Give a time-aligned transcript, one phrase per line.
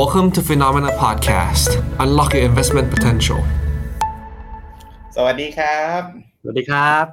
[0.00, 1.68] Welcome to Phenomena Podcast.
[2.04, 3.40] Unlock your investment potential.
[5.16, 6.00] สวัสดีครับ
[6.42, 7.04] สวัสดีครับ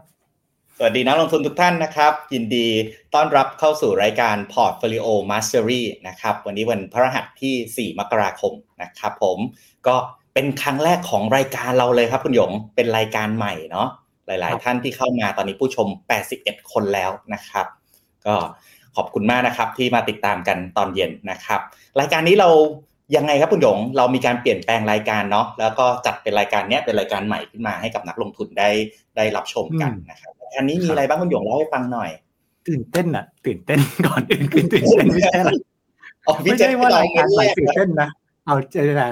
[0.78, 2.68] สวัสดีนักลงทุนทุกท่านนะครับ ยินดี
[3.14, 9.38] ต้อนรับเข้าสู่รายการ Portfolio Mastery นะครับ วันนี้วันพฤหัสที่ 4 มกราคมนะครับผม
[9.88, 9.96] ก็
[10.34, 13.88] เป็นครั้งแรกของรายการเราเลยครับคุณหยง เป็นรายการใหม่เนาะ
[14.28, 15.88] หลาย ๆ ท่านที่เข้ามาตอนนี้ผู้ชม
[16.30, 17.66] 81 คนแล้วนะครับ
[18.26, 18.36] ก็
[18.98, 21.60] ขอบคุณมากนะครับ ที่มาติดตามกันตอนเย็นนะครับ
[22.00, 22.50] รายการนี้เรา
[23.16, 28.70] ยังไงครับคุณหยงเรามีการเปลี่ยนแปลงรายการเนาะแล้วก็จัดเป็นรายการเนี้ยเป็นรายการใหม่ขึ้นมาให้กับนักลงทุนได้
[29.16, 32.10] ได้รับชมกันนะครับรายการนี้มีอะไรบ้างคุณหยงเล่าให้ฟังหน่อย
[32.68, 35.54] ตื่นเต้นอะ ตื่นเต้นก่อนอื่นคือตื่นเต้นไม่ใช่หรอ
[36.28, 38.10] อ๋อพี่ไม่เจษใช่ว่ารายการใหม่แรตื่นเต้นนะ
[38.46, 39.10] เอาใจนะ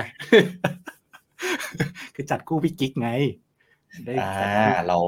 [2.15, 3.27] คือจัดคู่พี่กิ๊กไงได้
[4.19, 4.99] อ่าจัดคู่เรา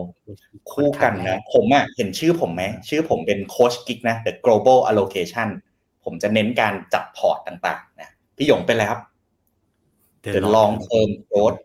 [0.71, 5.49] คู่กันนะ ผมอะเห็นชื่อผมไหม ชื่อผมเป็นโค้ชกิ๊กนะ The Global Allocation
[6.03, 9.01] ผมจะเน้นการจัดพอร์ตต่างๆนะพี่หยงเป็นอะไรครับ
[10.35, 11.59] The Long Term Growth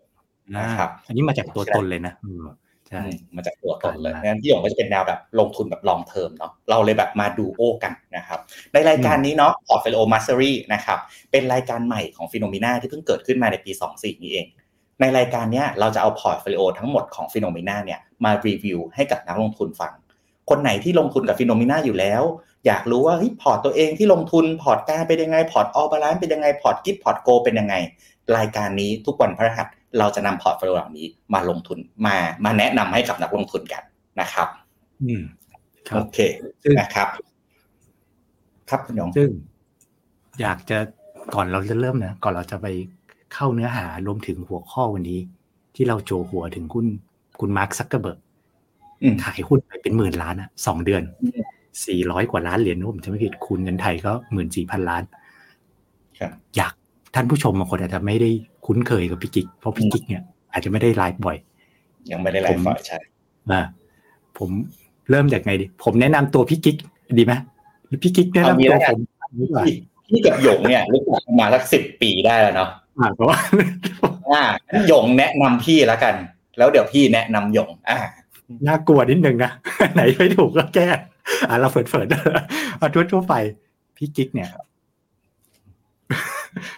[0.56, 2.46] นะครับ อันนี้มาจากตัวตนเลยนะอืม
[2.88, 8.40] ใช่อืมมาจากตัวตนเลยอ่างั้นพี่หยงก็จะเป็นแนวแบบลงทุนแบบ long term เนาะ เราเลยแบบมาดูโอกันนะครับ
[8.72, 10.98] ในรายการนี้เนาะ Portfolio Mastery นะครับ
[11.30, 14.46] เป็นรายการใหม่ของฟิโน m ม n a ที่เพิ่งเกิดขึ้นมาในปี 24 นี้เอง
[15.00, 19.92] ในรายการเนี้ยเราจะเอาพอร์ตโฟลิโอทั้งหมดของฟิโน m ม n a เนี่ยมารีวิวให้กับนักลงทุนฟัง
[20.50, 22.22] คนไหนที่ลงทุนกับฟิโน m ม n a อยู่แล้ว
[22.66, 27.74] อยากรู้ว่าเฮ้ยพอร์ตตัวเองที่ลงทุนพอร์ต GAR เป็นยังไงพอร์ตออ l บาลานซ์เป็นยังไงพอร์ต GIF พอร์ตโกเป็นยังไง
[28.36, 29.66] รายการนี้ทุกวันพฤหัส
[29.98, 33.82] เราจะนำ portfolio เหล่านี้มาลงทุนมามาแนะนำให้กับนักลงทุนกัน
[34.20, 34.48] นะครับ
[35.02, 35.22] อืม
[35.88, 36.18] ครับโอเค
[36.62, 37.08] ซึ่งนะครับ
[38.70, 39.30] ครับคุณหยงซึ่ง
[40.40, 40.78] อยากจะ
[41.34, 42.66] ก่อนเราจะเริ่มนะก่อนเราจะไป
[43.34, 45.20] เข้าเนื้อหารวมถึงหัวข้อวันนี้
[45.74, 46.86] ที่เราจั่วหัวถึงคุณ
[47.40, 48.18] คุณมาร์คซักเกอร์เบิร์ก
[49.02, 51.42] อืมขายหุ้นไปเป็นหมื่นล้านอะสองเดือนอืม
[51.86, 55.02] สี่ร้อยกว่าล้านเหรียญนะผมจะไม่ผิดคูณเงินไทยก็หมื่นสี่พันล้าน
[56.18, 56.72] ครับอยาก
[57.14, 58.30] ท่านผู้ชมบางคนอาจจะไม่ได้
[58.66, 61.36] คุ้นเคยกับพี่กิ๊กเพราะพี่กิ๊กเนี่ยอาจจะไม่ได้ไลฟ์บ่อย
[62.10, 62.98] ยังไม่ได้ไล ผมฝ่ายใช่
[63.50, 63.60] อ่า
[64.38, 64.50] ผม
[65.10, 66.76] เริ่มจากไงดี ผมแนะนำตัวพี่กิ๊ก
[67.18, 67.32] ดีไหม
[67.86, 68.98] หรือพี่กิ๊กแนะนำตัวผม
[69.40, 69.74] ดีกว่าพี่
[70.08, 73.38] พี่กับหยงเนี่ยรู้จักกันมาสักสิบปีได้แล้วเนาะ อ่าเพราะว่า
[74.32, 74.42] อ่า
[74.88, 76.14] หยงแนะนำพี่แล้วกัน
[76.58, 77.98] แล้วเดี๋ยวพี่แนะนำหยง อ่า
[78.66, 79.50] น่ากลัวนิดนึงนะ
[79.94, 80.88] ไหนไม่ถูกก็แก้
[81.48, 83.34] อ่าเราเฟิดเฟิดๆเอาทั่วๆไป
[83.96, 84.50] พี่กิ๊กเนี่ย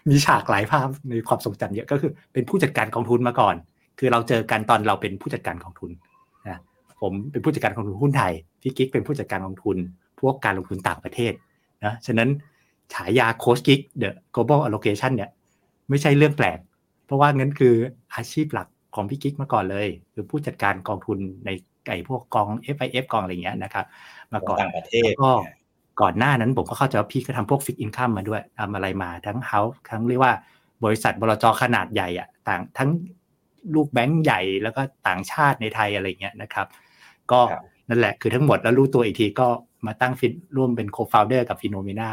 [0.09, 3.55] มีฉากหลายภาพในความทรงจำเยอะก็คือ เป็นผู้จัดการกองทุนมาก่อน
[3.99, 5.91] คือเราเจอกันตอนเราเป็นผู้จัดการกองทุน
[6.49, 6.59] นะ
[7.01, 9.77] ผมเป็นผู้จัดการกองทุนหุ้นไทยพี่กิ๊กเป็นผู้จัดการกองทุน
[10.21, 11.33] พวกการลงทุนต่างประเทศ
[11.85, 12.29] นะฉะนั้น
[12.95, 15.31] ฉายาโค้ชกิ๊ก The Global Allocation เนี่ย
[15.89, 16.59] ไม่ใช่เรื่องแปลก
[17.07, 17.75] เพราะว่างั้นคือ
[18.15, 21.51] อาชีพหลักของพี่กิ๊กมาก่อนเลย คือผู้จัดการกองทุนใน
[21.87, 23.85] ไก่พวกกอง FIF กองอะไรอย่างเงี้ยนะครับ
[24.33, 25.33] มาก่อนต่างประเทศแล้วก็
[26.01, 30.33] ก่อนหน้านั้นผมก็เข้าใจว่าพี่ก็ทำพวก fixed income มาด้วยทำอะไรมาทั้ง house ทั้งเรียกว่า
[30.85, 32.91] บริษัทบลจขนาดใหญ่อะต่างทั้ง
[33.75, 36.67] ลูกแบงก์ใหญ่แล้วก็ต่างชาติในไทยอะไรเงี้ยนะครับ
[37.31, 39.49] ก็ครับนั่นแหละคือทั้งหมดแล้วรู้ตัวอีกทีก็
[39.87, 42.11] มาตั้งฟินร่วมเป็นโคฟาวเดอร์กับฟิโนเมนา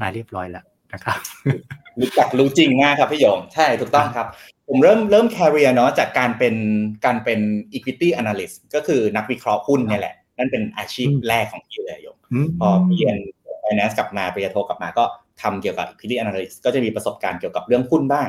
[0.00, 1.18] มาเรียบร้อยแล้วนะครับ
[2.00, 4.26] รู้จักรู้จริงมากครับพี่หยงใช่ถูกต้องครับ
[4.68, 6.54] ผมเริ่มเริ่ม career เนาะจากการเป็น
[7.04, 7.40] การเป็น
[7.72, 13.16] equity analyst ก็คือนักวิเคราะห์หุ้นเนี่ยแหละ นั่นเป็นอาชีพอืมแรกของพี่เลยหยงอืมพอพี่เรียน
[13.62, 15.04] finance กลับมาปริญญาโทกลับมาก็
[15.42, 18.28] ทำเกี่ยวกับ equity analyst ก็จะมีประสบการณ์เกี่ยวกับเรื่องหุ้นบ้าง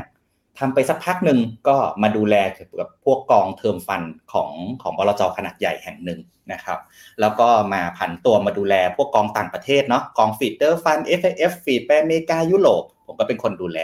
[0.59, 4.49] ทำไปสักพักหนึ่งก็มาดูแลเกี่ยวกับพวกกอง term fund ของ
[4.81, 6.19] ของบลจขนาดใหญ่แห่งหนึ่ง
[6.53, 6.79] นะครับ
[7.21, 11.21] แล้วก็มาผันตัวมาดูแลพวกกองต่างประเทศเนาะกอง feeder fund F
[11.51, 13.79] F feed ไปอเมริกายุโรป ผมก็เป็นคนดูแล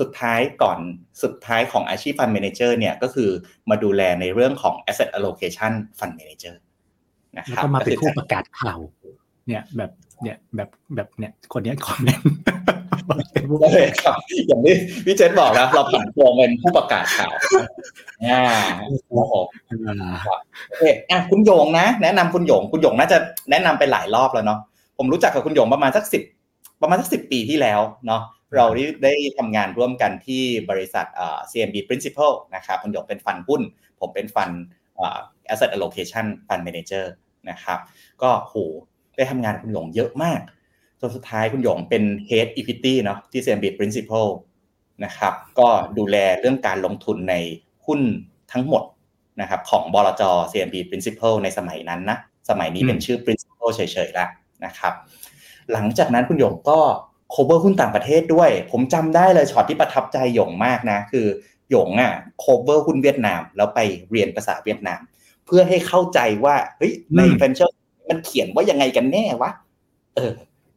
[0.00, 0.78] สุดท้ายก่อน
[1.22, 3.30] สุดท้ายของอาชีพ Fund Manager เนี่ยก็คือ
[3.70, 6.54] มาดูแลในเรื่องของ Asset Allocation Fund Manager
[7.36, 8.78] นะครับแล้วก็มาเป็นก็ผู้คือประกาศข่าว
[9.48, 9.90] เนี่ยแบบ
[10.22, 12.26] เนี่ยแบบแบบเนี่ยคนเนี้ยคอมเมนต์
[13.32, 14.16] เป็นผู้ได้เลยครับ
[14.48, 14.74] อย่างที่
[15.04, 17.34] พี่เจษบอกแล้วเราผันตัวเป็นผู้ประกาศข่าว
[18.24, 18.42] อ่า
[19.10, 19.34] โอ้โห
[19.86, 20.16] อ่า
[20.68, 23.18] โอเคอะคุณโยงนะ แนะนำคุณโยง คุณโยงน่าจะ
[23.50, 24.60] แนะนำไปหลายรอบแล้วเนาะ
[24.98, 26.22] ผมรู้จักกับคุณโยงประมาณสักสิบ
[26.82, 28.22] ประมาณสักสิบปีที่แล้วเนาะ
[28.56, 33.62] เราได้ได้ทำงานร่วมกันที่บริษัทเอ่อ CMB Principal นะครับคุณโยงเป็นฟันหุ้น
[34.00, 34.50] ผมเป็นฟัน
[34.96, 35.18] เอ่อ
[35.52, 37.04] Asset Allocation Fund Manager
[37.50, 37.78] นะครับ
[38.22, 38.54] ก็โห
[39.16, 40.40] ได้ทำงานกับคุณโยงเยอะมาก
[41.00, 44.26] จนสุดท้ายคุณโยงเป็น Head Equity เนาะที่ CMB Principal
[45.04, 45.68] นะครับก็
[45.98, 47.34] ดูแลเรื่องการลงทุนใน
[47.86, 48.00] หุ้น
[48.52, 48.82] ทั้งหมด
[49.40, 52.18] นะครับของบลจ CMB Principal ในสมัยนั้นนะ
[52.50, 54.30] สมัยนี้เป็นชื่อ Principal เฉยๆแล้ว
[54.64, 54.94] นะครับ
[55.72, 56.80] หลังจากนั้นคุณหยงก็
[57.34, 61.26] cover หุ้นต่างประเทศด้วย ผมจำได้เลยช็อตที่ประทับใจหยงมากนะ คือ
[61.70, 63.80] หยงอะ cover หุ้นเวียดนาม แล้วไป
[64.10, 65.00] เรียนภาษาเวียดนาม
[65.46, 67.72] เพื่อให้เข้าใจว่าเฮ้ยในอืม venture
[68.10, 69.50] มันเขียนว่ายังไงกันแน่วะ
[70.16, 70.34] เออ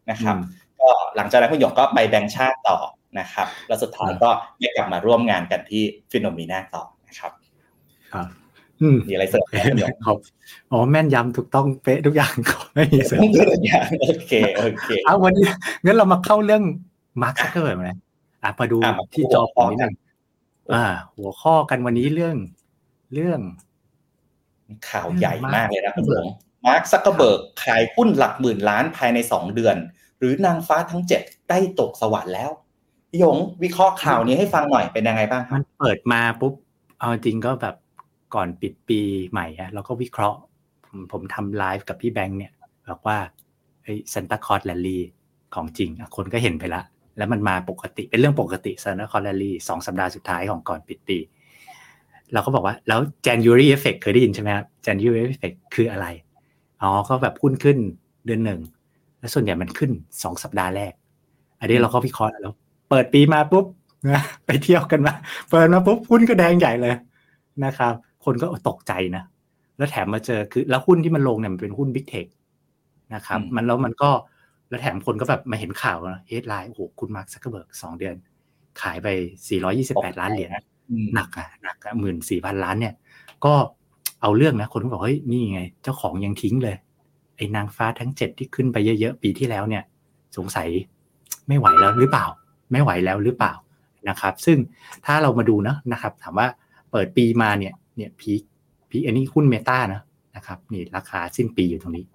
[0.10, 0.46] นะครับอืม
[0.80, 2.78] ก็หลังจากนั้นคุณหยงก็ไปแบงค์ชาติต่อ
[3.20, 7.32] นะครับ แล้วสุดท้ายก็ได้กลับมาร่วมงานกันที่ Finnomena ต่อนะครับ
[8.12, 8.41] ครับอื
[8.96, 10.18] มมีอะไรเสริมไหมคุณหยงครับ
[10.72, 15.48] อ๋อแม่นยำถูกต้องเป๊ะทุกอย่างขอไม่มีเสริมต้องเกิดอย่างโอเคโอเคเอาวันนี้
[15.84, 16.64] งั้นเรามาเข้าเรื่อง
[17.22, 17.98] มาร์คซักเกอร์เบิร์กนะ
[18.44, 19.94] อะมาดูอะมาที่จอผมนิดนึง
[20.74, 20.86] อ่า
[21.16, 22.36] หัวข้อกันวันนี้เรื่อง
[23.14, 23.40] เรื่อง
[24.90, 26.28] ข่าวใหญ่มากเลยนะคุณหยง
[26.68, 29.76] มาร์คซักเกอร์เบิร์กขายหุ้นหลักหมื่นล้านภายในสองเดือน
[30.20, 32.52] หรือนางฟ้าทั้งเจ็ดได้ตกสวรรค์แล้ว
[33.10, 36.54] พี่หยงวิเคราะห์ข่าวนี้ให้ฟังหน่อยเป็นยังไงบ้างครัมับนเปิดมาปุ๊บ
[37.00, 37.76] เอาจริงก็แบบ
[38.36, 39.00] ก่อนปิดปี
[39.32, 40.40] ใหม่อะเราก็วิเคราะห์
[40.86, 42.52] ผมผมทำไลฟ์กับพี่แบงค์เนี่ย
[42.90, 43.18] บอกว่า
[43.84, 45.04] ไอ้ Santa Claus rally
[45.56, 46.82] ของจริงอะคนก็เห็นไปละ
[47.18, 51.18] แล้วมันมาปกติเป็นเรื่องปกติ Santa Claus rally สองสัปดาห์สุดท้ายของก่อนปิดปี
[52.34, 56.08] เราก็บอกว่าแล้ว January effect เคยได้ยินใช่ไหมครับ January effect คืออะไร
[56.82, 57.78] อ๋อก็แบบหุ้นขึ้น
[58.26, 58.60] เดือนหนึ่ง
[59.20, 59.92] แล้วส่วนใหญ่มันขึ้น
[60.24, 60.94] สองสัปดาห์แรก
[61.60, 62.54] อันนี้เราก็วิเคราะห์แล้ว
[62.90, 63.66] เปิดปีมาปุ๊บ
[64.10, 65.14] นะไปเที่ยวกันมา
[65.50, 66.96] เปิดมาปุ๊บหุ้นก็แดงใหญ่เลย
[67.66, 67.94] นะครับ
[68.26, 69.24] คนก็ตกใจนะ
[69.78, 72.26] แล้วแถมมาเจอคือ แล้วหุ้นที่มันลงเนี่ยมันเป็นหุ้น big tech
[73.16, 74.10] นะครับอืมมันแล้วมันก็
[74.70, 78.16] แล้วแถมคนก็แบบมาเห็นข่าว headline โอ้โหคุณมาร์คซักเกอร์เบิร์กสองเดือน
[78.82, 79.08] ขายไป
[79.64, 80.52] 428 ล้านเหรียญ
[80.90, 82.94] อืมหนักอะหนักอะหมื่นสี่พันล้านเนี่ย
[83.46, 83.54] ก็
[84.22, 86.76] เอาเรื่องนะ คนก็บอกเฮ้ยนี่ไง เจ้าของยังทิ้งเลย
[87.38, 89.84] ไอ้นางฟ้าทั้งเจ็ดที่ขึ้นไปเยอะๆ ปีที่แล้วเนี่ย
[90.38, 90.68] สงสัย
[91.48, 92.26] ไม่ไหวแล้วหรือเปล่า
[92.72, 93.54] ไม่ไหวแล้วหรือเปล่า
[94.10, 94.58] นะครับ ซึ่ง
[95.06, 96.48] ถ้าเรามาดูนะนะครับ ถามว่า
[96.92, 98.42] เปิดปีมาเนี่ย เนี่ย peak
[98.90, 100.02] peak อันนี้หุ้น Meta นะ
[100.36, 102.06] นะครับนี่ราคาสิ้นปีอยู่ตรงนี้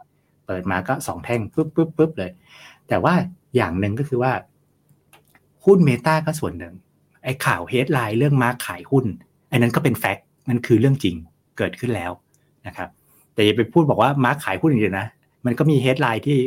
[0.46, 2.30] เปิดมาก็สองแท่งปุ๊บปุ๊บปุ๊บเลย
[2.88, 3.14] แต่ว่า
[3.56, 4.32] อย่างหนึ่งก็คือว่า
[5.64, 6.74] หุ้น Meta ก็ส่วนหนึ่ง
[7.24, 9.06] ไอ้ข่าว headline เรื่องมาขายหุ้น
[9.48, 11.16] ไอ้นั้นก็เป็น fact มันคือเรื่องจริง
[11.58, 12.10] เกิดขึ้นแล้ว
[12.66, 12.88] นะครับ
[13.34, 15.06] แต่อย่าไปพูดบอกว่ามาขายหุ้นอย่างเดียวนะ
[15.46, 16.38] มันก็มี headline ที่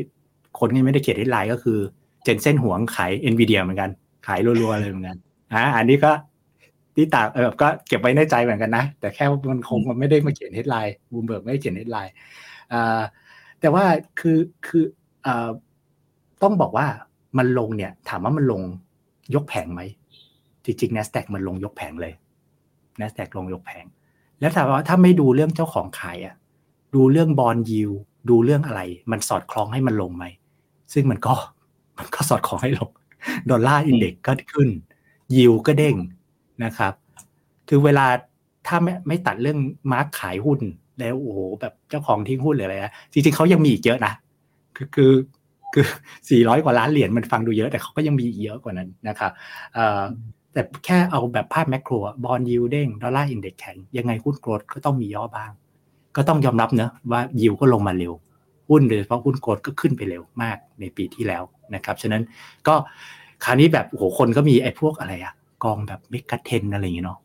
[0.59, 1.79] คนที่ไม่ได้เขียน headline ก็คือ
[2.23, 3.89] Jensen Huang ขาย NVIDIA เหมือนกัน
[4.27, 5.17] ขายรัวๆเลยเหมือนกัน
[5.53, 6.11] อ่าอันนี้ก็
[6.99, 12.13] ที่ต่างเออก็เก็บไว้ในใจเหมือนกันนะ แต่แค่ว่ามันคงมันไม่ได้มาเขียน headline Bloomberg ไม่ได้เขียน headline
[12.73, 13.01] อ่า
[13.59, 13.83] แต่ว่า
[14.19, 14.83] คือคือ
[15.25, 15.49] อ่า
[16.43, 16.87] ต้องบอกว่า
[17.37, 18.61] มันลงเนี่ย ถามว่ามันลง
[19.35, 19.81] ยกแผงไหม
[20.65, 22.13] จริงๆ NASDAQ มันลงยกแผงเลย
[22.99, 23.85] NASDAQ ลงยกแผง
[24.39, 26.35] แล้วถามว่าถ้าไม่ดูเรื่องเจ้าของขายอะ
[26.95, 27.91] ดูเรื่อง bond yield
[28.29, 28.81] ดูเรื่องอะไร
[29.11, 30.25] มันสอดคล้องให้มันลงไหม
[30.93, 31.33] ซึ่งมันก็
[31.97, 32.89] มันก็สอดคล้องให้ลง
[33.50, 34.69] dollar index ก็ขึ้น
[35.35, 35.95] ยิวก็เด้ง
[36.63, 36.94] นะครับ
[37.69, 38.06] คือเวลา
[38.67, 39.59] ถ้าไม่ไม่ตัดเรื่อง
[39.91, 40.59] มาร์กขายหุ้น
[41.00, 44.13] แล้วโอ้โหแบบเจ้าของทิ้งหุ้นหรืออะไรนะจริงๆเขายังมีอีกเยอะนะ
[44.75, 45.13] คือคือ
[45.73, 45.85] คือ
[46.29, 49.31] สี่ร้อยกว่าล้านเหรียญมันฟังดูเยอะแต่เขาก็ยังมีอีกเยอะกว่านั้นนะครับ
[50.53, 55.51] แต่แค่เอาแบบภาพ macro bond yield เด้ง dollar index แข็งยังไงหุ้น growth ก็ต้องมีย่อบ้าง
[56.15, 58.13] ก็ต้องยอมรับเนอะว่ายิวก็ลงมาเร็ว
[58.69, 61.44] หุ้นโดยเฉพาะหุ้นโกลดก็ขึ้นไปเร็วมากในปีที่แล้ว
[61.75, 62.23] นะครับ ฉะนั้น
[62.67, 62.75] ก็
[63.44, 65.33] คราวนี้แบบโอ้โหคนก็มีไอ้พวกอะไรอะ
[65.63, 67.19] กองแบบเมกะเทนอะไรอย่างเงี้ยเนาะ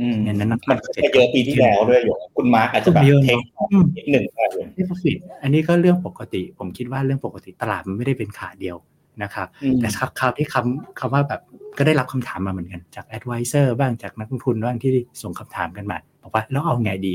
[0.00, 8.76] อืมเนี่ยนั้นมันก็เยอะปีที่แล้วด้วยหยงคุณมาร์กอาจจะแบบเยอะเทคเนาะอืมนิดหนึ่งก็ได้หยงนี่ก็ผิดอันนี้ก็เรื่องปกติ ผมคิดว่าเรื่องปกติตลาดมันไม่ได้เป็นขาเดียว
[9.22, 9.88] นะครับอืมแต่
[10.18, 11.40] คราวที่คำคำว่าแบบ
[11.78, 14.90] ก็ได้รับคำถามมาเหมือนกันจากแอดไวเซอร์บ้างจากนักลงทุนบ้างที่
[15.22, 17.14] ส่งคำถามกันมาบอกว่าแล้วเอาไงดี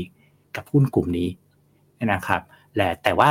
[0.56, 1.28] กับหุ้นกลุ่มนี้
[2.12, 2.40] นะครับ
[2.76, 3.30] และแต่ว่า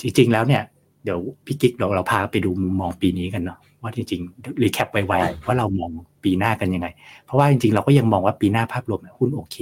[0.00, 0.62] จริงๆแล้วเนี่ย
[1.04, 5.90] เดี๋ยวพี่กิ๊กเราเราพาไปดูมุมมองปีนี้กันเนาะ ว่าจริงๆรีแคปไวๆว่าเรามอง
[6.24, 6.88] ปีหน้ากันยังไง
[7.24, 9.56] เพราะว่าจริงๆ เราก็ยังมองว่าปีหน้าภาพรวมเนี่ยหุ้นโอเค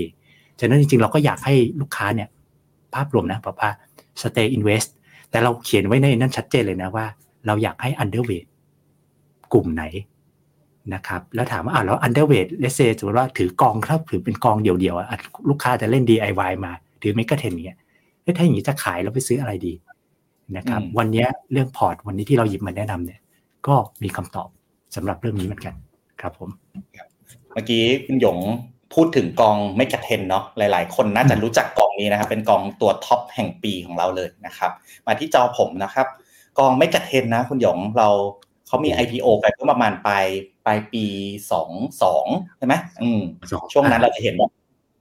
[0.61, 2.29] ฉะนั้นจริงๆ เราก็อยากให้ลูกค้าเนี่ย
[2.95, 3.71] ภาพรวมนะบอกว่า
[4.21, 4.89] stay invest
[5.31, 7.07] แต่เราเขียนไว้ในนั้นชัดเจนเลยนะว่า
[7.47, 8.47] เราอยากให้ underweight
[9.53, 9.85] กลุ่มไหน
[10.95, 15.07] นะครับแล้วถามว่าอ่าแล้ว underweight let's say สมมติว่าถือกองถ้าถือเป็นกองเดี่ยวๆอะ
[15.51, 17.79] ลูกค้าจะเล่น DIY มาถือ mega 10เนี้ย
[18.23, 19.73] เอ้ยถ้าอย่างนี้จะขายแล้วไปซื้ออะไรดี
[20.57, 23.21] นะครับอืมวันเนี้ยเรื่องพอร์ตวันนี้ที่เราหยิบมาแนะนำเนี่ย
[23.67, 24.49] ก็มีคำตอบ
[24.97, 25.75] สำหรับเรื่องนี้เหมือนกัน
[26.21, 26.51] ครับผม
[27.53, 28.39] เมื่อกี้คุณหยง
[28.95, 34.71] พูดถึงกองไม่กระเทนเนาะหลาย ๆ คนน่าจะรู้จักกองนี้นะครับ เป็นกองตัวท็อปแห่งปีของเราเลยนะครับ
[35.07, 36.07] มาที่จอผมนะครับ
[36.59, 38.09] กอง MEGA 10นะ คุณหยงเรา
[38.67, 40.27] เขามี IPO ไปเมื่อประมาณปลาย
[40.65, 41.05] ปลายปี
[41.53, 41.71] สอง
[42.03, 42.27] สอง
[42.59, 43.21] ใช่ไหมอืม
[43.73, 44.53] ช่วงนั้นเราจะเห็นแบบ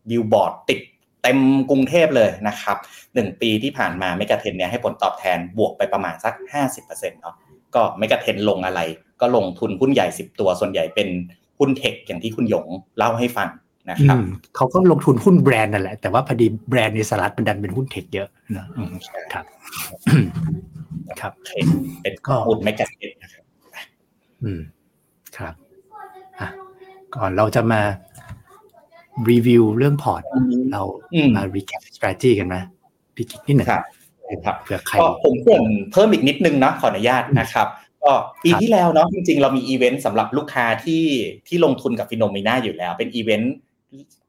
[0.10, 0.80] บิลบอร์ดติด
[1.24, 1.40] เต็ม
[1.70, 2.78] กรุงเทพเลยนะครับ
[3.14, 7.36] หนึ่งปีที่ผ่านมา MEGA 10เนี่ยให้ผลตอบแทนบวกไปประมาณสักห้าสิบเปอร์เซ็นต์เนาะ
[7.76, 8.82] ก็ MEGA 10ลงอะไร
[9.22, 11.08] ก็ลงทุนหุ้นใหญ่สิบตัว ส่วนใหญ่เป็น
[11.60, 13.50] หุ้น tech อย่างที่คุณหยงเล่าให้ฟัง
[13.90, 14.26] นะครับอืม
[14.56, 18.94] เขาก็ลงทุนหุ้นแบรนด์นั่นแหละ แต่ว่าพอดีแบรนด์ในสหรัฐมันดันเป็นหุ้น tech เยอะนะอืม
[19.34, 19.46] ครับ
[21.20, 21.52] ครับโอเค
[22.02, 23.44] เป็นก็หุ้น MEGA 10นะครับ
[24.44, 24.62] อืม
[25.38, 25.54] ครับ
[26.40, 26.48] อะ
[27.16, 27.82] ก่อนเราจะมา
[29.32, 30.24] รีวิวเรื่องพอร์ต
[30.72, 32.56] เราอืมมา recap strategy กันไหม
[33.16, 33.68] พี่กิ๊กนิดหนึ่ง
[34.32, 37.68] ครับครับเผื่อใครก็ผมเกริ่นเพิ่มอีกนิดนึงนะขออนุญาตนะครับ
[38.04, 41.04] ก็ปีที่แล้วเนาะจริงๆ เรามีอีเวนต์สำหรับลูกค้าที่
[41.48, 43.56] ที่ลงทุนกับ FINNOMENA อยู่แล้ว เป็นอีเวนต์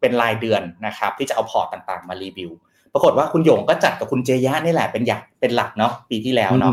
[0.00, 2.50] เป็นรายเดือนนะครับ ที่จะเอาพอร์ตต่างๆ มารีวิว
[2.92, 6.72] ปรากฏว่าคุณหยงก็จัดกับคุณเจยะนี่แหละเป็นหยักเป็นหลักเนาะปีที่แล้วเนาะ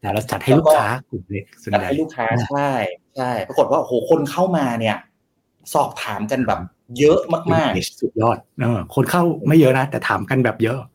[0.00, 2.70] แต่เราจัดให้ลูกค้ากลุ่มเล็กส่วนจัดใหญ่ให้ลูกค้าใช่
[3.16, 4.96] ใช่ปรากฏว่าโอ้โหคนเข้ามาเนี่ย
[5.74, 6.60] สอบถามกันแบบ
[6.98, 7.20] เยอะ
[7.54, 7.70] มาก
[8.00, 10.89] สุดยอดเออคนเข้าไม่เยอะนะแต่ถามกันแบบเยอะอ๋อๆ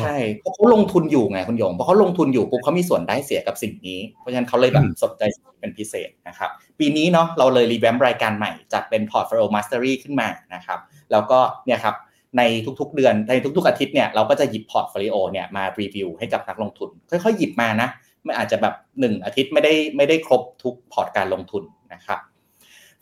[0.00, 5.22] ใช่เพราะเขาลงทุนอยู่ไงคุณหยงเพราะเขาลงทุนอยู่ปุ๊บเขามีส่วนได้เสียกับสิ่งนี้ เพราะฉะนั้นเขาเลยแบบอืมสนใจ
[5.60, 10.80] เป็นพิเศษนะครับ ปีนี้เนาะเราเลย revamp รายการใหม่จัดเป็น Portfolio Mastery ขึ้นมานะครับ
[11.12, 11.94] แล้วก็เนี่ยครับ
[12.38, 12.42] ใน
[12.80, 17.88] ทุกๆเดือนในทุกๆอาทิตย์เนี่ยเราก็จะหยิบ portfolio เนี่ยมารีวิวให้กับนักลงทุน ค่อยๆหยิบมานะ
[18.24, 21.62] ไม่อาจจะแบบหนึ่งอาทิตย์ไม่ได้ไม่ได้ครบทุกพอร์ตการลงทุน
[21.92, 22.18] นะครับ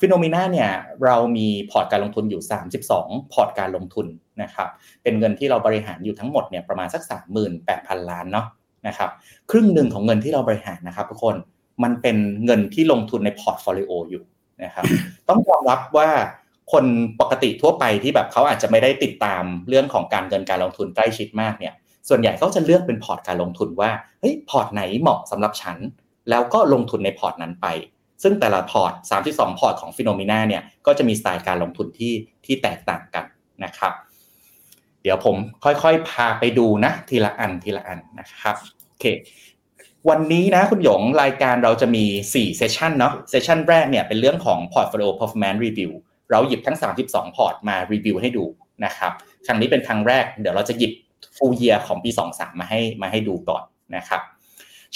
[0.00, 0.71] FINNOMENA เนี่ย
[1.05, 2.43] เรามีพอร์ตการลงทุนอยู่
[2.89, 4.07] 32 พอร์ตการลงทุน
[4.43, 4.69] นะครับ
[5.03, 7.03] เป็นเงินที่เราบริหารอยู่ทั้งหมดเนี่ยประมาณสัก
[7.57, 8.47] 38,000 ล้านเนาะ
[8.87, 9.11] นะครับ
[9.51, 11.37] ครึ่งหนึ่งของเงินที่เราบริหารนะครับทุกคน
[11.83, 14.23] มันเป็นเงินที่ลงทุนใน portfolio อยู่
[14.65, 14.85] นะครับ
[15.29, 16.09] ต้องยอมรับว่า
[16.73, 16.85] คน
[17.21, 21.75] ปกติทั่วไปที่แบบเขาอาจจะไม่ได้ติดตามเรื่องของการเงินการลงทุนใกล้ชิดมากเนี่ย
[22.09, 25.77] ส่วนใหญ่เขาจะเลือกเป็นพอร์ตการลงทุนว่าเฮ้ยพอร์ตไหนเหมาะสำหรับฉัน
[26.31, 27.67] แล้วก็ลงทุนในพอร์ตนั้นไป
[28.23, 28.93] ซึ่งแต่ละพอร์ต
[29.27, 32.12] 32 พอร์ตของ FINNOMENA เนี่ยก็จะมีสไตล์การลงทุนที่
[32.45, 33.25] ที่แตกต่างกัน
[33.65, 33.93] นะครับ
[35.02, 38.56] เดี๋ยวผมค่อยๆ พาไปดูนะ ทีละอันทีละอันนะครับ
[38.88, 39.04] โอเค
[40.09, 45.92] วันนี้นะคุณหยงรายการเราจะมี 4 session เนาะ session แรกเนี่ยเป็นเรื่องของ Portfolio Performance Review
[46.30, 48.44] เราหยิบทั้ง 32 พอร์ตมารีวิวให้ดู
[48.85, 49.12] นะครับ
[49.47, 50.92] ครั้งนี้เป็นครั้งแรกเดี๋ยวเราจะหยิบ
[51.37, 53.62] full year ของปี 23 มาให้มาให้ดูก่อน
[53.97, 54.21] นะครับ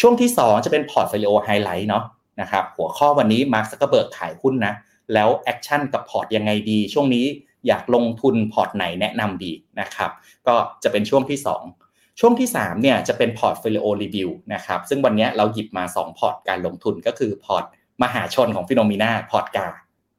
[0.01, 2.05] ช่วงที่ 2 จะเป็น Portfolio Highlight เนาะ
[2.41, 4.75] นะครับหัวข้อวันนี้ Mark Zuckerberg ขายหุ้นนะ
[5.15, 7.27] แล้ว action กับพอร์ตยังไงดี ช่วงนี้
[7.67, 10.11] อยากลงทุนพอร์ตไหนแนะนำดีนะครับ
[10.47, 11.39] ก็จะเป็นช่วงที่
[11.79, 17.65] 2 ช่วงที่3เนี่ยจะเป็น Portfolio Review นะครับ ซึ่งวันนี้เราหยิบมา 2 พอร์ตการลงทุนก็คือพอร์ต
[18.03, 19.69] มหาชนของ FINNOMENA พอร์ต GAR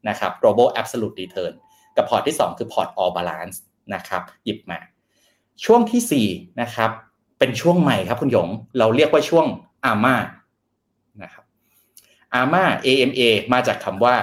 [0.09, 1.53] นะครับ global absolute return
[1.95, 3.57] กับพอร์ตที่ 2 คือพอร์ต All Balance
[3.93, 4.79] นะครับ หยิบมา
[5.65, 6.89] ช่วงทีสี่4นะครับ
[7.39, 8.47] เป็นช่วงใหม่ครับคุณหยง
[8.79, 9.45] เราเรียกว่าช่วง
[9.91, 10.15] AMA
[11.23, 11.43] นะครับ
[12.39, 13.21] AMA AMA
[13.53, 14.15] มาจากคำว่า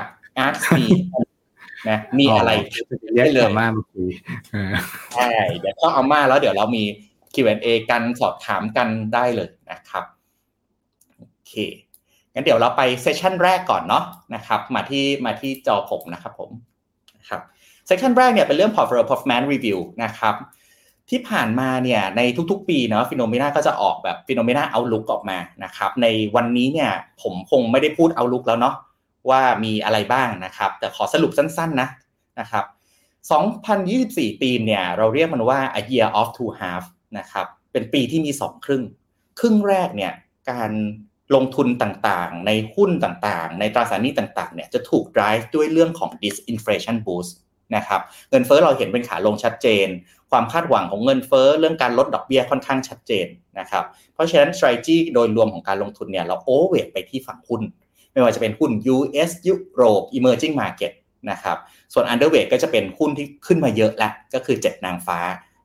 [0.46, 0.86] ask me
[1.88, 2.50] นะมีอะไร
[3.14, 4.08] เรียกเลยมาเมื่อกี้
[4.52, 4.72] เออ
[5.14, 6.84] ใช่เดี๋ยวเข้า AMA แล้วเดี๋ยวเรามี
[7.34, 10.04] Q&A กันสอบถามกันได้เลยนะครับ
[11.18, 11.52] โอเค
[12.34, 16.50] งั้นเดี๋ยวเราไปเซสชันแรกก่อนเนาะนะครับ มาที่มาที่จอผมนะครับผม
[17.18, 17.40] นะครับ
[17.86, 20.34] เซสชันแรกเนี่ยเป็นเรื่อง portfolio performance review นะครับ
[21.10, 26.90] ที่ผ่านมาเนี่ยในทุกๆ ปีเนาะ FINNOMENA ก็จะออกแบบ FINNOMENA outlook ออกมานะครับในวันนี้เนี่ย
[27.22, 28.74] ผมคงไม่ได้พูด outlook แล้วเนาะ
[29.30, 31.88] ว่ามีอะไรบ้างนะครับ แต่ขอสรุปสั้นๆนะ
[32.40, 32.64] นะครับ
[33.52, 36.84] 2024 ปีเนี่ยเราเรียกมันว่า a year of two half
[37.18, 38.82] นะครับเป็นปีที่มี 2 ครึ่ง
[39.38, 40.12] ครึ่งแรกเนี่ย
[40.50, 40.70] การ
[41.34, 47.32] ลงทุนต่างๆ ในหุ้นต่างๆ ในตราสารหนี้ต่างๆเนี่ยจะถูก drive ด้วยเรื่องของ disinflation boost
[47.76, 48.00] นะครับ
[48.30, 49.88] เงินเฟ้อเราเห็นเป็นขาลงชัดเจน
[50.30, 53.26] ความคาดหวังของเงินเฟ้อเรื่องการลดดอกเบี้ยค่อนข้างชัดเจน
[53.58, 57.62] นะครับเพราะฉะนั้น strategy โดยรวมของการลงทุนเนี่ยเรา overweight ไปที่ฝั่งหุ้น
[58.14, 60.92] ไม่ว่าจะเป็นหุ้น US ยุโรป emerging market
[61.30, 61.58] นะครับ
[61.92, 65.18] ส่วน underweight ก็จะเป็นหุ้นที่ขึ้นมาเยอะแล้ว ก็คือเจ็ดนางฟ้า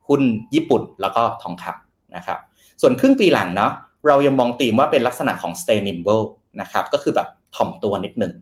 [0.07, 0.21] หุ้น
[0.55, 2.39] ญี่ปุ่นแล้วก็ทองคำนะครับ
[2.81, 3.71] ส่วนครึ่งปีหลังเนาะ
[4.07, 6.23] เรายังมองตีมว่าเป็นลักษณะของ stay nimble
[6.61, 8.33] นะครับ ก็คือแบบถ่อมตัวนิดหนึ่ง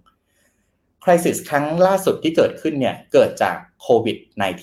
[1.03, 4.17] คริสิสครั้งล่าสุดที่เกิดขึ้นเนี่ย เกิดจากโควิด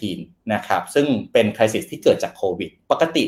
[0.04, 3.24] -19 นะครับ ซึ่งเป็นคริสิสที่เกิดจากโควิด ปกติ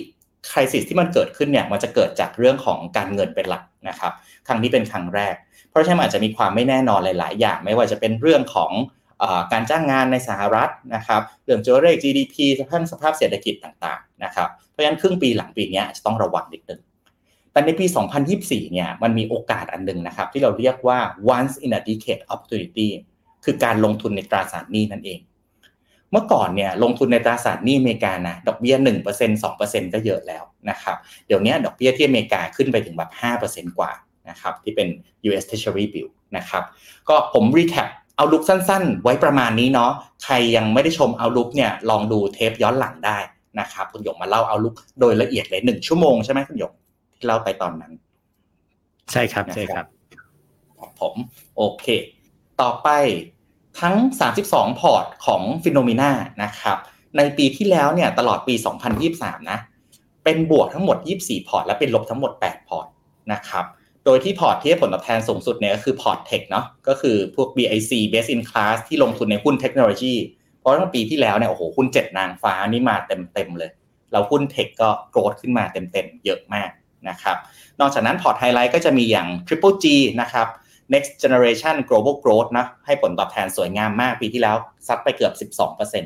[0.52, 4.12] คริสิสที่มันเกิดขึ้นเนี่ย มันจะเกิดจากเรื่องของการเงินเป็นหลักนะครับ
[4.46, 5.35] ครั้งนี้เป็นครั้งแรก
[5.76, 8.73] ราะฉะนั้นอาจจะมีความไม่แน่นอนหลาย ๆ อย่าง ไม่ว่าจะเป็นเรื่องของ
[9.23, 16.80] อการจ้างงานในสหรัฐนะครับเรื่องตัวเลข GDP สภาพสภาพเศรษฐกิจต่าง ๆ นะครับ เพราะฉะนั้นครึ่งปีหลังปีนี้จจะต้องระวังนิดนึง
[17.52, 17.87] แต่ในปี
[18.30, 20.99] 2024 เนี่ยมันมีโอกาสอันหนึ่งนะครับ ที่เราเรียกว่า
[21.37, 22.88] once in a decade opportunity
[23.45, 25.21] คือการลงทุนในตราสารหนี้นั่นเอง
[26.12, 33.11] เมื่อก่อนเนี่ยลงทุนในตราสารหนี้อเมริกานะดอกเบี้ย1% 2%ก็เยอะแล้วนะครับ เดี๋ยวนี้ดอกเบี้ยที่อเมริกาขึ้นไปถึงแบบ
[33.45, 33.90] 5%กว่า
[34.30, 34.88] นะครับที่เป็น
[35.28, 36.64] US Treasury Bill นะครับ
[37.09, 39.90] ก็ผม recap เอาลุกสั้นๆ ไว้ประมาณนี้เนาะ
[40.25, 43.18] ใครยังไม่ได้ชมเอาลุกเนี่ยลองดูเทปย้อนหลังได้
[43.61, 46.73] นะครับคุณหยงมาเล่า outlook โดยละเอียดเลยหนึ่งชั่วโมงใช่ไหมคุณหยง
[47.14, 47.92] ที่เล่าไปตอนนั้น
[49.12, 49.87] ใช่ครับใช่ครับ
[51.00, 51.14] ผม
[51.56, 51.87] โอเค
[52.61, 52.88] ต่อไป
[53.80, 53.97] ทั้ง
[54.38, 56.11] 32 พอร์ตของ Finnomena
[56.42, 56.78] นะครับ
[57.16, 58.54] ในปีที่แล้วเนี่ยตลอดปี
[59.02, 59.59] 2023 นะ
[60.25, 62.87] เป็นบวกทั้งหมด 24 พอร์ต และเป็นลบทั้งหมด 8 พอร์ต
[63.33, 63.64] นะครับ
[64.06, 70.14] โดยที่พอร์ตที่ให้ผลตอบแทนสูงสุดเนี่ยก็คือพอร์ต tech เนาะก็คือพวก BIC Best in Class ที่ลงทุนในหุ้นเทคโนโลยี
[70.58, 73.70] เพราะทั้งปีที่แล้วเนี่ยโอ้โหหุ้นเจ็ดนางฟ้านี่มาเต็มๆเลย
[74.12, 76.70] แล้วหุ้น tech ก็ growth ขึ้นมาเต็มๆเยอะมาก
[77.08, 77.36] นะครับ
[77.80, 79.86] นอกจากนั้นพอร์ตไฮไลท์ก็จะมีอย่าง Triple G
[80.20, 80.46] นะครับ
[80.94, 86.04] next generation global growth นะให้ผลตอบแทนสวยงามมากปีที่แล้วซัดไปเกือบ 12%น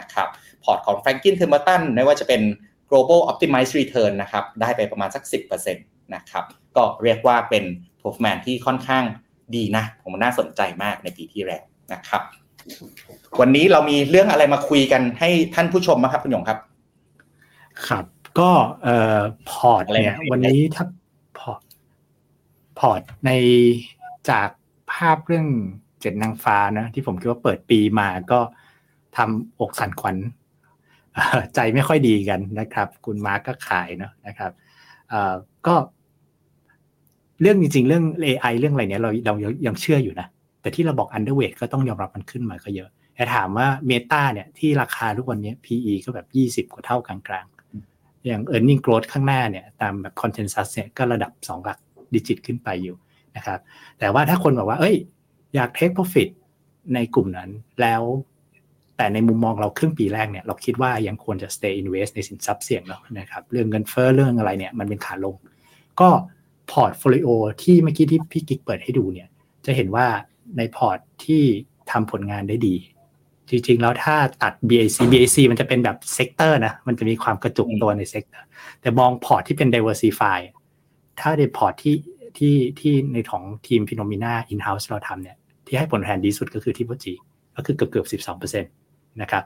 [0.00, 0.28] ะครับ
[0.64, 2.42] พอร์ตของ Franklin Templeton ไม่ว่าจะเป็น
[2.90, 6.44] global optimized return นะครับได้ไปประมาณสัก 10% นะครับ
[6.76, 7.64] ก็เรียกว่าเป็น
[8.00, 9.04] performance ที่ค่อนข้าง
[9.54, 12.22] ดีนะ ผมน่าสนใจมากในปีที่แล้วนะครับ
[13.40, 16.58] วันนี้เรามีเรื่องอะไรมาคุยกันให้ท่านผู้ชมมาครับคุณหยงครับ
[17.88, 18.04] ครับ
[18.38, 18.50] ก็
[18.82, 20.84] เอ่อพอร์ตเนี่ยวันนี้ถ้า
[21.38, 21.62] พอร์ต
[22.78, 23.30] พอร์ตใน
[24.30, 24.48] จาก
[24.92, 25.46] ภาพเรื่อง
[26.00, 28.40] เจ็ดนางฟ้านะที่ผมคิดว่าเปิดปีมาก็
[29.16, 30.16] ทำอกสั่นขวัญ
[31.54, 34.52] ใจไม่ค่อยดีกันนะครับ คุณมาร์กก็ขายเนาะนะครับ
[35.08, 35.34] เอ่อ
[35.66, 35.74] ก็
[37.42, 39.34] เรื่องจริงๆ เรื่อง AI เรื่องอะไรเนี้ยเราเรา
[39.66, 40.26] ยังเชื่ออยู่นะ
[40.60, 46.26] แต่ที่เราบอก underweight ก็ต้องยอมรับมันขึ้นมาก็เยอะ แต่ถามว่าเมตาเนี่ยที่ราคาทุกวันนี้ PE ก็แบบ
[46.68, 51.64] 20 กว่าเท่ากลางๆ อย่าง e a r n i n g growth ข้างหน้าเนี่ยตามแบบ consensus เนี่ยก็ระดับ 2
[51.64, 51.78] หลัก
[52.14, 52.96] ดิจิตขึ้นไปอยู่
[53.36, 53.58] นะครับ
[53.98, 54.96] แต่ว่าถ้าคนบอกว่า เอ้ย
[55.54, 56.28] อยาก take profit
[56.94, 58.02] ในกลุ่มนั้นแล้ว
[58.96, 65.36] แต่ในมุมมองเราครึ่งปีแรกเนี่ยเราคิดว่ายังควรจะ stay invest ในสินทรัพย์เสี่ยงเนาะนะครับ เรื่องเงินเฟ้อเรื่องอะไรเนี่ยมันเป็นขาลง
[66.00, 66.08] ก็
[66.70, 67.28] portfolio
[67.62, 69.28] ที่เมื่อกี้ที่พี่กิ๊กเปิดให้ดูเนี่ย
[69.66, 70.06] จะเห็นว่า
[70.56, 71.42] ในพอร์ตที่
[71.90, 72.74] ทำผลงานได้ดี
[73.50, 78.46] จริงๆ แล้วถ้าตัด BIC BIC มันจะเป็นแบบ sector นะ มันจะมีความกระจุกตัวใน sector
[78.80, 80.38] แต่มองพอร์ตที่เป็น diversify
[81.20, 81.96] ถ้าในพอร์ตที่
[82.38, 87.12] ที่ที่ในของทีม Finnomena in-house เราทำเนี่ย ที่ให้ผลแทนดีสุดก็คือ Triple G
[87.56, 88.70] ก็คือเกือบเกือบสิบสองเปอร์เซ็นต์
[89.20, 89.44] นะครับ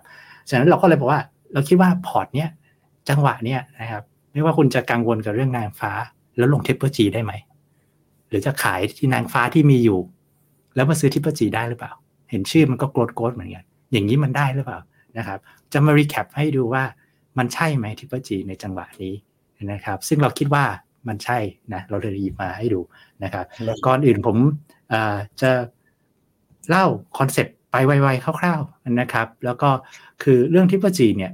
[0.48, 1.20] ฉะนั้นเราก็เลยบอกว่า
[1.52, 2.48] เราคิดว่าพอร์ตเนี้ย
[3.08, 5.92] จังหวะเนี้ยนะครับ ไม่ว่าคุณจะกังวลกับเรื่องนางฟ้า
[6.36, 7.32] แล้วลง Triple G ได้ไหม
[8.28, 10.00] หรือจะขายที่นางฟ้าที่มีอยู่
[10.74, 11.92] แล้วมาซื้อ Triple G ได้หรือเปล่า
[12.30, 14.80] เห็นชื่อมันก็ growth growth เหมือนกัน อย่างนี้มันได้หรือเปล่า
[15.18, 15.38] นะครับ
[15.72, 16.84] จะมา recap ให้ดูว่า
[17.38, 19.14] มันใช่ไหม Triple G ในจังหวะนี้
[19.72, 20.64] นะครับ ซึ่งเราคิดว่า
[21.08, 21.38] มันใช่
[21.74, 22.80] นะเราเลยหยิบมาให้ดู
[23.24, 23.44] นะครับ
[23.86, 24.36] ก่อนอื่นผม
[25.40, 25.50] จะ
[26.68, 26.84] เล่า
[27.18, 29.70] concept ไปไวๆคร่าวๆนะครับ แล้วก็
[30.22, 31.32] คือเรื่อง Triple G เนี่ย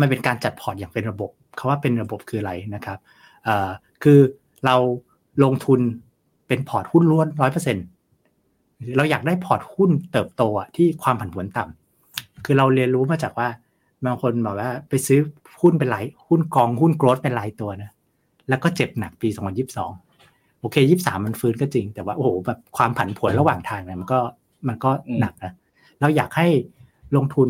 [0.00, 2.98] มันเป็นการจัดพอร์ตอย่างเป็นระบบคำว่าเป็นระบบคืออะไรนะครับ
[4.02, 4.20] คือ
[4.66, 4.76] เรา
[5.44, 5.80] ลงทุน
[6.48, 7.76] เป็นพอร์ตหุ้นล้วนร้อยเปอร์เซ็น
[8.96, 10.42] เราอยากได้พอร์ตหุ้นเติบโต
[10.76, 13.48] ที่ความผันผวนต่ำคือเราเรียนรู้มาจากว่า
[14.04, 15.18] บางคนบอกว่าไปซื้อ
[15.60, 17.90] หุ้นเป็นหลายหุ้นกองหุ้น growth เป็นหลายตัวนะ
[18.48, 19.28] แล้วก็เจ็บหนักปี
[19.94, 24.20] 2022โอเค23มันฟื้นก็จริง แต่ว่าโอ้โหแบบความผันผวนระหว่างทางเนี่ยมันก็
[24.68, 25.52] มันก็หนักนะ
[26.00, 26.48] เราอยากให้
[27.16, 27.48] ลงทุน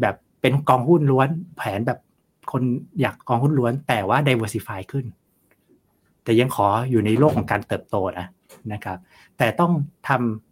[0.00, 1.98] แบบเป็นกองหุ้นล้วนแผนแบบ
[2.52, 2.62] คน
[3.00, 5.04] อยากกองหุ้นล้วน แต่ว่า diversify ขึ้น
[6.26, 8.26] แต่ยังขออยู่ในโลกของการเติบโตนะ
[8.72, 8.98] นะครับ
[9.38, 9.72] แต่ต้อง
[10.08, 10.10] ท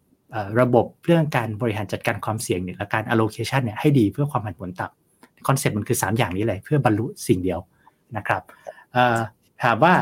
[0.08, 7.60] ำระบบเรื่องการบริหารจัดการความเสี่ยงเนี่ยและการ allocation เนี่ยให้ดีเพื่อความผันผวนต่ำ concept มันคือ 3 อย่างนี้เลยเพื่อบรรลุสิ่งเดียว
[8.16, 8.42] นะครับ
[9.62, 9.92] ถามว่า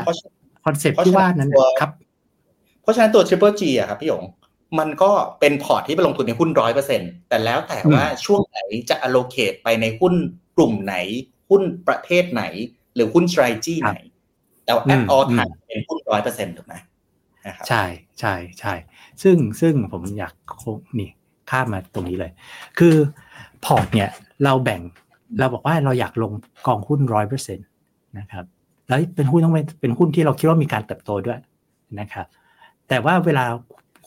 [0.65, 1.91] concept ที่ว่านั้นครับ
[2.81, 4.23] เพราะฉะนั้นตัว Triple G อะครับพี่หยง
[4.79, 8.59] มันก็เป็นพอร์ตที่ไปลงทุนในหุ้นร้อยเปอร์เซ็นแต่แล้วแต่ว่าช่วงไหน
[8.89, 10.13] จะ allocate ไปในหุ้น
[10.57, 10.95] กลุ่มไหน
[11.49, 12.43] หุ้นประเภทไหน
[12.95, 13.93] หรือหุ้น strategy ไหน
[14.63, 16.73] แต่ at all time เป็นหุ้นร้อยเปอร์เซ็นต์ถูกไหม
[17.67, 17.83] ใช่
[18.19, 18.73] ใช่ใช่
[19.23, 20.33] ซึ่งซึ่งผมอยาก
[20.99, 21.09] นี่
[21.49, 22.31] ข้ามมาตรงนี้เลย
[22.79, 22.95] คือ
[23.65, 24.09] พอร์ตเนี่ย
[24.43, 24.81] เราแบ่ง
[25.39, 26.31] เราบอกว่าเราอยากลง
[26.67, 27.63] กองหุ้นร้อยเปอร์เซ็นต
[28.19, 28.45] นะครับ
[28.87, 31.39] แล้วเป็นหุ้นต้องเป็นหุ้นที่เราคิดว่ามีการเติบโตด้วย
[31.99, 32.27] นะครับ
[32.89, 33.45] แต่ว่าเวลา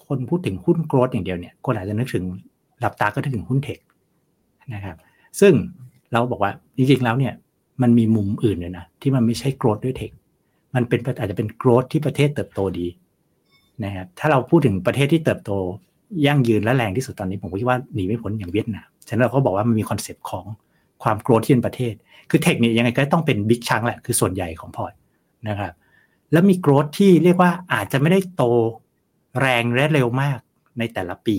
[0.06, 2.24] คนพูดถึงหุ้น growth อย่างเดียวเนี่ยคนอาจจะนึกถึง
[2.80, 3.78] หลับตาก็นึกถึงหุ้น tech
[4.74, 4.96] นะครับ
[5.40, 5.52] ซึ่ง
[6.12, 7.34] เราบอกว่าจริงๆแล้วเนี่ย
[7.82, 10.10] มันมีมุมอื่นเลยนะที่มันไม่ใช่ growth ด้วย tech
[10.74, 12.86] มันเป็นอาจจะเป็น growth ที่ประเทศเติบโตดี
[13.84, 15.50] นะครับถ้าเราพูดถึงประเทศที่เติบโต
[16.26, 20.44] ยั่งยืนและแรงที่สุดตอนนี้ผมคิดว่าหนีไม่พ้นอย่างเวียดนามฉะนั้นเราก็บอกว่ามันมี concept ของ
[21.02, 21.94] ความ growth ที่เป็นประเทศ
[22.30, 24.92] คือ tech เนี่ยยังไงก็ต้องเป็น big chunk แหละ คือส่วนใหญ่ของพอร์ต
[25.48, 25.72] นะครับ
[26.32, 28.42] แล้วมี growth ที่เรียกว่าอาจจะไม่ได้โต
[29.40, 30.38] แรงและเร็วมาก
[30.78, 31.36] ในแต่ละปี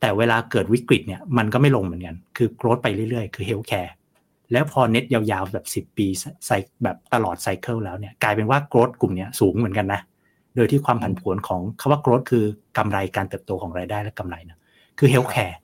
[0.00, 3.94] แต่เวลาเกิดวิกฤตเนี่ยมันก็ไม่ลงเหมือนกัน คือ growth ไปเรื่อยๆ คือ healthcare
[4.54, 6.06] แล้วพอเน็ตยาวๆแบบ 10 ปี
[6.46, 10.00] ใส่แบบตลอด cycle แล้วเนี่ยกลายเป็นว่า growth กลุ่มนี้สูงเหมือนกันนะ
[10.56, 12.44] โดยที่ความผันผวนของคำว่า growth คือ
[12.78, 14.58] กำไรการเติบโตของรายได้และกำไรนะ
[14.98, 15.58] คือ healthcare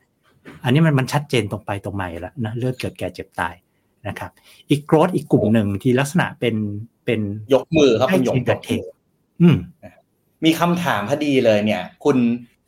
[0.65, 3.55] อันนี้มันมันชัดเจนตรงไปตรงมาแล้วนะเลือดเกิดแก่เจ็บตาย
[4.09, 4.31] นะครับ
[4.71, 6.57] อีก growth อีกกลุ่มหนึ่งที่ลักษณะเป็น
[7.05, 7.21] เป็น
[7.55, 8.51] ยกมือครับคุณหยงหย
[8.83, 8.85] ง
[9.43, 9.57] อืม
[10.45, 12.19] มีคำถามพอดีเลยเนี่ย คุณ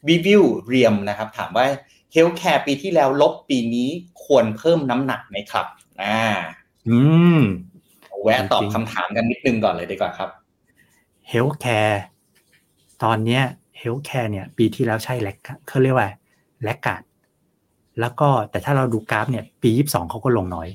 [0.08, 1.66] วิวิวเรียมนะครับ ถามว่า
[2.12, 3.88] healthcare ปีที่แล้วลบปีนี้
[4.24, 5.66] ควรเพิ่มน้ำหนักไหมครับ
[6.02, 6.20] อ่า
[6.88, 6.98] อื
[7.38, 7.40] ม
[8.22, 10.31] แวะตอบคำถามกันนิดนึงก่อนเลยดีกว่าครับ
[11.28, 12.02] healthcare
[13.02, 13.42] ตอนเนี้ย
[13.78, 15.37] healthcare เนี่ย ปีที่แล้วใช่ lag
[15.68, 16.09] เขาเรียกว่า
[16.62, 17.02] laggard
[18.00, 20.68] แล้วก็แต่ถ้าเราดูกราฟเนี่ย ปียี่สองเขาก็ลงน้อย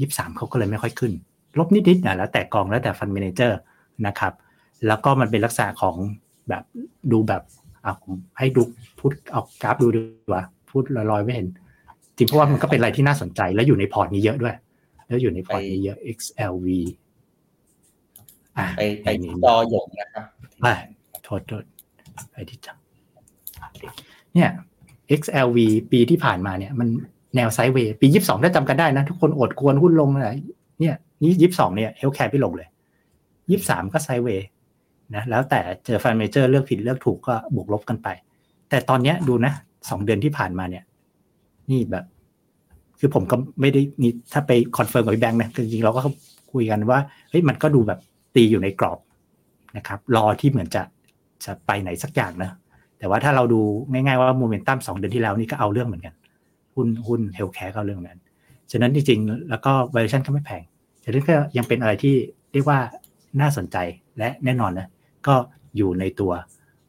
[0.00, 1.12] ยี่สามเขาก็เลยไม่ค่อยขึ้น
[1.58, 3.58] ลบนิดๆนะแล้วแต่กองแล้วแต่ fund manager
[4.06, 4.32] นะครับ
[4.86, 5.96] แล้วก็มันเป็นลักษณะของ
[6.48, 6.62] แบบ
[7.12, 7.42] ดูแบบ
[7.84, 8.62] อะผมให้ดู
[8.98, 11.46] พูดเอากราฟดูดีกว่า พูดลอยๆไม่เห็น
[12.16, 14.54] จริงเพราะว่ามันก็เป็นอะไรที่น่าสนใจแล้วอยู่ในพอร์ตนี้เยอะด้วย
[15.06, 16.66] แล้วอยู่ในพอร์ตนี้เยอะ XLV
[18.56, 20.26] อะไปไปนี้จอหยงนะครับ
[20.62, 20.66] ไป
[21.24, 21.64] โทษโทษ
[22.30, 22.76] ไปที่จัง
[24.34, 24.50] เนี่ย
[25.20, 25.58] XLV
[25.92, 26.88] ปีที่ผ่านมาเนี่ย มัน
[27.36, 30.38] แนวไซด์เวย์ปียี่สิบสองถ้าจำกันได้นะ ทุกคนอดควรหุ้นลงเลย
[30.80, 32.68] เนี่ยนี่ยี่สิบสองเนี่ยเฮลแคร์ไม่ลงเลย
[33.50, 34.46] ยี่สามก็ไซด์เวย์
[35.14, 38.08] นะแล้วแต่เจอฟันเมเจอร์เลือกผิดเลือกถูกก็บวกลบกันไป
[38.68, 39.52] แต่ตอนเนี้ยดูนะ
[39.90, 40.84] สองเดือนที่ผ่านมาเนี่ย
[41.70, 42.04] นี่แบบ
[43.00, 46.00] คือผมก็ไม่ได้นี่ถ้าไปคอนเฟิร์มกับพี่แบงค์นะจริงๆเราก็
[46.52, 46.98] คุยกันว่า
[47.30, 47.98] เฮ้ยมันก็ดูแบบ
[48.34, 48.98] ตีอยู่ในกรอบ
[49.76, 50.82] นะครับ รอที่เหมือนจะ
[51.44, 52.50] จะไปไหนสักอย่างนะ
[52.98, 56.14] แต่ว่าถ้าเราดูง่ายๆว่าโมเมนตัมสองเดือนที่แล้วนี่ก็เอาเรื่องเหมือนกัน
[56.74, 58.18] หุ้นหุ้น healthcare ก็เอาเรื่องนั้น
[58.70, 60.62] ฉะนั้นจริงๆ แล้วก็ valuation ก็ไม่แพง
[61.02, 62.14] ฉะนั้นก็ยังเป็นอะไรที่
[62.52, 62.78] เรียกว่า
[63.40, 63.76] น่าสนใจ
[64.18, 64.88] และแน่นอนนะ
[65.26, 65.34] ก็
[65.76, 66.32] อยู่ในตัว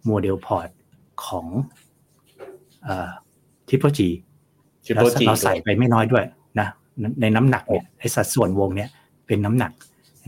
[0.06, 0.70] โมเดลพอร์ต
[1.26, 1.48] ของ
[3.68, 3.92] Triple
[4.88, 6.24] G Triple แล้ว G เราใส่ไปไม่น้อยด้วย
[6.60, 6.68] นะ
[7.22, 8.90] ในน้ำหนักเนี่ยไอ้สัดส่วนวงเนี่ย
[9.28, 9.72] เป็นน้ำหนัก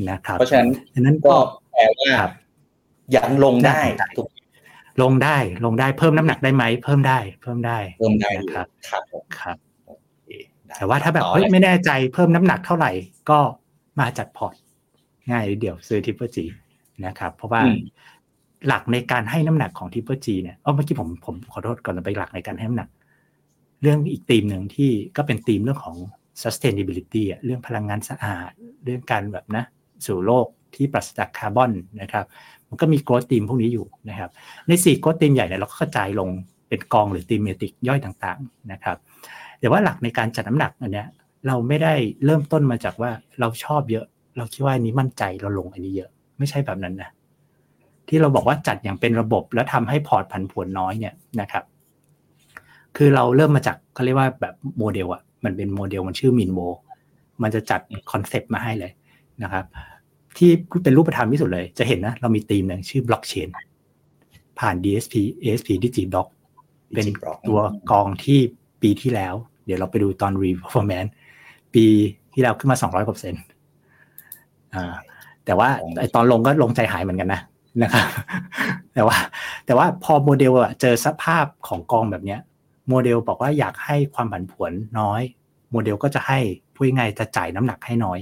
[0.10, 1.38] นะครับเพราะฉะนั้นฉะนั้นก็ก็
[1.72, 2.32] แปลว่าครับ
[3.16, 4.30] ยังลงได้ได้ถูก
[5.02, 9.92] ลงได้ลงได้เพิ่มน้ำหนักได้ไหมเพิ่มได้ เพิ่มได้เพิ่มได้อยู่นะครับครับผมครับโอ
[10.24, 10.30] เค
[10.68, 12.92] ได้แต่ว่าถ้าแบบต่อเฮ้ยเลยไม่แน่ใจเพิ่มน้ำหนักเท่าไหร่
[13.30, 13.40] ก็
[14.00, 14.54] มาจัดพอร์ต
[15.30, 16.46] ง่ายนิดเดียวซื้อ Triple G
[17.06, 17.80] นะครับเพราะว่าอืม
[18.68, 22.90] หลักในการให้น้ำหนักของ Triple G เนี่ยเออเมื่อกี้ผมผมขอโทษก่อนจะไปหลักในการให้น้ำหนัก
[23.82, 25.98] เรื่องอีกธีมหนึ่งที่ก็เป็นธีมเรื่องของ
[26.44, 28.52] sustainability อะเรื่องพลังงานสะอาด
[28.84, 29.64] เรื่องการแบบนะ
[30.06, 32.26] สู่โลกที่ปราศจากคาร์บอนนะครับ
[32.70, 34.30] มันก็มี growth theme พวกนี้อยู่นะครับ
[34.68, 36.30] ในสี่ growth theme ใหญ่เนี่ยเราก็กระจายลง
[36.70, 38.98] เป็นกองหรือ thematic ย่อยต่างๆนะครับ
[39.60, 41.08] แต่ว่าหลักในการจัดน้ำหนักอันเนี้ย
[41.48, 41.94] เราไม่ได้
[42.26, 44.06] เริ่มต้นมาจากว่าเราชอบเยอะ
[44.38, 47.10] เราคิดว่าอันนี้มั่นใจเราลงอันนี้เยอะ ไม่ใช่แบบนั้นนะ
[48.08, 51.64] ที่เราบอกว่าจัดอย่างเป็นระบบแล้วทำให้พอร์ตผันผวนน้อยเนี่ยนะครับ
[53.02, 56.60] คือเราเริ่มมาจากเขาเรียกว่าแบบโมเดลอะมันเป็นโมเดลมันชื่อ Min Vol
[57.42, 57.82] มันจะจัด
[58.12, 58.92] คอนเซปต์มาให้เลย
[59.44, 59.66] นะครับ
[60.38, 60.50] ที่
[60.84, 63.48] เป็นรูปธรรมที่สุดเลย จะเห็นนะ เรามีธีมหนึ่งชื่อบล็อกเชน
[64.60, 66.28] ผ่าน DSP ASP Digiblock
[66.94, 67.60] เป็น Digiblock ตัว
[67.92, 68.40] กองที่
[68.82, 69.34] ปีที่แล้ว
[69.66, 71.12] เดี๋ยวเราไปดูตอน re performance
[71.74, 71.86] ปี
[72.34, 73.44] ที่แล้วขึ้นมา 200กว่าเปอร์เซ็นต์
[74.74, 74.94] อ่า
[75.46, 77.42] แต่ว่าไอตอนลงก็ลงใจหายเหมือนกันนะ
[77.84, 78.06] นะครับ
[78.94, 79.18] แต่ว่า
[79.66, 82.40] แต่ว่าพอโมเดลอะเจอสภาพของกองแบบเนี้ย
[82.90, 85.22] โมเดลบอกว่าอยากให้ความผันผวนน้อย
[85.72, 86.40] โมเดลก็จะให้
[86.76, 88.20] พูดง่ายๆจะจ่ายน้ำหนักให้น้อย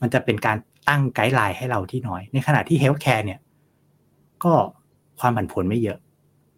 [0.00, 0.56] มันจะเป็นการ
[0.88, 3.40] ตั้ง guideline ให้เราที่น้อย ในขณะที่ healthcare เนี่ย
[4.44, 4.52] ก็
[5.20, 5.98] ความผันผวนไม่เยอะ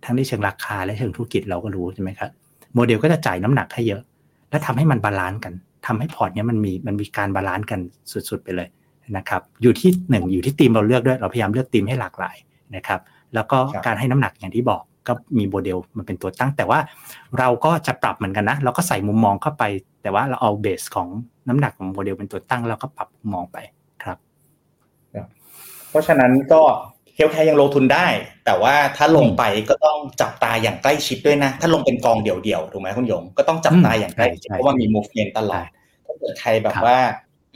[0.04, 2.30] ทั้งในเชิงราคาและเชิงธุรกิจเราก็รู้ใช่ไหมครับ
[2.74, 4.02] โมเดลก็จะจ่ายน้ำหนักให้เยอะ
[4.50, 5.54] และทำให้มัน balance กัน
[5.86, 7.80] ทำให้พอร์ตเนี้ยมันมีมันมีการ balance กัน
[8.12, 8.68] สุดๆไปเลย
[9.16, 12.36] นะครับ อยู่ที่หนึ่งอยู่ที่ธีมเราเลือกด้วย เราพยายามเลือกธีมให้หลากหลาย
[12.76, 13.00] นะครับ
[13.34, 16.78] แล้วก็ครับการให้น้ำหนักอย่างที่บอก ก็มีโมเดลมันเป็นตัวตั้ง แต่ว่า
[17.38, 19.64] เราก็จะปรับเหมือนกันนะ เราก็ใส่มุมมองเข้าไป
[20.02, 21.08] แต่ว่าเราเอา base ของ
[21.48, 23.58] น้ำหนักของโมเดลเป็นตัวตั้งแล้วก็ปรับมุมมองไป
[24.04, 24.18] ครับ
[25.90, 26.62] เพราะฉะนั้นก็
[27.14, 28.06] healthcare ยังลงทุนได้
[28.46, 35.64] แต่ว่าถ้าลงไปก็ต้องจับตาอย่างใกล้ชิดด้วยนะ ถ้าลงเป็นกองเดี่ยวๆถูกไหมคุณหยงก็ต้องจับตาอย่างใกล้ชิดใช่เพราะว่ามี movement ตลอด
[36.06, 37.00] ถ้าเกิดใครแบบครับว่า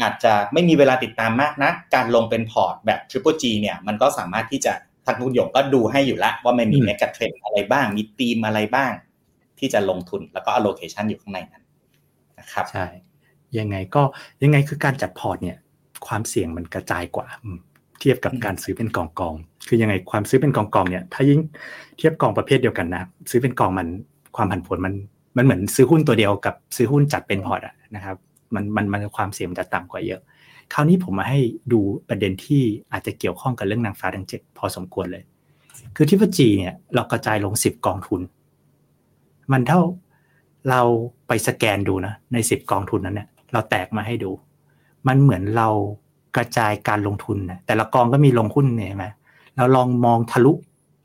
[0.02, 4.72] อาจจะไม่มีเวลาติดตามมากนะ การลงเป็นพอร์ตแบบ Triple G เนี่ยมันก็สามารถที่จะ
[5.16, 8.92] ทางคุณหยงก็ดูให้อยู่แล้วว่ามันมีอืม megatrend อะไรบ้าง มีธีมอะไรบ้าง
[9.58, 11.64] ที่จะลงทุนแล้วก็ allocation อยู่ข้างในนั้น
[12.38, 12.86] นะครับใช่
[13.58, 14.02] ยังไงก็
[14.42, 15.56] ยังไงคือการจัดพอร์ตเนี่ย
[16.06, 17.58] ความเสี่ยงมันกระจายกว่าอืม
[18.00, 21.40] เทียบกับอืมการซื้อเป็นกองกองๆคือยังไงความซื้อเป็นกองกองๆเนี่ย ถ้ายิ่ง
[21.98, 23.88] เทียบกองประเภทเดียวกันนะ ซื้อเป็นกองมัน
[24.36, 24.94] ความผันผวนมัน
[25.36, 28.16] มันเหมือนซื้อหุ้นตัวเดียวกับซื้อหุ้นจัดเป็นพอร์ตอะนะครับ
[28.54, 30.20] มันมันมันความเสี่ยงมันจะต่ำกว่าเยอะ
[30.72, 31.40] คราวนี้ผมมาให้
[31.72, 35.24] ดูประเด็นที่อาจจะเกี่ยวข้องกับเรื่องนางฟ้าทั้งเจ็ดพอสมควรเลย
[35.96, 38.20] คือที่พจีเนี่ยเรากระจายลงสิบกองทุน
[39.52, 39.80] มันเท่า
[40.70, 40.80] เรา
[41.26, 44.30] ไปสแกนดูนะในสิบกองทุนนั้นเนี่ยเราแตกมาให้ดู
[45.08, 45.68] มันเหมือนเรา
[46.36, 49.06] กระจายการลงทุนนะแต่ละกองก็มีลงหุ้นเนี่ยใช่ไหม
[49.56, 50.52] เราลองมองทะลุ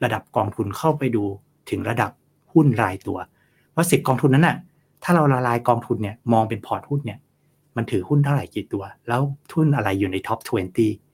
[0.03, 1.23] ระดับกองทุนเข้าไปดู
[1.69, 2.11] ถึงระดับ
[2.53, 3.17] หุ้นรายตัว
[3.75, 4.57] ว่าสิบกองทุนนั้นน่ะ
[5.03, 7.19] ถ้าเราละลายกองทุนเนี่ยมองเป็นพอร์ตหุ้นเนี่ย
[7.75, 10.39] มันถือหุ้นเท่าไหร่กี่ตัว แล้วหุ้นอะไรอยู่ใน top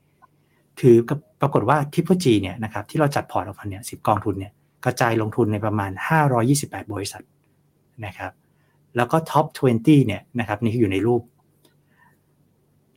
[0.03, 4.51] 20 ถือกับปรากฏว่า Triple G เนี่ยนะครับที่เราจัดพอร์ตออกมาเนี่ยสิบกองทุนเนี่ย
[4.85, 5.91] กระจายลงทุนในประมาณ
[6.41, 7.23] 528 บริษัท
[8.05, 8.31] นะครับ
[8.95, 9.45] แล้วก็ top
[9.77, 11.21] 20 เนี่ยนะครับนี่อยู่ในรูป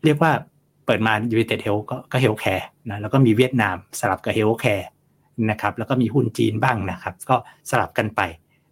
[0.05, 0.33] เรียกว่า
[0.85, 4.85] เปิดมา United Health ก็ก็ Healthcare นะแล้วก็มีเวียดนามสลับกับ Healthcare
[5.51, 7.37] นะครับแล้วก็มีหุ้นจีนบ้างนะครับ ก็
[7.71, 8.21] สลับกันไป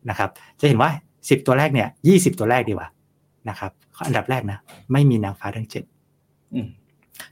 [0.08, 2.88] นะครับ จะเห็นว่า 10 ตัวแรกเนี่ย20 ตัวแรกดีกว่า
[3.48, 4.58] นะครับข้ออันดับแรกนะ
[4.92, 5.84] ไม่มีนางฟ้าทั้งเจ็ด
[6.54, 6.68] อืม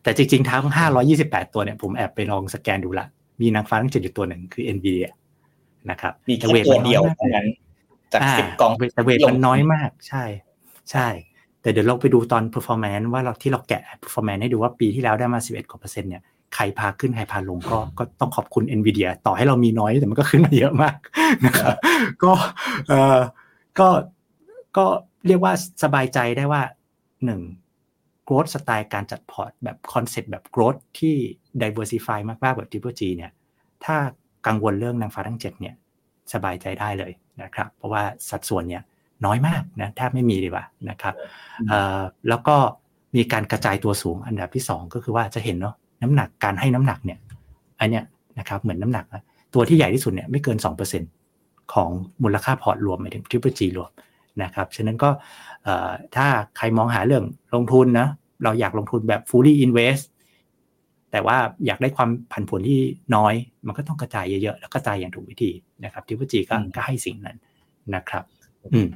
[0.03, 0.65] แต่จริงๆ ทั้ง
[1.09, 3.07] 528 ตัวเนี่ยผมแอบไปลองสแกนดูละ
[3.41, 5.09] มีนางฟ้าทั้งเจ็ดอยู่ตัวหนึ่งคือ NVIDIA
[5.91, 7.47] นะครับมีแค่ตัวเดียวเท่านั้น
[8.13, 10.25] จากสิบกองแต่เวทมันน้อยมากใช่
[10.91, 11.09] ใช่
[11.63, 16.23] แต่เดี๋ยวเราไปดูตอน performance ว่าเราที่เราแกะ performance ให้ดูว่าปีที่แล้วได้มา 11กว่าเปอร์เซ็นต์เนี่ย
[16.55, 20.97] ใครพาขึ้นใครพาลงก็ก็ต้องขอบคุณ NVIDIA ต่อให้เรามีน้อยแต่มันก็ขึ้นมาเยอะมาก
[21.45, 21.75] นะครับ
[22.23, 22.33] ก็
[22.89, 23.19] เออ
[23.79, 23.89] ก็
[24.77, 24.87] ก็
[25.27, 25.53] เรียกว่า
[25.83, 26.63] สบายใจได้ว่า
[27.25, 27.41] หนึ่ง
[28.29, 31.15] growth สไตล์การจัดพอร์ตแบบคอนเซ็ปต์แบบ growth ที่
[31.63, 33.31] diversify มากๆแบบ Triple G เนี่ย
[33.85, 33.97] ถ้า
[34.47, 35.75] กังวลเรื่องนางฟ้าทั้งเจ็ดเนี่ย
[36.33, 38.83] สบายใจได้เลยนะครับ เพราะว่าสัดส่วนเนี่ย
[39.25, 41.15] น้อยมากนะแทบไม่มีเลยว่ะนะครับ
[41.69, 42.57] เอ่อแล้วก็
[43.17, 47.19] มีการกระจายตัวสูงอันดับที่ 2 ก็คือว่าจะเห็นเนาะน้ำหนักการให้น้ำหนักเนี่ย
[47.81, 48.05] อันเนี้ย
[48.39, 49.23] นะครับเหมือนน้ำหนักนะ
[49.55, 50.59] ตัวที่ใหญ่ที่สุดเนี่ยไม่เกิน
[51.15, 51.89] 2%ของ
[52.23, 53.91] มูลค่าพอร์ตรวมหมายถึง Triple G รวม
[54.43, 55.11] นะครับ ฉะนั้นก็
[56.17, 58.09] ถ้าใครมองหาเรื่องลงทุนนะ
[58.45, 60.05] เราอยากลงทุนแบบ fully invest
[61.13, 62.81] แต่ว่าอยากได้ความผันผวนที่
[63.17, 63.35] น้อย
[63.67, 65.51] มันก็ต้องกระจายเยอะๆ แล้วกระจายอย่างถูกวิธี
[65.85, 67.37] นะครับทิปจีก็ก็ให้สิ่งนั้น
[67.95, 68.25] นะครับ
[68.75, 68.89] อืม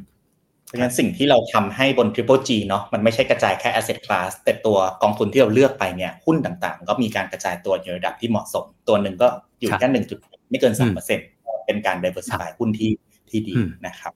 [0.67, 9.29] เพราะฉะนั้นสิ่งที่เราทำให้บน Triple G เนาะมันไม่ใช่กระจายแค่ asset class แต่ตัวกองทุนที่เราเลือกไปเนี่ยหุ้นต่างๆ ก็มีการกระจายตัวในระดับที่เหมาะสม ตัวหนึ่งก็
[9.61, 10.19] อยู่แค่หนึ่งจุด
[10.51, 11.27] ไม่เกินสามเปอร์เซ็นต์
[11.67, 12.93] เป็นการ diversify หุ้นที่
[13.31, 13.55] ที่ดี
[13.87, 14.13] นะครับ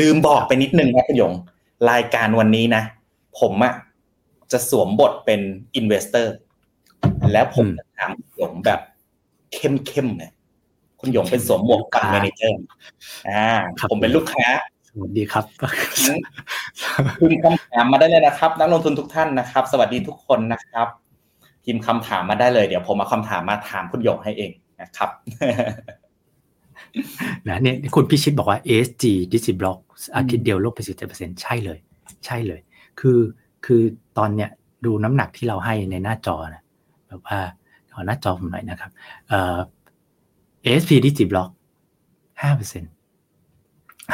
[0.00, 1.32] ลืมบอกไปนิดนึงครับคุณยง
[1.90, 2.82] รายการวันนี้นะ
[3.40, 3.74] ผมอะ
[4.52, 5.40] จะสวมบทเป็น
[5.80, 6.26] investor
[7.32, 8.80] แล้วผมจะถามหยงแบบ
[9.52, 10.32] เข้มๆเนี่ย
[11.00, 12.62] คุณหยงเป็นสวมหมวกฟันแมเนเจอร์
[13.28, 13.46] อ่า
[13.90, 14.46] ผมเป็นลูกค้า
[14.88, 15.44] สวัสดีครับ
[17.20, 20.88] พิมพ์คำถามมาได้เลยนะครับ นักลงทุนทุกท่านนะครับ สวัสดีทุกคนนะครับ
[21.64, 24.50] พิมพ์คำถามมาได้เลย เดี๋ยวผมเอาคำถามมาถามคุณหยงให้เอง
[24.82, 25.10] นะครับ
[27.48, 29.78] นะเนี่ยคุณพิชิตบอกว่า ESG d i s บล็อก
[30.16, 31.78] อาทิตย์เดียวลบไปสิบเจ็ดเปอร์เซ็นต์ใช่เลย
[32.26, 32.60] ใช่เลย
[33.00, 33.18] คือ
[33.64, 33.82] คือ
[34.18, 34.50] ตอนเนี้ย
[34.84, 36.62] ดูน้ำหนักที่เราให้ในหน้าจอนะ
[37.08, 37.38] แบบว่า
[37.92, 38.90] ขอหน้าจอผมหน่อยนะครับ
[39.28, 39.58] เอ่อ
[40.64, 41.50] ASP ดิจิบล็อก
[42.42, 42.90] ห้าเปอร์เซ็นต์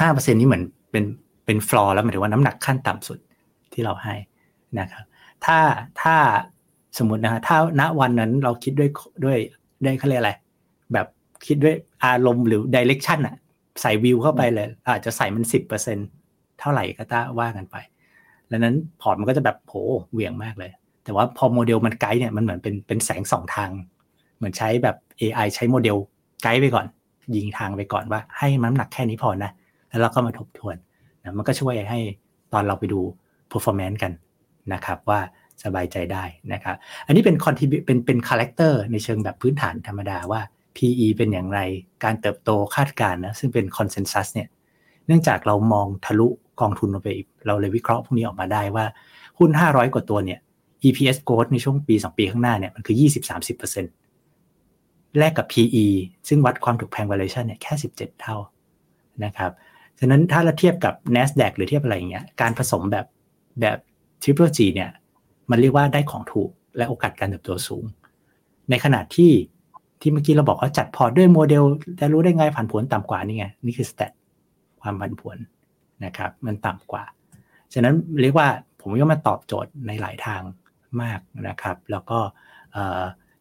[0.01, 1.05] ห้าเปอร์เซ็นต์นี้เหมือนเป็น
[1.45, 3.19] เป็นฟลอร์แล้วหมายถึงว่าน้ำหนักขั้นต่ำสุด
[3.73, 4.15] ที่เราให้
[4.79, 5.05] นะครับ
[5.45, 5.59] ถ้า
[6.03, 6.17] ถ้า
[6.99, 8.91] สมมตินะฮะถ้าณวันนั้นเราคิดด้วย
[9.25, 9.39] ด้วย
[9.83, 10.33] ได้เขาเรียกอะไร
[10.93, 11.07] แบบ
[11.47, 13.37] คิดด้วย อารมณ์หรือ direction อะ
[13.81, 15.99] ใส่วิวเข้าไปเลย อาจจะใส่มันสิบเปอร์เซ็นต์
[16.61, 17.77] เท่าไหร่ก็ต้าว่ากันไป
[18.49, 19.75] แล้วนั้นพอร์ตมันก็จะแบบโห
[20.13, 20.71] เหวี่ยงมากเลย
[21.05, 23.71] แต่ว่าพอโมเดลมันไกด์เนี่ยมันเหมือนเป็นเป็นแสงส่องทาง
[24.37, 25.97] เหมือนใช้แบบ AI ใช้โมเดล
[26.43, 26.87] ไกด์ไปก่อน
[27.37, 29.51] ยิงทางไปก่อนว่าให้น้ำหนักแค่นี้พอนะ
[29.89, 30.77] แล้วเราก็มาทบทวน
[31.23, 32.01] นะมันก็ช่วยให้
[32.53, 33.01] ตอนเราไปดู
[33.51, 34.13] performance กัน
[34.73, 35.21] นะครับว่า
[35.65, 40.41] สบายใจได้นะครับ อันนี้เป็น contribu-เป็นเป็น character ในเชิงแบบพื้นฐานธรรมดาว่า
[40.77, 41.61] PE เป็นอย่างไร
[42.05, 44.49] การเติบโตคาดการณ์นะซึ่งเป็น consensus เนี่ย
[45.07, 46.29] เนื่องจากเรามองทะลุ
[46.61, 47.09] กองทุนลงไป
[47.47, 48.85] เราเลยวิเคราะห์พวกนี้ออกมาได้ว่า
[49.39, 50.41] หุ้น 500 กว่าตัวเนี่ย
[50.85, 52.97] EPS growth ในช่วงปี 2 ปีข้างหน้าเนี่ยมันคือ
[54.47, 55.87] 20-30%แลกกับ PE
[56.29, 58.37] ซึ่งวัดความถูกแพง valuation เนี่ยแค่ 17 เท่า
[59.25, 59.53] นะครับ
[59.99, 63.07] ฉะนั้นถ้าเราเทียบกับ NASDAQ หรือเทียบอะไรอย่างเงี้ยการผสมแบบ
[63.61, 63.79] แบบ
[64.23, 64.91] Triple G เนี่ย
[65.51, 67.85] มันเรียกว่าได้ของถูกและโอกาสการเติบโตสูง
[68.71, 69.31] ในขณะที่
[70.01, 71.63] ที่เมื่อกี้เราบอกว่าจัดพอร์ตด้วยโมเดล
[72.01, 74.13] จะรู้ได้ไงผันผวนต่ำกว่านี่ไง นี่คือ stat
[74.83, 75.37] ความผันผวน
[76.05, 77.05] นะครับ มันต่ำกว่า
[77.75, 78.49] ฉะนั้นเรียกว่า
[78.81, 80.43] ผมว่ามันตอบโจทย์ในหลายทาง
[81.03, 82.19] มากนะครับ แล้วก็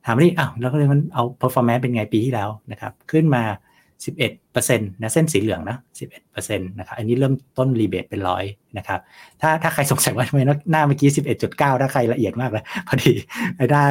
[0.06, 3.44] ถามว่าอ้าวแล้วก็เลยมันเอา performance เป็นไงปีที่แล้วนะครับ ขึ้นมา
[4.06, 5.78] 11%นะเส้นสีเหลืองนะ
[6.24, 8.44] 11%นะครับอันนี้เริ่มต้นรีเบทเป็นร้อย
[8.78, 9.00] นะครับ
[9.41, 10.39] ถ้าถ้าใครสงสัยว่าทำไม
[10.72, 11.10] หน้าเมื่อกี้
[11.41, 13.12] 11.9 ถ้าใครละเอียดมากเลยพอดี
[13.56, 13.84] ไอ้หน้า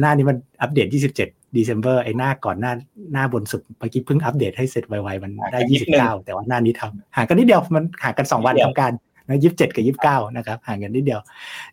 [0.00, 2.72] หน้านี้มันอัปเดต 27 December ไอ้หน้าก่อนหน้า
[3.12, 5.60] หน้าบนสุดเมื่อกี้เพิ่งอัปเดตให้เสร็จไวๆมันได้
[5.92, 8.92] 29 แต่ว่าหน้านี้ทำห่างกันนิดเดียวมันห่างกัน 2 วันทำการ
[9.26, 11.20] นะ27กับ29นะครับห่างกันนิดเดียว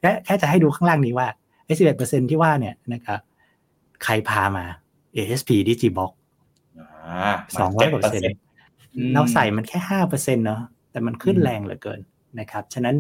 [0.02, 1.28] และแค่จะให้ดูข้างล่างนี้ว่า
[1.66, 3.20] ไอ้11%ที่ว่าเนี่ยนะครับ
[4.04, 4.66] ใครพามา
[5.16, 6.12] ASP-DIGIBLOC
[7.60, 8.40] สองร้อยกว่าเปอร์เซ็นต์
[9.14, 10.62] เราใส่มันแค่ห้าเปอร์เซ็นต์เนาะ
[10.92, 12.00] แต่มันขึ้นแรงเหลือเกิน
[12.40, 12.96] นะครับ ฉะนั้น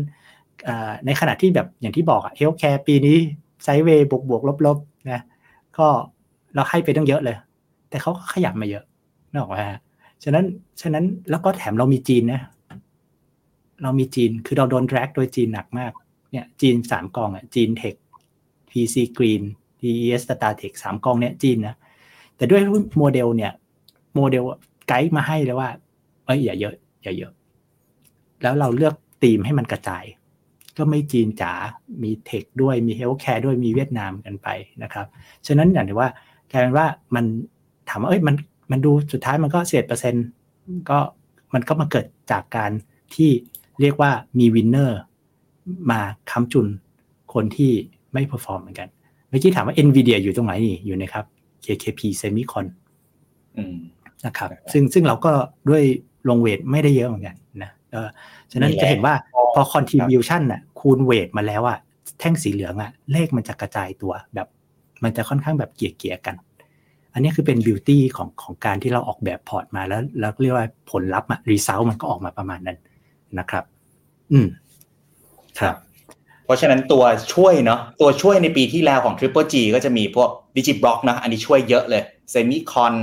[1.05, 3.17] ในขณะที่แบบอย่างที่บอกอะ healthcare ปีนี้
[3.63, 4.77] sideway บวกบวกลบลบ
[5.11, 5.21] นะ
[5.77, 5.87] ก็
[6.55, 7.37] เราให้ไปตั้งเยอะเลย
[7.89, 8.83] แต่เขาก็ขยับมาเยอะ
[9.33, 9.65] นอกว่า
[10.23, 10.45] ฉะนั้น
[10.81, 12.41] ฉะนั้นแล้วก็แถมเรามีจีนนะ
[13.83, 15.91] เรามีจีนคือเราโดน drag โดยจีนหนักมาก
[16.31, 17.95] เนี่ยจีนสามกองอะจีน tech
[18.69, 19.43] PC Green
[19.81, 21.75] DES Data Tech สามกองเนี่ยจีนนะ
[22.35, 22.61] แต่ด้วย
[22.97, 23.51] โมเดลเนี่ย
[24.15, 24.43] โมเดล
[24.87, 25.69] ไกด์มาให้เลยว่า
[26.25, 27.31] เอ้ยอย่าเยอะ อย่าเยอะ
[28.41, 30.05] แล้วเราเลือกธีมให้มันกระจาย
[30.77, 31.53] ก็ไม่จีนจ๋า
[32.03, 34.47] มี tech ด้วยมี healthcare ด้วยมีเวียดนามกันไป
[34.83, 35.05] นะครับ
[35.47, 36.09] ฉะนั้นอย่างที่ว่า
[36.51, 37.25] กลายเป็นว่ามัน
[37.89, 38.35] ถามว่าเอ้ยมัน
[38.71, 40.25] มันดูสุดท้ายมันก็เศษเปอร์เซ็นต์
[40.89, 40.99] ก็
[41.53, 42.71] มันก็มาเกิดจากการ
[43.15, 43.29] ที่
[43.81, 44.99] เรียกว่ามี winner
[45.91, 45.99] มา
[46.31, 46.67] ค้ำจุน
[47.33, 47.71] คนที่
[48.13, 48.89] ไม่ perform เหมือนกัน
[49.29, 51.25] เมื่อกี้ถามว่า NVIDIA อยู่ตรงไหนนี่อยู่นะครับ
[51.65, 52.65] KKP Semicon
[53.57, 53.75] อืม
[54.25, 55.31] นะครับ ซึ่งซึ่งเราก็
[55.69, 55.83] ด้วย
[56.29, 58.07] ลง weight ไม่ได้เยอะเหมือนกันนะเออ
[58.51, 59.13] ฉะนั้นจะเห็นว่า
[59.53, 61.77] พอ contribution น่ะคูณ weight มาแล้วอะ
[62.19, 64.47] แท่งสีเหลืองอะเลขมันจะกระจายตัวแบบ
[65.03, 66.35] มันจะค่อนข้างแบบเกลี่ยเกลี่ยกัน
[67.13, 72.77] อันนี้คือเป็น beauty ของของการที่เราออกแบบพอร์ตมาแล้วแล้วเรียกว่าผลลัพธ์อะ result มันก็ออกมาประมาณนั้น
[73.39, 73.63] นะครับ
[74.31, 74.47] อืม
[75.59, 75.75] ครับ
[76.45, 82.93] เพราะฉะนั้นตัวช่วยเนาะตัวช่วยในปีที่แล้วของ Triple G ก็จะมีพวก Digiblock นะอันนี้ช่วยเยอะเลย Semicon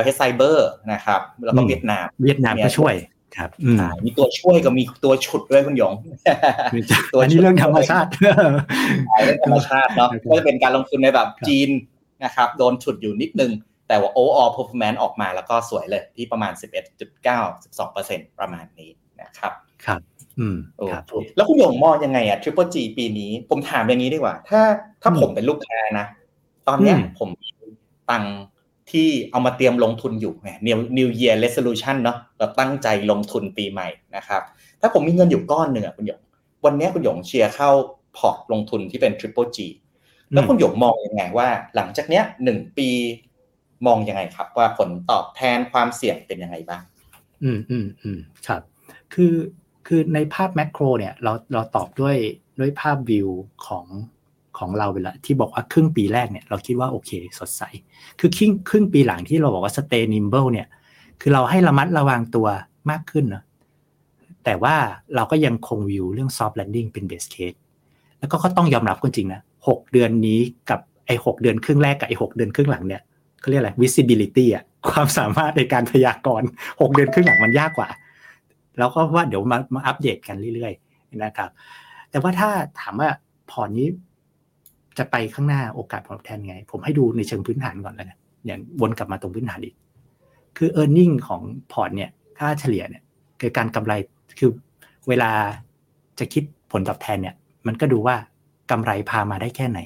[0.00, 0.58] LH Cyber
[0.92, 2.94] นะครับ แล้วก็อืมเวียดนาม เวียดนามก็ช่วย
[3.36, 5.94] ครับอืมอ่ามีตัวช่วยกับมีตัวฉุดด้วยคุณหยง
[7.12, 8.32] ตัวอันนี้เรื่องธรรมชาติเรื่
[9.34, 11.68] องธรรมชาติเนาะครับก็จะเป็นการลงทุนในแบบครับจีน
[12.24, 13.52] นะครับโดนฉุดอยู่นิดนึง
[13.88, 16.52] แต่ว่า overall performance ออกมาแล้วก็สวยเลยที่ประมาณ
[17.12, 19.52] 11.9 12%ประมาณนี้นะครับ
[19.86, 20.00] ครับ
[20.38, 21.04] อืมโอ้ครับ
[21.36, 24.60] แล้วคุณหยงมองยังไงอะ Triple G ปีนี้ ผมถามอย่างนี้ดีกว่า ถ้า
[25.02, 26.06] ถ้าอืมผมเป็นลูกค้านะ
[26.68, 27.50] ตอนเนี้ยอืมผมมี
[28.10, 28.34] ตังค์
[28.90, 34.42] ที่เอามาเตรียมลงทุนอยู่ไง New New Year Resolution เนาะเราตั้งใจลงทุนปีใหม่นะครับ
[34.80, 36.20] ถ้าผมมีเงินอยู่ก้อนหนึ่งอะคุณหยง
[36.64, 37.70] วันเนี้ยคุณหยงเชียร์เข้า
[38.16, 39.58] พอร์ตลงทุนที่เป็น Triple G
[40.32, 42.88] แล้วคุณหยงมองยังไงว่าหลังจากเนี้ยหนึ่งปี
[43.86, 46.82] มองยังไงครับ ว่าผลตอบแทนความเสี่ยงเป็นยังไงบ้าง
[47.44, 48.62] อืมอืมอืมครับ
[49.14, 49.34] คือ
[49.86, 52.16] คือในภาพแมกโรเนี่ยเราเราตอบด้วย
[52.60, 53.28] ด้วยภาพวิว
[53.66, 53.86] ของ
[54.58, 57.62] ของเราไปละที่บอกว่าครึ่งปีแรกเนี่ยเราคิดว่าโอเค สดใส
[58.20, 60.66] คือครึ่งครึ่งปีหลังที่เราบอกว่า stay nimble เนี่ย
[61.20, 62.46] คือเราให้ระมัดระวังตัว
[62.90, 63.44] มากขึ้นเนอะ
[64.44, 64.76] แต่ว่า
[65.14, 67.58] เราก็ยังคงวิวเรื่อง soft landing เป็น base case
[68.18, 70.40] แล้วก็ก็ต้องยอมรับกันจริงนะหกเดือนนี้
[70.70, 73.02] กับไอ้หกเดือนครึ่งแรกกับไอ้หกเดือนครึ่งหลังเนี่ย
[73.40, 76.48] เขาเรียกอะไร visibility อะความสามารถในการพยากรณ์
[76.80, 77.88] หกเดือนครึ่งหลังมันยากกว่า
[78.78, 81.50] แล้วก็ว่าเดี๋ยวมามาอัปเดตกันเรื่อยๆนะครับ
[82.10, 83.08] แต่ว่าถ้าถามว่า
[83.50, 83.88] พอร์ตนี้
[84.98, 89.74] จะไปข้างหน้าโอกาสผลตอบแทนไง ผมให้ดูในเชิงพื้นฐานก่อนแล้วกันอย่างวนกลับมาตรงพื้นฐานอีก
[90.56, 93.02] คือ e a r n i n g ของพอร์ตเนี่ย ค่าเฉลี่ยเนี่ย
[93.40, 93.92] คือการกำไร
[94.38, 94.50] คือ
[95.08, 95.30] เวลา
[96.18, 97.34] จะคิดผลตอบแทนเนี่ย
[97.66, 98.16] มันก็ดูว่า
[98.70, 99.80] กำไรพามาได้แค่ไหน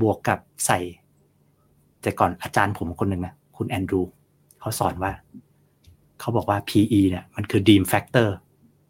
[0.00, 0.78] บวกกับใส่
[2.02, 4.02] แต่ก่อนอาจารย์ผมคนหนึ่งนะคุณแอนดรู
[4.60, 5.12] เขาสอนว่า
[6.20, 8.28] เขาบอกว่า PE เนี่ยมันคือ deem factor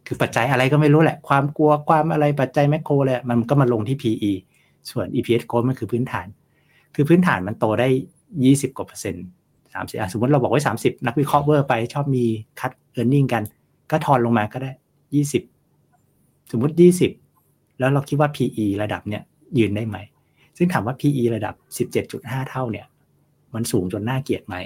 [0.06, 4.32] คือปัจจัยอะไรก็ไม่รู้แหละ ความกลัวความอะไรปัจจัยแมคโครเลยมันก็มาลงที่ PE
[4.90, 6.27] ส่วน EPS growth มันคือพื้นฐาน
[6.94, 7.88] คือพื้นฐานมันโตได้
[8.33, 9.27] 20 กว่าเปอร์เซ็นต์
[9.75, 12.25] สามสิบสมมติเราบอกไว้สามสิบนักวิเคราะห์เวอร์ไป ชอบมี
[12.61, 13.42] คัด e a r n i n g กัน
[13.90, 14.70] ก็ทอนลงมาก็ได้
[15.14, 15.42] ยี่สิบ
[16.53, 17.11] สมมติยี่สิบ
[17.79, 19.22] แล้วเราคิดว่า PE ระดับเนี่ย
[19.59, 19.96] ยืนได้ไหม
[20.57, 21.55] ซึ่งถามว่า PE ระดับ
[22.03, 22.87] 17.5 เท่าเนี่ย
[23.55, 24.57] มันสูงจนน่าเกลียดไหม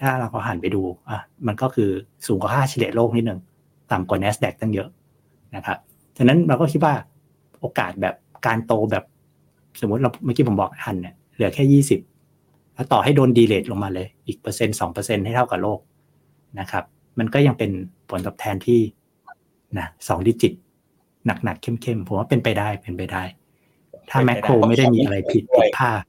[0.00, 1.90] ถ้าเราก็หันไปดูอะมันก็คือ
[2.26, 3.40] สูงกว่าค่าเฉลี่ยโลกนิดหนึ่ง
[3.92, 4.88] ต่ำกว่า NASDAQ ตั้งเยอะ
[5.56, 5.78] นะครับ
[6.18, 6.94] ฉะนั้นเราก็คิดว่า
[7.60, 8.14] โอกาสแบบ
[8.46, 9.04] การโตแบบ
[9.80, 12.00] สมมติเราเมื่อกี้ผมบอกหันเนี่ยเหลือแค่ยี่สิบ
[12.74, 15.80] แล้วต่อให้โดนดีเลทลงมาเลย อีกเปอร์เซ็นต์สองเปอร์เซ็นให้เท่ากับโลก
[16.60, 16.84] นะครับ
[17.18, 17.70] มันก็ยังเป็น
[18.10, 18.80] ผลตอบแทนที่
[19.78, 20.52] นะสองดิจิต
[21.26, 23.22] หนักๆเข้มๆผมว่าเป็นไปได้เป็นไปได้
[24.10, 26.02] ถ้าแมคโครไม่ได้มีอะไรผิดผิดพลาด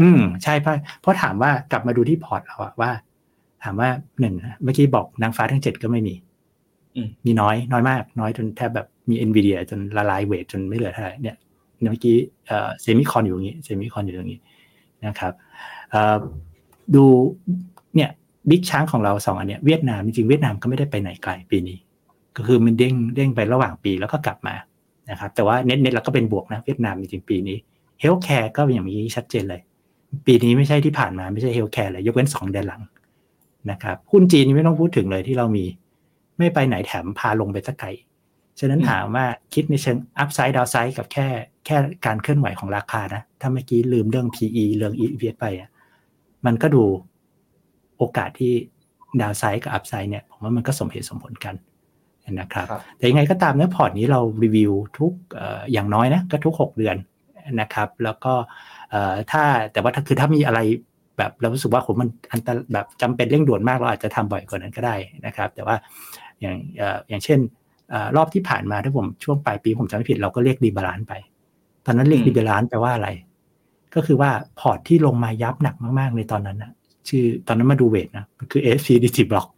[0.00, 2.90] อืมใช่เพราะเพราะถามว่ากลับมาดูที่พอร์ตเราอะว่า
[3.64, 3.88] ถามว่า
[4.20, 6.14] หนึ่งเมื่อกี้บอกนางฟ้าทั้งเจ็ดก็ไม่มี
[6.96, 11.36] อืมมีน้อยน้อยมาก น้อยจนแทบแบบมี NVIDIA จนละลายเวทจนไม่เหลือเท่าไหร่เนี่ย
[11.80, 14.40] เมื่อกี้ Semicon อยู่อย่างนี้ Semicon อยู่อย่างนี้
[15.06, 15.32] นะครับ
[16.94, 17.04] ดู
[17.94, 18.10] เนี่ย
[18.50, 21.78] big chunk ของเราสองอันเนี้ยเวียดนามจริงเวียดนามก็ไม่ได้ไปไหนไกลปีนี้
[22.36, 24.54] ก็คือมันเด้งเด้งไประหว่างปีแล้วก็กลับมา
[25.10, 27.56] นะครับแต่ว่า net net เราก็เป็นบวกนะเวียดนามจริงปีนี้
[28.00, 29.60] healthcare ก็อย่างนี้ชัดเจนเลย
[30.26, 32.82] ปีนี้ไม่ใช่ที่ผ่านมาไม่ใช่ healthcare เลยยกเว้นสองเดือนหลัง
[33.70, 35.64] นะครับหุ้นจีนไม่ต้องพูดถึงเลยที่เรามี
[36.38, 37.88] ไม่ไปไหนแถมพาลงไปสักไกล
[38.60, 41.26] ฉะนั้นถามว่าคิดในเชิง upside downside กับแค่
[41.66, 45.70] แค่การเคลื่อนไหวของราคานะ ถ้าเมื่อกี้ลืมเรื่อง PE เรื่อง EPS ไปอะ
[46.46, 46.84] มันก็ดู
[47.96, 48.52] โอกาสที่
[49.20, 51.54] downside กับ upside เนี่ยผมว่ามันก็สมเหตุสมผลกัน
[52.40, 56.96] นะครับครับแต่ยังไงก็ตามเนื้อพอร์ตนี้เรารีวิวทุกเอ่ออย่างน้อยนะก็ทุก 6 เดือน
[57.60, 58.32] นะครับ แล้วก็
[58.90, 59.42] เอ่อถ้า
[59.72, 60.60] แต่ว่าถ้าคือถ้ามีอะไร
[61.18, 64.96] แบบเรารู้สึกว่าผมมันอันตรแบบจำเป็นเร่งด่วนมากเราอาจจะทำบ่อยกว่านั้นก็ได้
[65.26, 65.76] นะครับ แต่ว่า
[66.40, 67.57] อย่างเอ่ออย่างเช่นเอ่อ
[68.16, 71.12] รอบที่ผ่านมาถ้าผมช่วงปลายปีผมจำไม่ผิดเราก็เรียก rebalance ไป
[71.86, 73.08] ตอนนั้นเรียก rebalance แปลว่าอะไร
[73.94, 76.72] ก็คือว่าพอร์ตที่ลงมายับหนักมากๆในตอนนั้นนะ
[77.08, 79.48] ชื่อตอนนั้นมาดู weight นะมันคือ AFC d i g i Block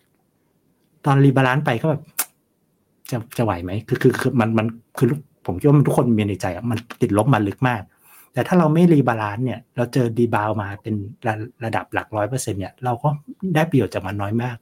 [1.07, 2.03] ตอน rebalance ไปก็แบบ
[3.11, 4.67] จะจะไหวไหมคือคือคือมันมัน
[4.99, 5.09] คือ
[5.47, 7.83] ผมคิดว่ามันทุกคนมีในใจอะมันติดลบมาลึกมาก
[8.33, 10.95] แต่ถ้าเราไม่ rebalance เนี่ย เราเจอดีบาวมาเป็น
[11.27, 13.09] ระระดับหลักร้อยเปอร์เซ็นเนี่ยเราก็
[13.55, 14.57] ได้ประโยชน์จากมันน้อยมาก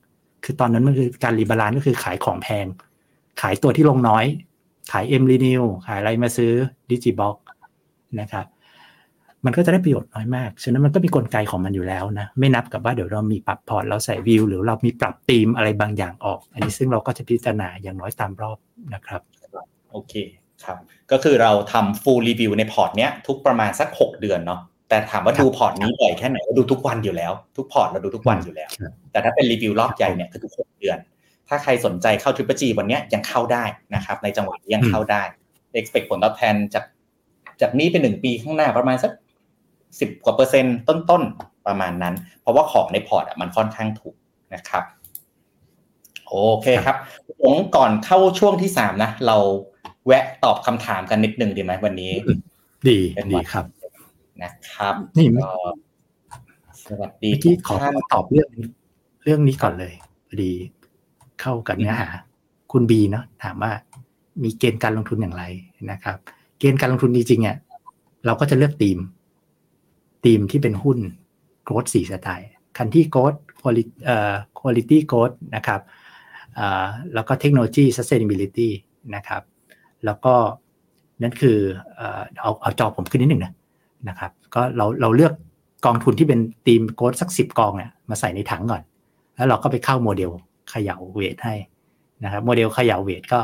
[0.45, 2.66] คือตอนนั้นมันคือการ rebalance ก็คือขายของแพง
[3.41, 4.24] ขายตัวที่ลงน้อย
[4.93, 6.53] ขาย M-RENEW ขายอะไรมาซื้อ
[6.91, 7.37] DIGIBLOC
[8.20, 8.47] นะครับ
[9.45, 18.59] มันก็จะได้ประโยชน์น้อยมาก ฉะนั้นมันก็มีกลไกของมันอยู่แล้วนะ ไม่นับกับว่าเดี๋ยวเรามีปรับพอร์ต เราใส่วิว หรือเรามีปรับธีมอะไรบางอย่างออก อันนี้ซึ่งเราก็จะพิจารณาอย่างน้อยตามรอบ
[18.95, 19.20] นะครับ
[19.93, 20.14] โอเค
[20.64, 20.78] ครับ
[21.11, 30.99] ก็คือเราทำ full review ในพอร์ตเนี้ยทุกประมาณสัก 6 เดือนเนาะ แต่ถามว่าครับดูพอร์ตนี้บ่อยแค่ไหน ก็ดูทุกวันอยู่แล้ว ทุกพอร์ตเราดูทุกวันอยู่แล้วครับแต่ถ้าเป็นรีวิวรอบใหญ่เนี่ยคือทุก 6 เดือน
[31.49, 35.22] ถ้าใครสนใจเข้า Triple G วันเนี้ยยังเข้าได้นะครับ ในจังหวะนี้ยังเข้าได้
[35.78, 36.84] expect ผลตอบแทนจาก
[37.61, 39.12] จากนี้เป็นหนึ่งปีข้างหน้าประมาณสัก
[40.01, 44.16] สิบกว่าเปอร์เซ็นต์ต้นๆ ประมาณนั้น เพราะว่าของในพอร์ตอะมันค่อนข้างถูก
[44.55, 44.84] นะครับ
[46.26, 46.96] โอเคครับ
[47.42, 49.36] ผมก่อนเข้าช่วงที่สามนะ เรา
[50.07, 52.12] แวะตอบคำถามกันนิดนึงดีไหมวันนี้
[52.88, 53.64] ดีเป็นดีวันครับ
[54.42, 55.61] นะครับ นี่เมื่อก็
[56.84, 58.49] สวัสดีเมื่อกี้ทุกขอท่านตอบเรื่อง
[59.24, 59.92] เรื่องนี้ก่อนเลย
[60.28, 60.53] พอดี
[61.41, 62.09] เข้ากับเนื้อหา
[62.72, 63.72] คุณบีเนาะถามว่า
[64.43, 65.45] มีเกณฑ์การลงทุนอย่างไร
[65.91, 66.16] นะครับ
[66.59, 67.57] เกณฑ์การลงทุนจริงๆเนี่ย
[68.26, 68.99] เราก็จะเลือกธีม
[70.24, 70.99] ธีมที่เป็นหุ้น
[71.64, 73.72] โกรดสี่สไตล์คันที่โกรดคุณ
[74.05, 75.80] เอ่อคุณลิตี้โกรดนะครับ
[76.59, 78.68] อ่าแล้วก็เทคโนโลยี sustainability
[79.14, 79.43] นะครับ
[80.05, 80.34] แล้วก็
[81.22, 81.59] นั่นคือ
[81.97, 83.53] เอ่อเอาเอาจอผมขึ้นนิดหนึ่งนะ
[84.09, 85.32] นะครับ ก็เราเราเลือก
[85.86, 88.82] กองทุนที่เป็นธีมโกรดสักสิบกองเนี่ยมาใส่ในถังก่อน
[89.36, 90.30] แล้วเราก็ไปเข้าโมเดล
[90.73, 91.55] ขย่าเวทให้
[92.25, 93.41] นะครับโมเดลเขย่าเวทก็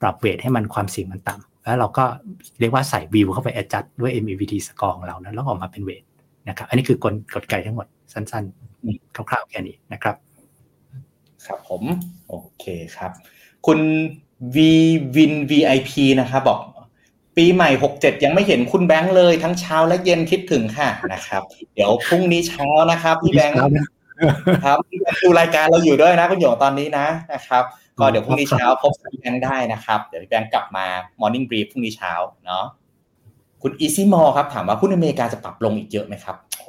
[0.00, 2.04] ปรับเวทให้มันความเสี่ยงมันต่ำแล้วเราก็
[2.60, 6.02] เรียกว่าใส่วิวเข้าไป adjust ด้วย MAVT สกอร์ของเรานะแล้วออกมาเป็นเวท
[6.48, 10.16] นะครับอันนี้คือกลกลไกทั้งหมดสั้นๆ คร่าวๆแค่นี้นะครับ
[11.46, 11.82] ครับผม
[12.28, 12.64] โอเค
[12.96, 13.10] ครับ
[13.66, 13.78] คุณ
[14.54, 14.72] วี
[15.16, 15.90] วิน VIP
[16.20, 16.60] นะครับบอก
[17.36, 21.42] ปีใหม่หกเจ็ดยังไม่เห็นคุณแบงค์เลยทั้งเช้าและเย็นคิดถึงค่ะนะครับ
[21.74, 23.56] เดี๋ยวพรุ่งนี้เช้านะครับ พี่แบงค์
[24.64, 24.78] ครับ
[25.22, 27.64] ดูรายการเราอยู่ด้วยนะคุณหยงตอนนี้นะนะครับ
[27.98, 30.86] ก็เดี๋ยวพรุ่งนี้เช้าพบพี่แบงค์ได้นะครับ เดี๋ยวพี่แบงค์กลับมา
[31.20, 32.12] Morning Brief พรุ่งนี้เช้า
[32.46, 32.64] เนาะ
[33.62, 36.66] คุณ Easy m o r ครับ ถามว่าหุ้นอเมริกาจะปรับลงอีกเยอะไหมครับ โห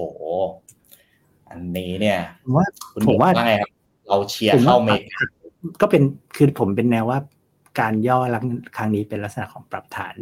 [1.49, 3.71] อันนี้เนี่ยผมว่าคุณผมว่าว่าไงครับ
[4.07, 5.19] เราเชียร์เข้าอเมริกา
[5.81, 6.03] ก็เป็น
[6.35, 7.19] คือผมเป็นแนวว่า
[7.79, 8.45] การย่อรัง
[8.77, 10.15] ครั้งนี้เป็นลักษณะของปรับฐาน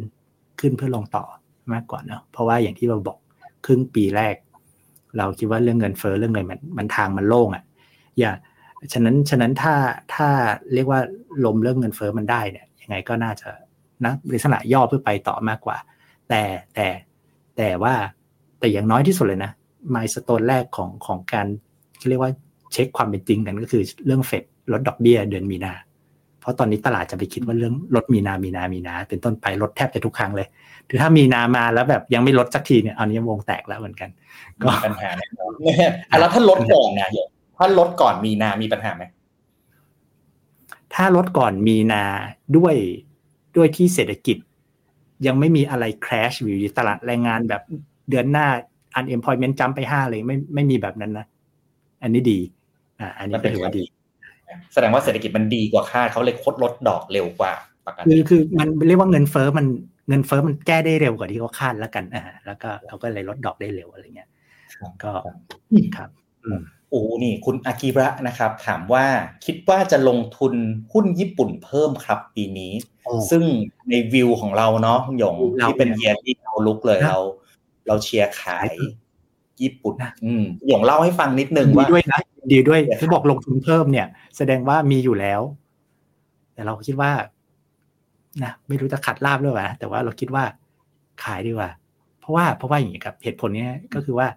[0.59, 1.25] ขึ้นเพื่อลงต่อ
[1.73, 3.17] มากกว่าเนอะเพราะว่าอย่างที่เราบอก
[3.65, 4.35] ครึ่งปีแรก
[5.17, 7.63] เราคิดว่าเรื่องเงินเฟ้อเรื่องเงินมันมันทางมันโล่งอะ่ะ
[8.19, 8.31] อย่า
[8.93, 9.75] ฉะนั้นฉะนั้นถ้า
[10.15, 10.27] ถ้า
[10.73, 10.99] เรียกว่า
[11.45, 13.49] ลมเรื่องเงินเฟ้อมันได้เนี่ยยังไงก็น่าจะ
[14.05, 15.77] นะลักษณะย่อเพื่อไปต่อมากกว่า
[16.29, 16.41] แต่
[16.75, 16.87] แต่
[17.57, 17.93] แต่ว่า
[18.59, 19.51] แต่อย่างน้อยที่สุดเลยนะ
[19.95, 21.47] มายสเตนแรกของของการ
[22.09, 22.31] เรียกว่า
[22.73, 25.73] เช็คความเป็นจริงกันก็คือเรื่องเฟดลดดอกเบี้ยเดือนมีนา
[26.39, 30.47] เพราะตอนนี้ตลาดจะไปคิดว่าเรื่องลดมีนา มีนา มีนา เป็นต้นไปลดแทบจะทุกครั้งเลย
[30.89, 34.09] คือถ้ามีนามาแล้วแบบยังไม่ลดสักทีเนี่ยอันนี้วงแตกแล้วเหมือนกัน
[34.61, 37.27] ก็มีปัญหาแน่นอนเนี่ยอะแล้วถ้าลดก่อนเนี่ยหยง
[37.57, 39.03] ถ้าลดก่อนมีนามีปัญหาไหม
[40.95, 42.03] ถ้าลดก่อนมีนา
[42.57, 42.75] ด้วย
[43.57, 44.37] ด้วยที่เศรษฐกิจ
[45.27, 47.61] ยังไม่มีอะไร crash อยู่ตลาดแรงงานแบบ
[48.09, 48.47] เดือนหน้า
[48.99, 51.25] unemployment จำไปห้าเลยไม่ไม่มีแบบนั้นนะ
[52.03, 52.39] อันนี้ดี
[52.99, 53.83] อ่าอันนี้ก็ถือว่าดี
[54.73, 57.53] แสดงว่าเศรษฐกิจมันดีกว่าคาดเขาเลยคดลดดอกเร็วกว่า
[57.85, 59.65] ปกคืติอคือมันเรียกว่าเงินเฟ้อมัน
[60.07, 64.29] เงินเฟ้อมันแก้ได้เร็วกว่าที่เขาคาดแล้วกันอ่าแล้วก็เขาก็เลยลดดอกได้เร็วอะไรเงี้ย
[65.03, 65.11] ก็
[65.97, 66.09] ครับ
[66.45, 69.05] อืมโอ้นี่คุณอากิระนะครับ ถามว่า
[69.45, 70.53] คิดว่าจะลงทุน
[70.93, 72.71] หุ้นญี่ปุ่นเพิ่มครับปีนี้
[73.05, 73.43] โอ้ซึ่ง
[73.89, 77.19] ในวิวของเราเนาะคุณหยงเราที่เป็นเยียที่เราลุกเลยนะเรา
[77.87, 78.75] เราเชียร์ขายขาย
[79.61, 82.19] ญี่ปุ่นนะอืมหยงเล่าให้ฟังนิดนึงดีว่าด้วยนะ
[82.51, 85.41] ดีด้วยเดี๋ยวที่บอกลงทุนเพิ่มเนี่ย แสดงว่ามีอยู่แล้ว
[86.53, 87.11] แต่เราคิดว่า
[88.43, 90.43] นะไม่รู้จะขัดลาบหรือเปล่าแต่ว่าเราคิดว่า
[91.23, 91.69] ขายดีกว่า
[92.19, 94.27] เพราะว่าเพราะว่าอย่างนี้ครับเหตุผลเนี้ยก็คือว่า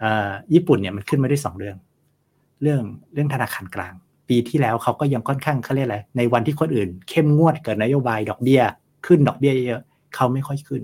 [0.00, 1.76] เอ่อญี่ปุ่นเนี่ยมันขึ้นมาได้สองเรื่อง
[2.62, 2.82] เรื่อง
[3.14, 3.94] เรื่องธนาคารกลาง
[4.28, 8.62] ปีที่แล้วเขาก็ยังค่อนข้างเขาเรียกอะไรในวันที่คนอื่น เข้มงวดกับนโยบายดอกเบี้ย
[9.06, 10.82] ขึ้นดอกเบี้ยเยอะๆเขาไม่ค่อยขึ้น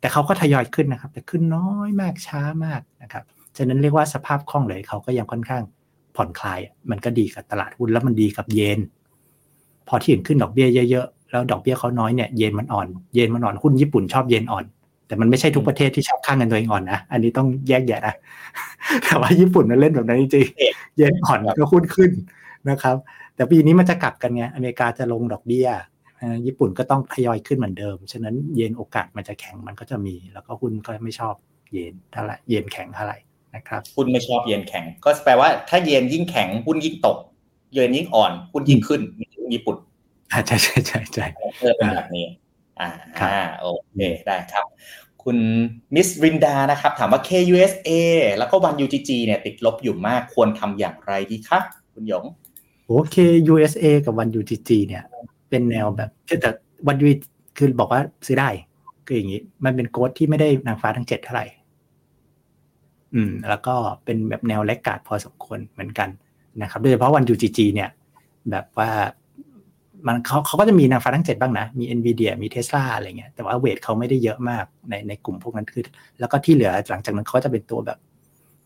[0.00, 3.24] แต่เขาก็ทยอยขึ้นนะครับ แต่ขึ้นน้อยมากช้ามากนะครับ
[3.56, 5.62] ฉะนั้นเรียกว่าสภาพคล่องเลยเขาก็ยังค่อนข้าง
[6.16, 8.80] ผ่อนคลายอะมันก็ดีกับตลาดหุ้นแล้วมันดีกับเยน
[9.88, 14.64] พอที่อื่นขึ้นดอกเบี้ยเยอะๆ แล้วดอกเบี้ยเขาน้อยเนี่ยเยนมันอ่อนเยนมันอ่อนหุ้นญี่ปุ่นชอบเยนอ่อน
[15.06, 18.14] แต่มันไม่ใช่ทุกประเทศที่ชอบค่างเงินตัวเองอ่อนนะอันนี้ต้องแยกแยะนะ
[19.04, 22.10] แต่ว่าญี่ปุ่นมันเล่นแบบนั้นจริงๆเยนอ่อนก็หุ้นขึ้น
[22.70, 22.96] นะครับ
[23.34, 25.68] แต่ปีนี้มันจะกลับกันไงอเมริกาจะลงดอกเบี้ย
[26.20, 31.34] อ่าญี่ปุ่นก็ต้องทยอยขึ้นเหมือนเดิม ฉะนั้นเยนโอกาสมันจะแข็งมันก็จะมี แล้วก็หุ้นก็ไม่ชอบ
[31.72, 33.18] เยนเท่าไหร่เยนแข็งเท่าไหร่
[33.54, 37.18] นะครับหุ้นไม่ชอบเยนแข็ง ก็แปลว่าถ้าเยนยิ่งแข็งหุ้นยิ่งตก
[37.74, 39.00] เยนยิ่งอ่อนหุ้นยิ่งขึ้น
[39.54, 39.89] ญี่ปุ่นอ่า
[40.30, 41.26] ใช่ใช่ใช่ใช่
[41.60, 42.26] เออเป็นแบบนี้
[42.80, 44.66] อ่าครับอ่าโอเคได้ครับ
[45.22, 45.38] คุณ
[45.94, 47.90] มิสรินดานะครับ ถามว่า KUSA
[48.38, 51.62] แล้วก็วัน UGG เนี่ยติดลบอยู่มากควรทำอย่างไรดีครับ
[51.94, 52.24] คุณหยง
[52.86, 53.16] โอเค
[53.52, 55.04] USA กับวัน UGG เนี่ย
[55.50, 56.10] เป็นแนวแบบ
[56.40, 56.50] แต่
[56.86, 57.06] วันยู
[57.56, 58.48] คือบอกว่าซื้อได้
[59.06, 61.46] คืออย่างนี้ มันเป็นโค้ดที่ไม่ได้นางฟ้าทั้งเจ็ดเท่าไหร่
[63.14, 63.74] อืม แล้วก็
[64.04, 66.08] เป็นแบบแนวเล็กกาดพอสมควรเหมือนกัน
[66.62, 67.90] นะครับ โดยเฉพาะวัน UGG เนี่ย
[68.50, 68.90] แบบว่า
[70.06, 75.82] มันเขาเขาก็จะมีนางฟ้าทั้งเจ็ดบ้างนะ มี NVIDIA มี Tesla อะไรเงี้ยแต่ว่าเวทเขาไม่ได้เยอะมากในในกลุ่มพวกนั้นคือ
[76.20, 77.98] แล้วก็ที่เหลือหลังจากนั้นเขาจะเป็นตัวแบบ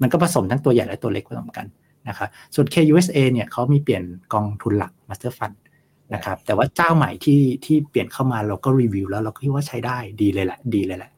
[0.02, 1.66] มันก็ผสมทั้งตัวใหญ่และตัวเล็กผสมกัน
[2.08, 4.02] นะครับส่วน KUSA เนี่ยเขามีเปลี่ยน
[4.34, 5.56] กองทุนหลัก Master Fund
[6.14, 11.10] นะครับแต่ว่าเจ้าใหม่ที่ที่เปลี่ยนเข้ามาเราก็รีวิวแล้วเราคิดว่าใช้ได้ดีเลยแหละดีเลยแหละ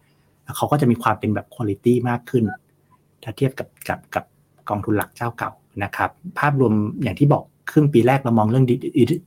[0.44, 2.44] แล้วเขาก็จะมีความเป็นแบบคุณภาพมากขึ้น
[3.22, 4.24] ถ้าเทียบกับกับกับ
[4.68, 5.50] กองทุนหลักเจ้าเก่า
[5.84, 8.66] นะครับ ภาพรวมอย่างที่บอก ครึ่งปีแรกเรามองเรื่อง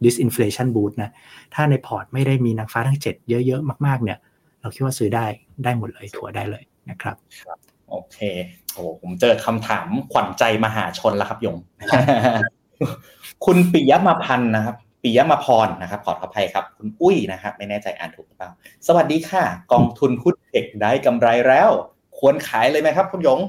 [0.05, 1.11] disinflation boost นะ
[1.53, 4.17] ถ้าในพอร์ตไม่ได้มีนางฟ้าทั้งเจ็ดเยอะๆ มากๆ เนี่ย
[4.61, 5.25] เราคิดว่าซื้อได้
[5.63, 7.15] ได้หมดเลยถัวได้เลยนะครับ
[7.89, 8.17] โอเค
[8.73, 11.57] โอ้ผมเจอคำถามขวัญใจมหาชนแล้วครับยง
[13.45, 18.51] คุณปิยมาพันธ์นะครับปิยมาพรนะครับขออภัยครับ คุณอุ้ยนะครับไม่แน่ใจอ่านถูกหรือเปล่า
[18.87, 21.69] สวัสดีค่ะ กองทุนหุ้น tech ได้กำไรแล้ว
[22.19, 23.39] ควรขายเลยไหมครับ คุณยง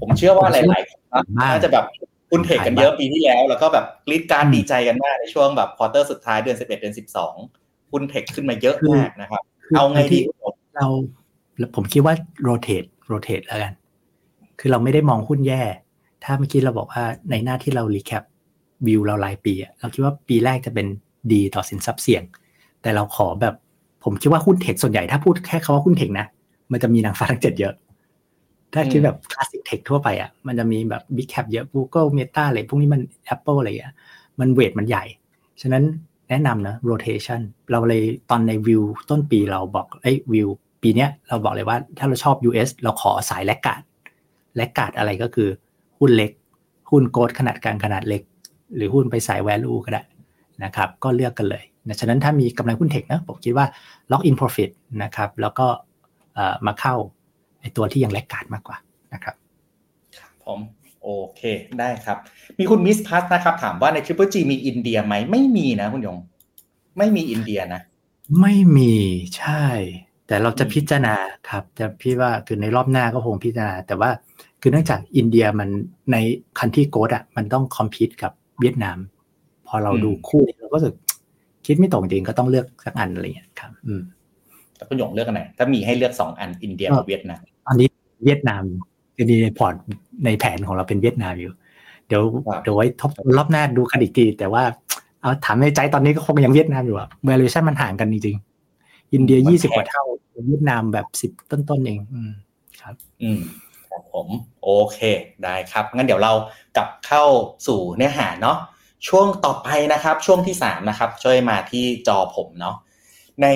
[0.00, 1.00] ผมเชื่อว่าหลายๆคน
[1.40, 1.84] น่าจะแบบ
[2.30, 7.34] หุ้น tech กันเยอะปีที่แล้ว แล้วก็แบบกรีดการดีใจกันมากในช่วงแบบ quarter สุดท้ายเดือนสิบเอ็ดเดือนสิบสอง
[7.92, 9.42] หุ้น tech ขึ้นมาเยอะมากนะครับ
[9.76, 10.18] เอาไงดี
[10.76, 10.88] เรา
[11.76, 13.74] ผมคิดว่า rotate rotate แล้วกัน
[14.60, 15.62] คือเราไม่ได้มองหุ้นแย่
[16.24, 20.86] ถ้าเมื่อกี้เราบอกว่าในหน้าที่เรา recap view เรารายปีเราคิดว่าปีแรกจะเป็น
[21.32, 22.22] ดีต่อสินทรัพย์เสี่ยง
[22.82, 23.54] แต่เราขอแบบ
[24.04, 26.26] ผมคิดว่าหุ้น tech ส่วนใหญ่ถ้าพูดแค่คำว่าหุ้น tech นะ
[26.72, 27.74] มันจะมีนางฟ้าทั้งเจ็ดเยอะ
[28.74, 33.02] ถ้าคิดแบบคลาสสิก tech ทั่วไปอะมันจะมีแบบ big cap เยอะ Google Meta อะไรพวกนี้มัน
[33.34, 33.96] Apple อะไรอะ
[34.40, 35.04] มัน weight มันใหญ่
[35.62, 35.84] ฉะนั้น
[36.28, 37.40] แนะนำนะ rotation
[37.70, 40.48] เราเลยตอนในวิวต้นปีเราบอกไอ้วิว
[40.82, 43.82] ปีเนี้ยเราบอกเลยว่าถ้าเราชอบ US เราขอสาย laggard
[44.56, 45.48] laggard อะไรก็คือ
[45.98, 46.30] หุ้นเล็ก
[46.90, 48.22] หุ้นโกดขนาดกลางขนาดเล็ก
[48.76, 50.02] หรือหุ้นไปสาย value ก็ได้
[50.64, 53.66] นะครับ ก็เลือกกันเลยนะฉะนั้นถ้ามีกำไรหุ้นเทคนะผมคิดว่า
[54.10, 54.70] lock in profit
[55.02, 55.66] นะครับ แล้วก็
[56.66, 56.94] มาเข้า
[57.60, 58.76] ไอตัวที่ยังแลกกาดมากกว่า
[59.14, 59.34] นะครับ
[60.44, 60.58] ผม
[61.02, 61.42] โอเค
[61.78, 62.18] ได้ครับ
[62.58, 66.18] มีคุณมิสพัสนะครับ ถามว่าใน Triple G มีอินเดียไหมไม่มีนะคุณยง
[66.98, 67.80] ไม่มีอินเดียนะ
[68.40, 68.94] ไม่มี
[69.38, 69.64] ใช่
[70.26, 71.14] แต่เราจะพิจารณา
[71.50, 74.10] ครับจะพี่ว่าคือในรอบหน้าก็คงพิจารณา แต่ว่า
[74.60, 75.68] คือเนื่องจากอินเดียมัน
[76.12, 76.16] ใน
[76.58, 78.98] country growth อะมันต้อง compete กับเวียดนาม
[79.66, 80.94] พอเราดูคู่เราก็รู้สึก
[81.66, 84.02] คิดไม่ตรงจริงก็ต้องเลือกสักอันอะไรอย่างเงี้ยครับ อืม
[84.76, 87.88] แต่คุณหยงเลือกอันไหนถ้ามีให้เลือกสองอันอินเดียกับเวียดนาม ตอนนี้
[88.24, 88.62] เวียดนาม
[89.14, 89.74] คือในพอร์ต
[90.24, 91.52] ในแผนของเราเป็นเวียดนามอยู่
[92.08, 92.22] เดี๋ยว
[92.62, 94.62] เดี๋ยวไว้ทบรอบหน้าดูกันอีกทีแต่ว่า
[95.20, 100.04] เอาถามในใจตอนนี้ก็คงยังเวียดนามอยู่อะเมเลเซียมันห่างกันจริงๆอินเดียยี่สิบกว่าเท่า
[100.48, 102.32] เวียดนามแบบสิบต้นๆเองอืม
[102.80, 103.40] ครับ อืม
[103.90, 104.26] ครับผม
[104.62, 104.98] โอเค
[105.42, 106.32] ได้ครับ งั้นเดี๋ยวเรา
[106.76, 107.24] กลับเข้า
[107.66, 108.56] สู่เนื้อหาเนาะ
[109.08, 112.76] ช่วงต่อไปนะครับ ช่วงที่สามนะครับ ช่วยมาที่จอผมเนาะ
[113.42, 113.46] ใน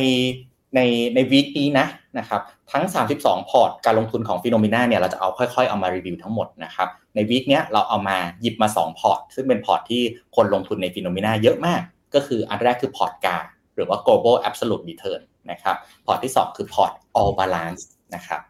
[0.74, 0.80] ใน
[1.14, 1.86] ใน week นี้นะ
[2.18, 2.40] นะครับ
[2.72, 2.84] ทั้ง
[3.16, 10.02] 32 พอร์ตการลงทุนของ Finnomena เนี่ยเราจะเอาค่อยๆ เอามารีวิวทั้งหมดนะครับใน week นี้เราเอามาหยิบมา 2 พอร์ต ซึ่งเป็นพอร์ตที่
[10.36, 11.82] คนลงทุนใน Finnomena เยอะมาก
[12.14, 13.36] ก็คืออันแรกคือพอร์ต GAR
[13.74, 15.20] หรือว่า global absolute return
[15.50, 17.82] นะครับพอร์ตที่ 2 คือพอร์ต all balance
[18.14, 18.40] นะครับ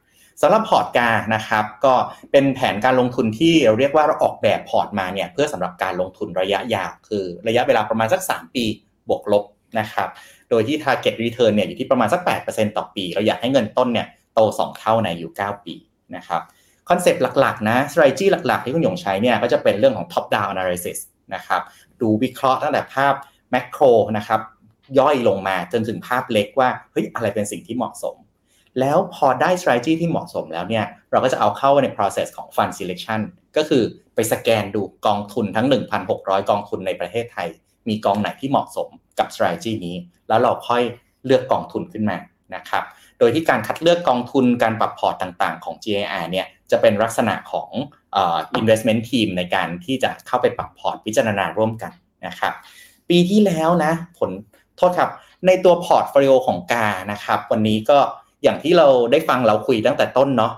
[0.42, 1.94] สำหรับพอร์ต GAR นะครับก็
[2.32, 8.64] เป็นแผนการลงทุนที่เราเรียกว่าเราออกแบบพอร์ตมาเนี่ยเพื่อสำหรับการลงทุนระยะยาวคือระยะเวลาประมาณสัก 3 ปี
[9.08, 9.44] บวกลบ
[9.78, 10.08] นะครับ
[10.54, 15.74] โดยที่ target return เนี่ยอยู่ที่ประมาณสัก 8%ต่อปี เราอยากให้เงินต้นเนี่ยโต 2 เท่าในอยู่9ปี
[16.16, 16.42] นะครับ
[16.88, 20.98] คอนเซปต์หลักๆ นะ strategy หลักๆ ที่คุณหยงใช้เนี่ยก็จะเป็นเรื่องของ top down analysis
[21.34, 21.62] นะครับ
[22.00, 23.14] ดูวิเคราะห์ตั้งแต่ภาพ
[23.54, 24.40] macro นะครับ
[24.98, 28.16] ย่อยลงมาจนถึงภาพเล็กว่าเฮ้ยอะไรเป็นสิ่งที่เหมาะสม
[28.80, 33.20] แล้วพอได้ strategy ที่เหมาะสมแล้วเนี่ยเราก็จะเอาเข้าใน process ของ fund selection
[33.56, 33.82] ก็คือ
[34.14, 35.66] ไปสแกนดูกองทุนทั้ง
[36.08, 37.48] 1,600 กองทุนในประเทศไทย
[37.88, 39.96] มีกองไหนที่เหมาะสมกับ strategy นี้
[40.28, 40.82] แล้วเราค่อย
[41.24, 42.16] เลือกกองทุนขึ้นมา
[42.54, 42.84] นะครับ
[43.18, 47.70] โดยที่การคัดเลือกกองทุนการปรับพอร์ตต่างๆ ของ GAR เนี่ยจะเป็นลักษณะของ
[48.58, 51.92] investment team ในการที่จะเข้าไปปรับพอร์ตพิจารณาร่วมกัน
[52.26, 52.52] นะครับ
[53.08, 54.30] ปีที่แล้วนะขอ
[54.76, 55.10] โทษครับ
[55.46, 57.98] ในตัว portfolio ของ GAR นะครับ วันนี้ก็
[58.42, 60.52] อย่างที่เราได้ฟังเราคุยตั้งแต่ต้นเนาะ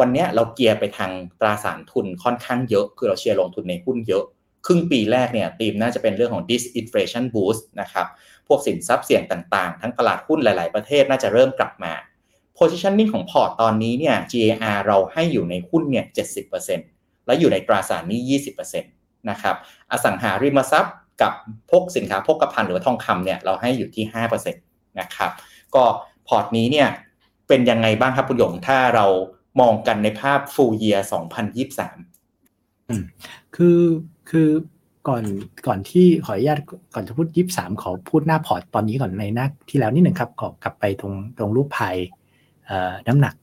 [0.00, 1.10] วันนี้เราเกียร์ไปทาง
[1.40, 4.24] ตราสารทุนค่อนข้างเยอะ คือเราเชียร์ลงทุนในหุ้นเยอะ
[4.66, 8.06] ครึ่งปีแรกเนี่ยธีมน่าจะเป็นเรื่องของ disinflation boost นะครับ
[8.48, 11.92] พวกสินทรัพย์เสี่ยงต่างๆ ทั้งตลาดหุ้นหลาย ๆ ประเทศน่าจะเริ่มกลับมา
[12.58, 16.04] positioning ของพอร์ตตอนนี้เนี่ย GAR เราให้อยู่ในหุ้นเนี่ย
[16.66, 18.38] 70%และอยู่ในตราสารหนี้
[18.70, 19.56] 20%นะครับ
[19.90, 21.32] อสังหาริมทรัพย์กับ
[21.70, 24.04] พวกสินค้าพกภัณฑ์หรือทองคำเนี่ยเราให้อยู่ที่
[24.50, 24.54] 5%
[25.00, 25.30] นะครับ
[25.74, 25.84] ก็
[26.28, 26.88] พอร์ตนี้เนี่ย
[27.48, 29.06] เป็นยังไงบ้างครับคุณหยงถ้าเรา
[29.60, 31.00] มองกันในภาพ full year
[32.14, 33.02] 2023อืม
[33.56, 33.78] คือ
[34.34, 34.50] คือ
[35.08, 35.24] ก่อน
[35.66, 36.58] ก่อนที่ขออนุญาต
[36.94, 41.96] ก่อนจะพูดยี่สามขอพูดหน้าพอร์ตตอนนี้ก่อนในหน้าที่แล้วนิดหนึ่งครับขอกลับไปตรงตรงรูปพาย
[43.08, 43.34] น้ำหนัก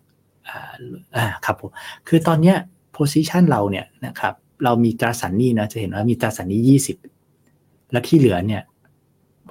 [1.46, 1.72] ครับผม
[2.08, 2.58] คือตอนเนี้ย
[2.98, 4.34] position เราเนี่ยนะครับ
[4.64, 6.98] เรามีตราสารหนี้นะจะเห็นว่ามีตราสารหนี้ยี่สิบ
[7.92, 8.64] แล้วที่เหลือเนี่ย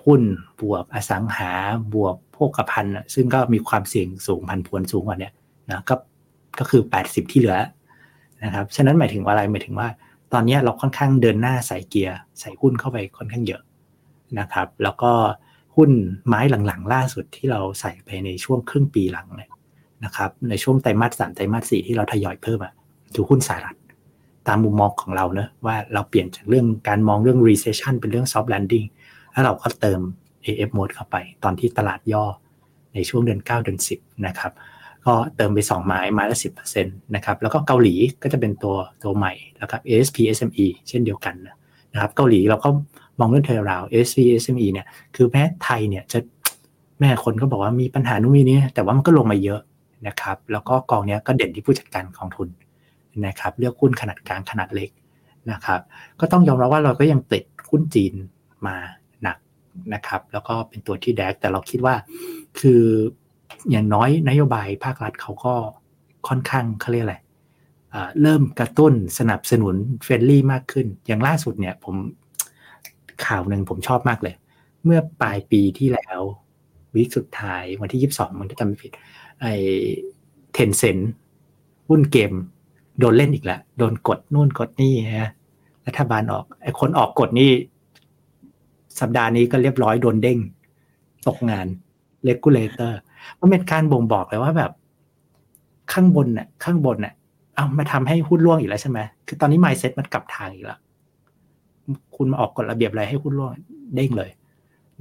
[0.04, 0.22] หุ้น
[0.60, 1.50] บวกอสังหา
[1.94, 5.30] บวกพวกกระพันซึ่งก็มีความเสี่ยงสูงพันพวนสูงกว่านี้
[5.70, 5.94] นะก็
[6.58, 7.56] ก็คือแปดสิบที่เหลือ
[8.44, 9.88] นะครับฉะนั้นหมายถึงว่าอะไรหมายถึงว่า
[10.32, 13.62] ตอนนี้เราค่อนข้างเดินหน้าใส่เกียร์ใส่หุ้นเข้าไปค่อนข้างเยอะ
[14.38, 15.12] นะครับ แล้วก็
[15.76, 15.90] หุ้น
[16.26, 19.50] ไม้หลังๆ ล่าสุดที่เราใส่ไปในช่วงครึ่งปีหลังเนี่ย
[20.04, 22.72] นะครับ ในช่วงไตรมาสสามไตรมาสสี่ที่เราทยอยเพิ่มอะ
[23.14, 23.76] คือหุ้นสหรัฐ
[24.48, 28.86] ตามมุมมองของเราเนะว่าเราเปลี่ยนจากเรื่องการมองเรื่อง recession เป็นเรื่อง soft landing
[29.32, 30.00] แล้วเราก็เติม
[30.44, 32.24] AF mode เข้าไป ตอนที่ตลาดย่อ
[32.94, 34.52] ในช่วงเดือน 9 เดือน 10 นะครับ
[35.06, 41.34] ก็เติมไป 2 ไม้ไม้ละ 10%นะครับแล้วก็เกาหลีก็จะเป็นตัวตัวใหม่แล้วครับ ASP SME เช่นเดียวกัน
[41.92, 42.68] นะครับเกาหลีเราก็
[43.18, 44.86] มองเรื่องเทอร์ราว ASP SME เนี่ย
[45.16, 46.18] คือแม้ไทยเนี่ยจะ
[47.00, 49.60] แม่คนก็บอกว่ามีปัญหานู่นนี่แต่ว่ามันก็ลงมาเยอะ
[50.06, 52.48] นะครับแล้วก็กองนี้ก็เด่นที่ผู้จัดการกองทุน
[53.26, 54.90] นะครับเลือกหุ้นขนาดกลางขนาดเล็ก
[55.50, 55.80] นะครับ
[56.20, 58.12] ก็ต้องยอมรับว่าเราก็ยังติดหุ้นจีน
[58.66, 58.76] มา
[59.22, 59.36] หนัก
[59.94, 61.94] นะครับแล้วก็เป็นตัวที่ drag แต่เราคิดว่า
[62.60, 62.82] คือ
[63.70, 65.54] อย่างน้อยนโยบายภาครัฐเขาก็
[66.28, 67.16] ค่อนข้างเขาเรียกอะไร
[68.22, 71.94] เริ่มกระตุ้นสนับสนุน friendly มากขึ้น อย่างล่าสุดเนี่ยผม
[73.26, 74.34] ข่าวหนึ่งผมชอบมากเลย
[74.84, 76.20] เมื่อปลายปีที่แล้ว
[76.94, 78.92] week สุดท้ายวันที่ยี่สิบสองมันจะจำไม่ผิด
[79.40, 79.46] ไอ
[80.52, 80.98] Tencent
[81.88, 82.32] หุ้นเกม
[82.98, 85.30] โดนเล่นอีกแล้วโดนกดนู่นกดนี่ฮะ
[85.86, 87.50] รัฐบาลออกไอคนออกกฎนี่
[89.00, 90.38] สัปดาห์นี้ก็เรียบร้อยโดนเด้ง
[91.28, 91.66] ตกงาน
[92.24, 93.00] regulator
[93.40, 94.72] มันเป็นการบ่งบอกเลยว่าแบบ
[95.92, 97.14] ข้างบนเนี่ยข้างบนเนี่ย
[97.54, 100.78] เอามาทำให้หุ้นร่วงอีกแล้วใช่ไหมคือตอนนี้ mindset มันกลับทางอีกแล้ว
[102.16, 103.52] คุณมาออกกฎระเบียบอะไรให้หุ้นร่วง
[103.94, 104.30] เด้งเลย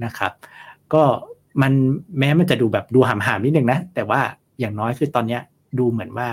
[0.04, 0.32] นะครับ
[0.92, 1.02] ก็
[1.62, 1.72] มัน
[2.18, 4.20] แม้มันจะดูแบบดูห่ามห่ามนิดนึงนะ แต่ว่า
[4.60, 5.42] อย่างน้อยคือตอนเนี้ย
[5.78, 6.28] ดูเหมือนว่า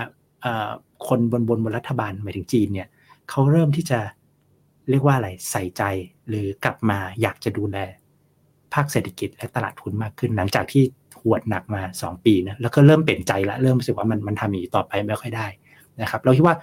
[1.06, 2.88] คนบนบนบนรัฐบาลหมายถึงจีนเนี่ย
[3.30, 4.00] เขาเริ่มที่จะ
[4.90, 5.82] เรียกว่าอะไรใส่ใจ
[6.28, 7.78] หรือกลับมาอยากจะดูแล
[8.74, 10.84] ภาคเศรษฐกิจและตลาดทุนมากขึ้น หลังจากที่
[11.24, 15.46] หวดหนักมา 2 ปีนะแล้วก็เริ่มเปลี่ยนใจละเริ่มรู้สึกว่ามันมันทำอย่างนี้ต่อไปไม่ค่อยได้
[16.02, 16.56] นะครับเราคิดว่า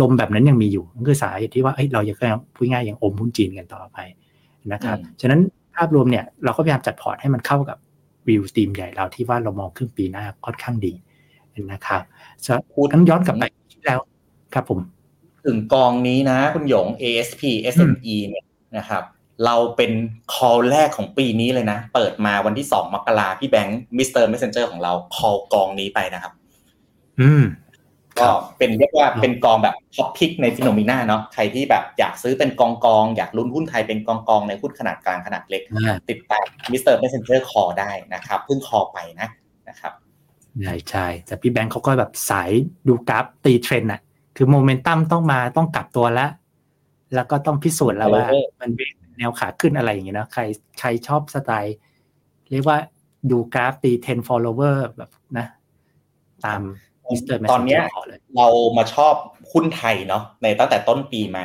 [0.00, 2.16] ลมแบบนั้นยังมีอยู่นั่นคือสาเหตุที่ว่าเเรายัง
[2.54, 3.98] พูดง่ายยังอมหุ้นจีนกันต่อไป
[4.72, 5.40] นะครับฉะนั้น
[5.74, 7.78] ภาพรวมเนี่ยเราก็พยายามจัดพอร์ตให้มันเข้ากับ
[8.28, 10.92] วิวทีมใหญ่เราที่ว่าเรามองครึ่งปีหน้าค่อนข้างดี
[11.72, 12.02] นะครับ
[12.72, 14.00] พูดทั้งย้อนกลับไปที่แล้ว
[14.54, 14.80] ครับผม
[15.46, 17.42] ถึงกองนี้นะ คุณหยง ASP
[17.74, 18.44] SME เนี่ย
[18.76, 19.02] นะครับ
[19.44, 19.92] เราเป็น
[20.34, 24.24] call แรกของปีนี้เลยนะ เปิดมาวันที่สองมกราพี่แบงค์ Mr.
[24.24, 26.32] Messenger ของเรา call กองนี้ไปนะครับ
[27.20, 27.44] อืม
[28.20, 28.28] ก็
[28.58, 35.62] เป็นเรียกว่าเป็นกองแบบ top pick ใน Finnomena เนาะใครที่แบบอยากซื้อเป็นกองกองอยากลุ้นหุ้นไทยเป็นกองกองในหุ้นขนาดกลางขนาดเล็ก
[36.08, 36.94] ติดตาม Mr.
[36.94, 39.28] Messenger call ได้นะครับเพิ่ง call ไปนะ
[39.68, 39.92] นะครับ
[40.64, 42.50] ใช่ใช่แต่พี่แบงค์เขาก็แบบสาย
[42.88, 44.00] ดูกราฟตีเทรนด์อะ
[44.36, 46.30] คือโมเมนตัมต้องมาต้องกลับตัวแล้ว
[47.14, 48.26] แล้วก็ต้องพิสูจน์แล้วว่า
[48.60, 48.88] มันเป็น
[49.20, 50.42] แนวขาขึ้นอะไรอย่างเงี้ยนะใคร
[50.80, 51.76] ใครชอบสไตล์
[52.50, 52.78] เรียกว่า
[53.30, 55.46] ดูกราฟตี trend follower แบบนะ
[56.44, 56.60] ตาม
[57.10, 57.78] มิสเตอร์ตอนนี้
[58.36, 59.14] เรามาชอบ
[59.52, 61.44] หุ้นไทยเนาะในตั้งแต่ต้นปีมา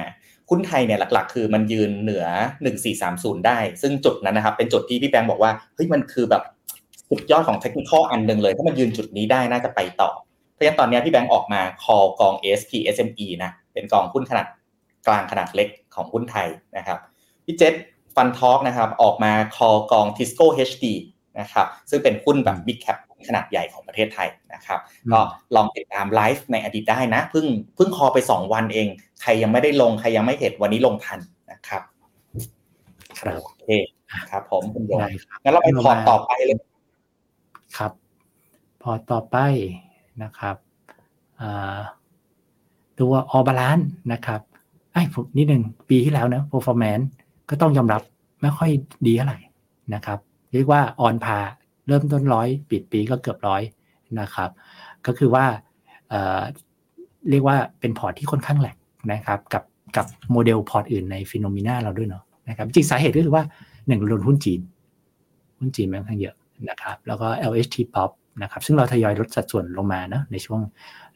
[0.49, 2.25] หุ้นไทยเนี่ยหลักๆ คือมันยืนเหนือ
[2.61, 6.43] หนึ่งสี่สามศูนย์ได้ ซึ่งจุดนั้นนะครับ เป็นจุดที่พี่แบงค์บอกว่าเฮ้ยมันคือแบบ
[7.09, 10.09] สุดยอดของเทคนิคอันหนึ่งเลย ถ้ามันยืนจุดนี้ได้น่าจะไปต่อ
[10.53, 14.47] เพราะฉะนั้นตอนนี้พี่แบงค์ออกมาคอกอง ASP SME นะเป็นกองหุ้นขนาด
[15.07, 16.47] กลางขนาดเล็กของหุ้นไทย
[16.77, 16.99] นะครับ
[17.45, 17.73] พี่เจษ
[18.15, 20.85] ฟันทอกนะครับออกมาคอกอง Tisco HD
[21.39, 24.79] นะครับซึ่งเป็นหุ้นแบบ Big Cap ขนาดใหญ่ของประเทศไทยนะครับ
[25.11, 25.19] ก็
[25.55, 28.87] ลองติดตามไลฟ์ในอดีตได้นะเพิ่งเพิ่ง call ไป 2 วันเอง
[29.21, 31.19] ใครยังไม่ได้ลง ใครยังไม่เห็นวันนี้ลงทัน
[31.51, 31.83] นะครับ
[33.19, 33.67] ครับโอเค
[34.31, 34.91] ครับ ผมคุณโย
[35.43, 36.57] งั้นเราไปพอร์ตต่อไปเลย
[37.77, 37.91] ครับ
[38.81, 39.37] พอร์ตต่อไป
[40.23, 40.55] นะครับ
[42.99, 43.79] ตัว All Balance
[44.13, 44.41] นะครับ
[44.93, 47.05] ไอ้ผมนิดหนึ่งปีที่แล้วนะ performance
[47.49, 48.01] ก็ต้องยอมรับ
[48.41, 48.69] ไม่ค่อย
[49.07, 49.39] ดีเท่าไหร่
[49.93, 50.19] นะครับ
[50.53, 51.37] เรียกว่า on par
[51.87, 53.61] เริ่มต้นร้อยปิดปีก็เกือบร้อย
[54.19, 54.49] นะครับ
[55.05, 55.45] ก็คือว่า
[56.09, 58.77] เรียกว่าเป็นพอร์ตที่ค่อนข้าง lag
[59.11, 59.63] นะครับ กับ
[59.95, 63.43] กับโมเดลพอร์ตอื่นใน Finnomena เราด้วยเนาะนะครับจริงสาเหตุก็คือว่า
[63.87, 64.59] หนึ่งลงหุ้นจีน
[65.59, 66.35] หุ้นจีนมันค่อนข้างเยอะ
[66.69, 68.09] นะครับ แล้วก็ LHTPROP
[68.41, 70.61] นะครับ ซึ่งเราทยอยลดสัดส่วนลงมานะในช่วง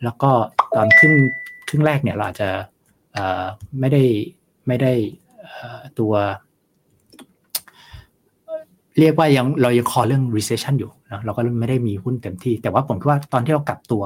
[0.04, 0.30] แล้วก็
[0.76, 1.14] ตอนครึ่ง
[1.68, 2.50] ครึ่งแรกเนี่ยเราอาจจะ
[3.80, 4.04] ไม่ได้
[4.68, 4.94] ไม่ได้
[6.00, 6.14] ตัว
[9.00, 14.04] เรียกว่ายังเรายังคอเรื่อง recession อยู่นะเราก็ไม่ได้มีหุ้นเต็มที่ แต่ว่าผมคิดว่าตอนที่เรากลับตัว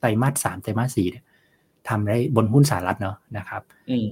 [0.00, 1.24] ไตรมาสสามไตรมาสสี่เนี่ย
[1.88, 3.62] ทำได้บนหุ้นสหรัฐเนาะนะครับ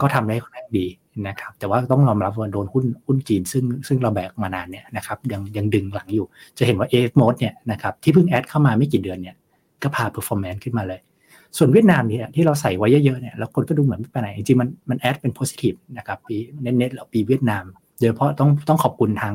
[0.01, 0.87] ก็ทำได้ค่อนข้างดี
[1.29, 6.27] นะครับ แต่ว่าต้องยอมรับว่าโดนหุ้นหุ้นจีนซึ่งซึ่งเราแบกมานานเนี่ยนะครับยังยังดึงหลังอยู่
[6.59, 9.37] จะเห็นว่า AF mode เนี่ยนะครับที่เพิ่งแอดเข้ามาไม่กี่เดือนเนี่ย
[9.83, 11.01] ก็พา performance ขึ้นมาเลย
[11.59, 17.64] ส่วนเวียดนามเนี่ยที่เราใส่ไว้เยอะๆเนี่ยแล้วคนก็ดูเหมือนไม่ไปไหนจริงๆมันมันแอดเป็น positive นะครับปีเน็ตๆเราปีเวียดนาม
[17.98, 19.34] โดยเฉพาะต้องต้องขอบคุณทาง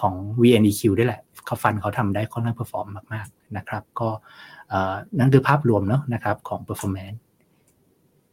[0.00, 4.08] ของ VNEQ ด้วยแหละเขา fund เขาทำได้ค่อนข้าง perform มากๆนะครับ ก็
[5.18, 7.18] นั่นคือภาพรวมเนาะนะครับของ performance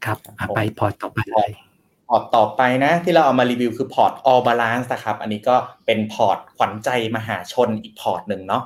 [0.06, 0.18] ครับ
[0.56, 1.52] ไปพอร์ตต่อไปเลย
[2.10, 8.64] พอร์ตต่อไปนะที่เราเอามารีวิวคือพอร์ต all balance นะครับ อันนี้ก็เป็นพอร์ตขวัญใจมหาชนอีกพอร์ตหนึ่งเนาะ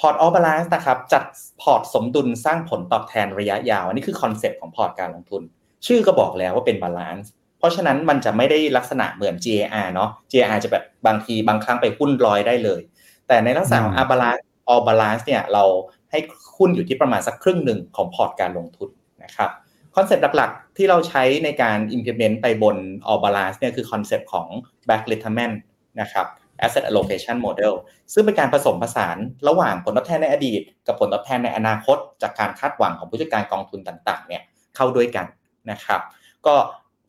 [0.00, 1.24] พอร์ต all balance นะครับจัด
[1.62, 5.42] พอร์ตสมดุลสร้างผลตอบแทนระยะยาว อันนี้คือคอนเซ็ปต์ของพอร์ตการลงทุน
[5.86, 12.80] ชื่อก็บอกแล้วว่าเป็น balance เพราะฉะนั้นมันจะไม่ได้ลักษณะเหมือน GAR เนาะ GAR จะแบบบางทีบางครั้งไปหุ้นร้อยได้เลย
[13.28, 15.64] แต่ในลักษณะของ all balance all balance เนี่ยเรา
[16.10, 16.18] ให้
[16.58, 18.90] หุ้นอยู่ที่ประมาณสักครึ่งหนึ่งของพอร์ตการลงทุน
[19.24, 19.50] นะครับ
[19.96, 22.76] คอนเซปต์หลักๆ ที่เราใช้ในการ implement ไปบน
[23.10, 24.46] all balance เนี่ยคือคอนเซปต์ของ
[24.88, 25.52] Black-Litterman
[26.00, 26.26] นะครับ
[26.64, 27.74] asset allocation model
[28.12, 29.16] ซึ่งเป็นการผสมผสาน
[29.48, 34.42] ระหว่างผลตอบแทนในอดีต กับผลตอบแทนในอนาคต จากการคาดหวังของผู้จัดการกองทุนต่างๆเนี่ย
[34.76, 35.26] เข้าด้วยกัน
[35.70, 36.00] นะครับ
[36.46, 36.54] ก็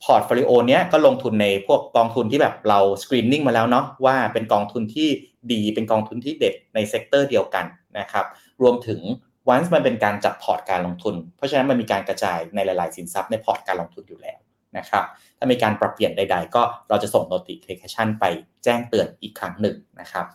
[0.04, 5.10] portfolio เนี้ยก็ลงทุนในพวกกองทุนที่แบบเรา screening มาแล้วเนาะว่าเป็นกองทุนที่
[5.52, 7.66] ดีเป็นกองทุนที่เด็ดใน sector เดียวกัน
[8.00, 8.26] นะครับ
[8.62, 9.02] รวมถึง
[9.48, 14.40] วันมันเป็นการจัดพอร์ตการลงทุน เพราะฉะนั้นมันมีการกระจายในหลาย ๆ สินทรัพย์ในพอร์ตการลงทุนอยู่แล้ว
[14.78, 15.04] นะครับ
[15.38, 18.24] ถ้ามีการปรับเปลี่ยนใด ๆ ก็เราจะส่ง notification ไป
[18.64, 20.26] แจ้งเตือนอีกครั้งหนึ่งนะครับ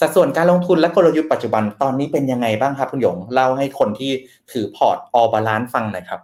[0.00, 4.10] สัดส่วนการลงทุนและกลยุทธ์ปัจจุบันตอนนี้เป็นยังไงบ้างครับคุณหยงเล่าให้คนที่
[4.52, 6.20] ถือพอร์ต All Balance ฟังหน่อยครับ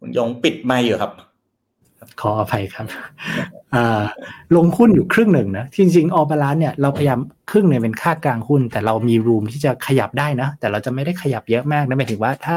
[0.00, 1.12] คุณหยงปิดไม่อยู่ครับ
[2.20, 2.86] ขออภัยครับ
[4.56, 7.18] ลงหุ้นอยู่ครึ่งหนึ่งนะจริงๆ All Balance เนี่ยเราพยายาม
[7.50, 12.56] ครึ่งหนึ่งเป็นค่ากลางหุ้น แต่เรามี room ที่จะขยับได้นะ แต่เราจะไม่ได้ขยับเยอะมากนะหมายถึงว่าถ้า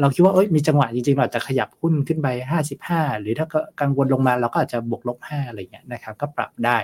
[0.00, 2.28] เราคิดว่าเอ้ยมีจังหวะจริงๆเราจะขยับหุ้นขึ้นไป
[2.74, 3.46] 55 หรือถ้า
[3.80, 6.78] กังวลลงมาเราก็อาจจะบวกลบ 5 อะไรเงี้ยนะครับ ก็ปรับได้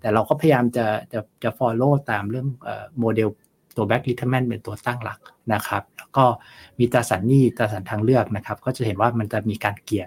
[0.00, 2.46] แต่เราก็พยายามจะจะจะ follow ตามเรื่อง
[2.98, 3.28] โมเดล
[3.76, 5.20] ตัว back retirement เป็นตัวตั้งหลัก
[5.54, 6.24] นะครับ แล้วก็
[6.78, 10.06] มีตราสารหนี้ตราสารทางเลือกนะครับ ก็จะเห็นว่ามันจะมีการเกี่ย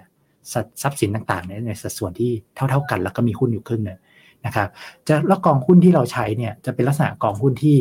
[0.82, 3.98] ทรัพย์สินต่างๆในสัดส่วนที่เท่า ๆกัน แล้วก็มีหุ้นอยู่ครึ่งหนึ่ง
[4.46, 4.68] นะครับ
[5.08, 7.76] จะแล้วกองหุ้นที่เราใช้เนี่ยจะเป็นลักษณะกองหุ้นที่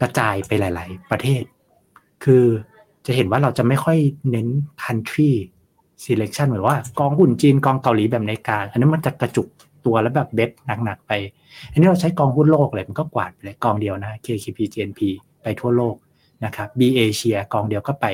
[0.00, 1.42] กระจายไปหลาย ๆ ประเทศ
[2.24, 2.44] คือ
[3.06, 3.98] จะเห็นว่าเราจะไม่ค่อย
[4.30, 4.48] เน้น
[4.84, 5.32] country
[6.04, 9.48] selection เหมือนว่ากองหุ้นจีนกองเกาหลีแบบในกลางอันนั้นมันจะกระจุก
[9.86, 10.50] ตัวแล้วแบบเบ็ด
[10.84, 11.12] หนักๆไป
[11.70, 15.00] อันนี้เราใช้กองหุ้นโลกเลยมันก็กวาดไปเลยกองเดียวนะ KKP GNP
[15.42, 15.96] ไปทั่วโลก
[16.44, 18.06] นะครับ B เอเชียกองเดียวก็ไป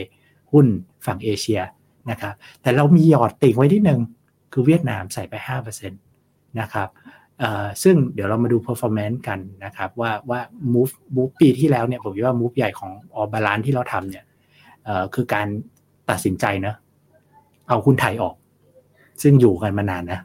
[0.52, 0.66] หุ้น
[1.06, 1.60] ฝั่งเอเชีย
[2.10, 4.00] นะครับ แต่เรามีหยอดติ่งไว้ที่หนึ่ง
[4.52, 5.34] คือเวียดนามใส่ไป
[5.76, 6.88] 5%นะครับ
[7.82, 10.40] ซึ่งเดี๋ยวเรามาดู performance กันนะครับว่าว่า
[10.72, 14.24] move move ปีที่แล้วเนี่ยผมว่า move ใหญ่ของออบาลานที่เราทำเนี่ย
[15.14, 15.46] คือการ
[16.10, 16.74] ตัดสินใจนะ
[17.68, 18.34] เอาหุ้นไทยออก
[19.22, 20.20] ซึ่งอยู่กันมานานนะ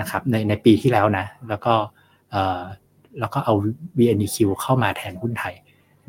[0.00, 1.74] นะครับ ในในปีที่แล้วนะ แล้วก็
[3.20, 3.54] แล้วก็เอา
[3.98, 5.54] VNEQ เข้ามาแทนหุ้นไทย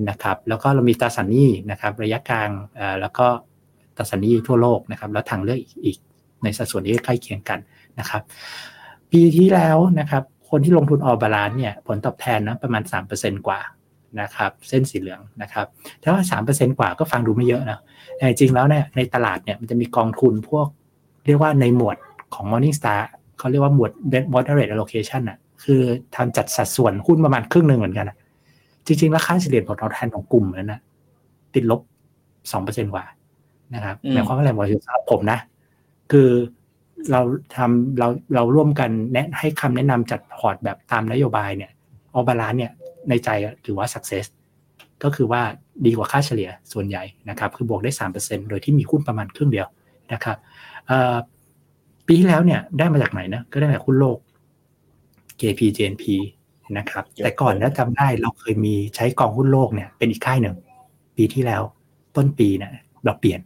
[0.09, 2.49] นะครับ แล้วก็เรามีตราสารหนี้นะครับ ระยะกลาง
[3.01, 3.27] แล้วก็
[3.97, 5.97] ตราสารหนี้ทั่วโลกนะครับ แล้วทางเลือกอีก
[6.43, 7.59] ในสัดส่วนที่ใกล้เคียงกัน
[7.99, 8.21] นะครับ
[9.11, 12.83] ปีที่แล้วนะครับ คนที่ลงทุนออบาลานเนี่ยผลตอบแทนนะประมาณ
[13.15, 13.59] 3%กว่า
[14.21, 15.65] นะครับเส้นสีเหลืองนะครับ
[16.01, 17.79] ถ้าว่าสามเปอร์เซ็นกว่าก็ฟังดูไม่เยอะนะ
[18.17, 20.67] แต่จริงแล้วเนี่ยในตลาดเนี่ยมันจะมีกองทุนพวก
[21.25, 21.97] เรียกว่าในหมวด
[22.33, 22.99] ของ Morningstar
[23.37, 23.91] เขาเรียกว่าหมวด
[24.33, 25.81] moderate allocation อะคือ
[26.15, 28.17] ทำจัดสัดส่วนหุ้นประมาณครึ่งหนึ่งเหมือนกันนะ
[28.85, 30.79] จริงๆแล้วค่าเฉลี่ยผลตอบแทนของกลุ่มนั้นนะ
[31.53, 31.81] ติดลบ
[32.51, 33.05] สองเปอร์เซ็นกว่า
[33.75, 35.39] นะครับหมายความว่าอะไรบอกสำหรับผมนะ
[36.11, 36.29] คือ
[37.11, 37.21] เรา
[37.55, 41.71] ทำเราเราร่วมกันแนะให้คำแนะนำจัดพอร์ตแบบตามนโยบายเนี่ย
[42.13, 42.71] ออบาลานเนี่ย
[43.09, 43.29] ในใจ
[43.65, 44.25] ถือว่า success
[45.03, 45.41] ก็คือว่า
[45.85, 49.67] ดีกว่าค่าเฉลี่ยส่วนใหญ่นะครับ คือบวกได้ 3%โดยที่มีหุ้นประมาณครึ่งเดียว
[50.13, 50.37] นะครับ
[52.07, 54.17] ปีที่แล้วเนี่ยได้มาจากไหนนะ ก็ได้มาจากหุ้นโลก
[55.39, 56.03] KP JNP
[56.77, 60.55] นะครับ แต่ก่อนนะจำได้เราเคยมีใช้กองหุ้นโลกเนี่ยเป็นอีกค่ายหนึ่ง
[61.17, 61.61] ปีที่แล้ว
[62.15, 62.71] ต้นปีเนี่ย
[63.05, 63.39] เราเปลี่ยน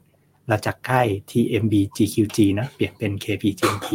[0.48, 3.88] เราจากค่าย TMB GQG นะเปลี่ยนเป็น KP JNP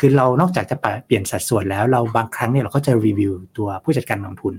[0.00, 0.76] คือเรานอกจากจะ
[1.06, 4.54] เปลี่ยนสัดส่วนแล้วเราบางครั้งเนี่ยเราก็จะรีวิวตัวผู้จัดการกองทุน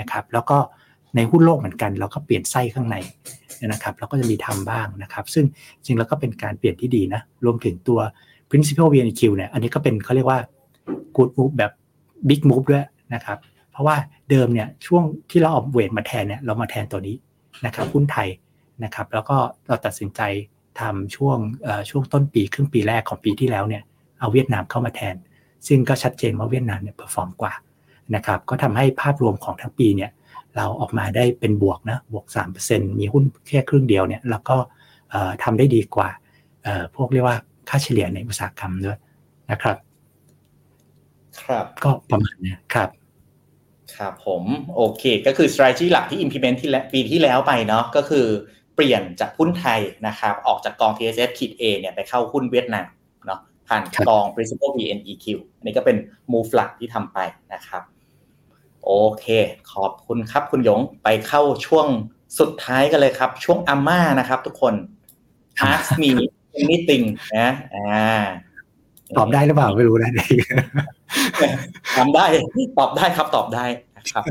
[0.00, 0.58] นะครับ แล้วก็
[1.16, 2.96] ในหุ้นโลกเหมือนกัน เราก็เปลี่ยนไส้ข้างใน
[3.72, 5.44] นะครับเราก็จะมีทำบ้างนะครับ ซึ่ง
[5.84, 8.00] จริงแล้วก็เป็นการเปลี่ยนที่ดีนะรวมถึงตัว
[8.50, 10.40] principal VNQ เนี่ยอันนี้ก็เป็นเขาเรียกว่า
[11.16, 11.72] good move แบบ
[12.28, 12.84] big move ด้วย
[13.14, 13.38] นะครับ
[13.70, 13.96] เพราะว่า
[14.30, 17.16] เดิมเนี่ยช่วงที่เราเอาเวทมาแทนเนี่ยเรามาแทนตัวนี้
[17.66, 18.28] นะครับหุ้นไทย
[18.84, 19.36] นะครับแล้วก็
[19.66, 20.20] เราตัดสินใจ
[20.80, 21.38] ทำช่วง
[21.90, 23.82] ช่วงต้นปีครึ่งปีแรกของปีที่แล้วเนี่ย
[24.20, 25.14] เอาเวียดนามเข้ามาแทน
[25.66, 27.52] ซึ่งก็ชัดเจนว่าเวียดนามเนี่ย perform กว่า
[28.14, 30.10] นะครับก็ทำให้ภาพรวมของทั้งปีเนี่ย
[30.56, 32.26] เราออกมาได้เป็นบวกนะบวก
[32.62, 34.56] 3%มีหุ้นแค่ครึ่งเดียวเนี่ยแล้วก็
[35.42, 36.08] ทำได้ดีกว่า
[36.96, 37.38] พวกเรียกว่า
[37.68, 38.98] ค่าเฉลี่ยในอุตสาหกรรมด้วย
[39.50, 39.76] นะครับ
[41.42, 42.88] ครับก็ประมาณเนี้ยครับ
[43.96, 44.42] ครับผม
[44.76, 48.26] โอเคก็คือ strategy หลักที่ implement ที่ปีที่แล้วไปเนาะก็คือ
[48.74, 52.86] เปลี่ยนจากหุ้นไทยนะครับออกจากกอง TSF ขีด A เนี่ยไปเข้าหุ้นเวียดนาม
[53.26, 55.26] เนาะผ่านกอง principal BNEQ
[55.56, 55.96] อันนี้ก็เป็น
[56.32, 57.18] move หลักที่ทำไป
[57.54, 57.82] นะครับ
[58.86, 59.26] โอเค
[59.72, 61.86] ขอบคุณครับคุณหยงไปเข้าช่วง
[62.38, 64.74] สุดท้ายกันเลยครับ ช่วงอาม่านะครับ ทุกคน
[65.72, 66.10] ask me
[66.62, 67.04] anything
[67.38, 68.22] นะอ่า
[69.16, 70.28] ตอบได้หรือเปล่าไม่รู้นะเด็ก
[71.96, 72.24] ทำได้
[72.78, 73.64] ตอบได้ครับตอบได้
[73.96, 74.24] นะครับ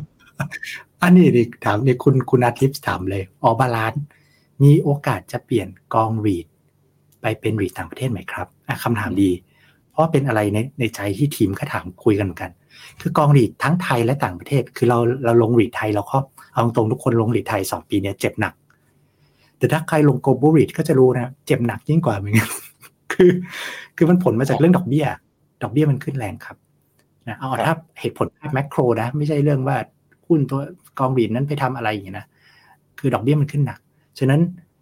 [1.02, 4.04] อันนี้ดิถามเนี่ยคุณคุณอาทิตย์ถามเลย All Balance
[4.64, 6.46] มีโอกาสจะเปลี่ยนกอง REIT
[7.22, 9.32] ไปเป็น REIT ต่างประเทศไหมครับอะคำถามดี
[9.92, 12.52] เพราะเป็นอะไรในในใจที่ทีมก็ถามคุยกันเหมือนกัน
[13.02, 16.18] คือกอง REIT ทั้งไทยและต่างประเทศ คือเราเราลง REIT ไทยเราก็
[16.54, 18.54] เอาตรงๆทุกคนลง REIT ไทยสองปีเนี่ยเจ็บหนัก
[19.58, 22.50] แต่ถ้าใครลง global REIT ก็จะรู้นะเจ็บหนักยิ่งกว่าเหมือนกัน
[23.14, 23.32] คือ
[23.98, 25.06] คือมันผลมาจากเรื่องดอกเบี้ย
[25.64, 26.58] ดอกเบี้ยมันขึ้นแรงครับ
[27.28, 29.78] นะเอาถ้าเหตุผลแมกโรนะ ไม่ใช่เรื่องว่า
[30.28, 30.60] หุ้นตัว
[31.00, 32.26] กองรีดนั้นไปทำอะไรอย่างนี้นะ
[33.00, 33.80] คือดอกเบี้ยมันขึ้นหนัก
[34.20, 34.42] ฉะนั้น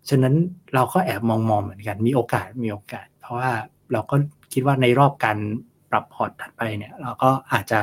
[0.10, 0.34] ฉะนั้น
[0.76, 3.52] เราก็แอบมองมองเหมือนกัน มีโอกาสมีโอกาส เพราะว่า
[3.92, 4.16] เราก็
[4.54, 5.38] คิดว่าในรอบการ
[5.94, 7.80] ปรับพอร์ตถัดไปเนี่ยเราก็อาจจะ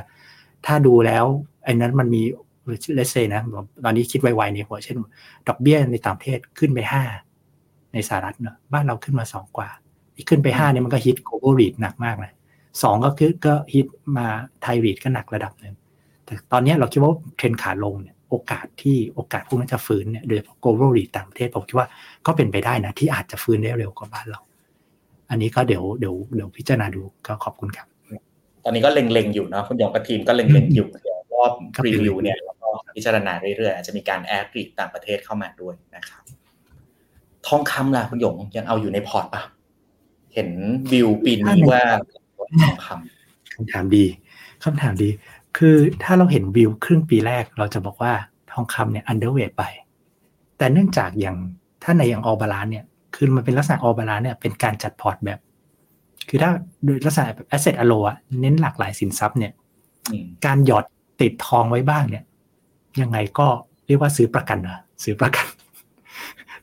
[0.66, 1.24] ถ้าดูแล้ว
[1.64, 2.22] ไอ้นั้นมันมี
[2.94, 3.42] เลเซนะ
[3.84, 4.96] ตอนนี้คิดไวๆในหัวเช่น
[5.48, 7.02] ดอกเบี้ยในต่างประเทศขึ้นไปห้า
[7.92, 9.68] ในสหรัฐเนอะบ้านเราขึ้นมาสองกว่า
[10.16, 12.32] อีกขึ้นไปห้าเนี่ยมันก็ hit global REIT หนักมากเลย
[12.82, 13.86] สองก็คือก็ฮิต
[14.16, 14.26] มา
[14.62, 15.74] ไทย REIT ก็หนักระดับหนึ่ง
[16.24, 21.88] แต่ตอนนี้เราคิดว่าเทรนด์ขาลงเนี่ยโอกาสที่โอกาสพวกนั้นจะฟื้นเนี่ยโดยเฉพาะ global REIT ต่างประเทศผมคิดว่า
[22.26, 24.40] ก็เป็นไปได้นะที่อาจจะฟื้นได้เร็วกว่าบ้านเรา
[25.30, 27.86] อันนี้ก็เดี๋ยวเดี๋ยวเดี๋ยวพิจารณาดูก็ขอบคุณครับ
[28.64, 31.52] ตอนนี้ก็เล็งๆอยู่เนาะคุณหยงกับทีมก็เล็งๆอยู่เดี๋ยวรอบ
[31.86, 36.22] รีวิวเนี่ยแล้วก็พิจารณาเรื่อยๆอาจจะมีการ add REIT ต่างประเทศเข้ามาด้วยนะครับ
[37.46, 39.42] ทองคำล่ะคุณหยงยังเอาอยู่ในพอร์ตปะ
[40.34, 40.48] เห็น
[40.92, 41.82] วิวปีนี้ว่า
[42.62, 44.04] ทองคำคำถามดี
[44.64, 45.08] คำถามดี
[45.58, 48.12] คือถ้าเราเห็นวิวครึ่งปีแรกเราจะบอกว่า
[48.52, 49.64] ทองคำเนี่ย underweight ไป
[50.58, 51.36] แต่เนื่องจากอย่าง
[51.82, 52.84] ถ้าในอย่าง All Balance เนี่ย
[53.14, 55.38] คือมันเป็นลักษณะ All Balance เนี่ยเป็นการจัดพอร์ตแบบ
[56.33, 56.51] คือถ้า
[56.85, 59.53] โดยลักษณะแบบ asset allo อะเน้นหลากหลายสินทรัพย์เนี่ย
[60.47, 60.85] การหยอด
[61.20, 62.24] ติดทองไว้บ้างเนี่ย
[63.01, 63.47] ยังไงก็
[63.87, 65.47] เรียกว่าซื้อประกันนะซื้อประกัน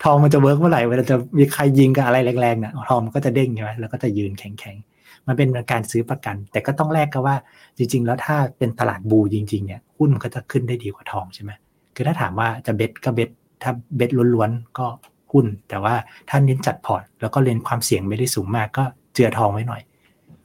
[0.03, 7.35] ทองมันจะ work เมื่อไหร่เวลาจะมีใครยิงกับอะไรแรงๆเนี่ยทองมันก็จะเด้งใช่ไหมแล้วก็จะยืนแข็งๆมันเป็นการซื้อประกัน แต่ก็ต้องแลกกับว่า
[7.77, 11.51] จริง ๆ แล้วถ้าเป็นตลาด bull จริง ๆเนี่ยหุ้นมันก็จะขึ้นได้ดีกว่าทองใช่ไหม
[11.95, 13.29] คือถ้าถามว่าจะ bet ก็ bet
[13.63, 14.87] ถ้า bet ล้วนๆก็
[15.31, 15.95] หุ้น แต่ว่า
[16.29, 18.83] ถ้าเน้นจัดพอร์ตแล้วก็เล่นความเสี่ยงไม่ได้สูงมากก็
[19.17, 19.81] เจือทองไว้หน่อย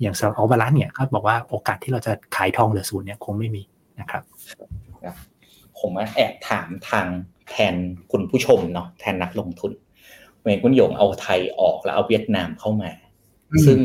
[0.00, 3.62] อย่างสำหรับ All Balance เนี่ยก็บอกว่าโอกาสที่เราจะขายทองเหลือศูนย์เนี่ยคงไม่มี
[4.00, 4.22] นะครับ
[5.78, 7.06] ผมแอบถามทาง
[7.50, 7.74] แทน
[8.12, 9.72] คุณผู้ชมเนาะแทนนักลงทุน
[10.40, 12.90] เมื่อคุณหยงเอาไทยออกแล้วเอาเวียดนามเข้ามา
[13.66, 13.78] ซึ่ง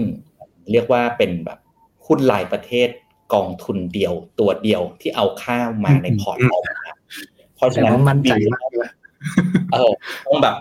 [0.72, 1.60] เรียกว่าเป็นแบบ
[2.08, 2.90] หุ้นรายประเทศ
[3.34, 6.86] กองทุนเดียวตัวเดียวที่เอาข้าวมาในพอร์ตออกมา
[7.56, 8.90] เพราะฉะนั้นมั่นใจมากเลย
[9.74, 9.92] เออ
[10.28, 10.56] ต้องแบบ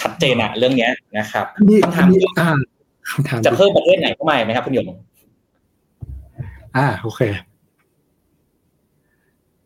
[0.00, 2.50] ชัดเจนอะเรื่องเนี้ยนะครับนี่คำถามนี่อ่า
[3.10, 4.86] คำถามจะเพิ่มประเทศไหนเข้ามาไหมครับคุณหยง
[6.76, 7.20] อ่าโอเค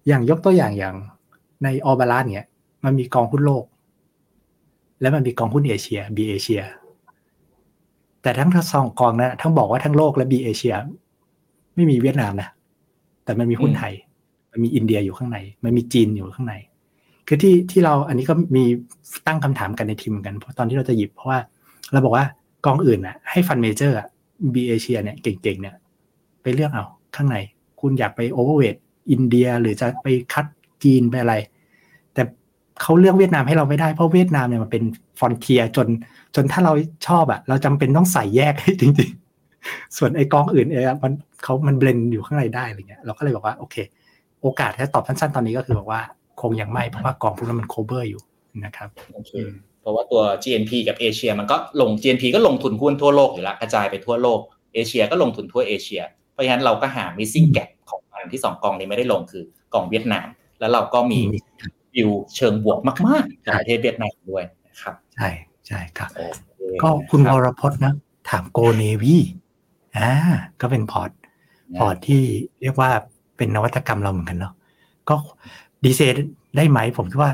[0.07, 0.95] อย่างยกตัวอย่างอย่าง
[1.65, 2.47] ในออบาลานเนี่ย
[2.85, 3.65] มันมีกองหุ้นโลก
[5.01, 6.63] และมันมีกองหุ้นเอเชียบีเอเชีย
[8.23, 10.75] แต่ทั้งทั้งสองกองนะทั้งบอกว่าทั้งโลกและบีเอเชีย
[11.75, 12.49] ไม่มีเวียดนามนะ
[13.25, 13.93] แต่มันมีหุ้นไทย
[14.51, 16.55] มันมีอินเดียอยู่ข้างใน มันมีจีนอยู่ข้างใน
[17.29, 18.65] คือที่ที่เราอันนี้ก็มี
[19.27, 21.39] ตั้งคำถามกันในทีมกัน เพราะตอนที่เราจะหยิบเพราะว่า
[21.93, 22.25] เราบอกว่า
[22.65, 24.07] กองอื่นอะให้ fund manager อะ
[24.55, 25.75] B-ASIA เนี่ยเก่งๆเนี่ย
[26.43, 26.85] ไปเลือกเอา
[27.17, 27.37] ข้างใน
[27.81, 28.77] คุณอยากไป overweight
[29.11, 30.47] อินเดียหรือจะไปคัด
[30.85, 31.35] จีนไปอะไร
[32.15, 32.23] แต่
[32.83, 34.85] เขาเลือกเวียดนามให้เราไม่ได้เพราะเวียดนามเนี่ยมันเป็น
[35.19, 35.87] frontier จน
[36.35, 36.73] จนถ้าเรา
[37.07, 39.11] ชอบอะเราจำเป็นต้องใส่แยกให้จริง
[39.53, 41.13] ๆ ส่วนไอ้กองอื่นเองมัน
[41.43, 43.77] เขามัน blend อยู่ข้างในได้อะไรเงี้ยเราก็เลยบอกว่าโอเค
[44.43, 46.01] โอกาสถ้าตอบสั้นๆตอนนี้ก็คือบอกว่า
[46.41, 48.23] คงยังไม่เพราะว่ากองพวกนั้นมัน cover อยู่
[48.65, 49.33] นะครับโอเค
[49.85, 54.41] เพราะว่าตัว GNP กับเอเชียมันก็ลง GNP ก็ลงทุนหุ้นทั่วโลกอยู่แล้วกระจายไปทั่วโลก
[54.75, 60.27] เอเชียก็ลงทุนทั่วเอเชีย เพราะฉะนั้นเราก็หา missing gap ของอันที่สองกองนี้ไม่ได้ลงคือกองเวียดนาม
[60.61, 61.21] แล้วเราก็มี
[61.95, 65.29] วิวเชิงบวกมากๆกับประเทศเวียดนามด้วยนะครับ ใช่
[65.67, 66.23] ใช่ครับโอ
[66.57, 67.95] เคก็คุณรัวบรพจน์นะ
[68.31, 69.17] ถาม Goal Navi
[69.97, 70.11] อ่า
[70.61, 71.11] ก็เป็นพอร์ต
[71.79, 72.23] พอร์ตที่
[72.63, 72.91] เรียกว่า
[73.37, 74.55] เป็นนวัตกรรมเราเหมือนกันเนาะ
[75.09, 75.15] ก็
[75.85, 76.01] ดีเซ
[76.57, 77.33] ได้ไหมผมคิดว่า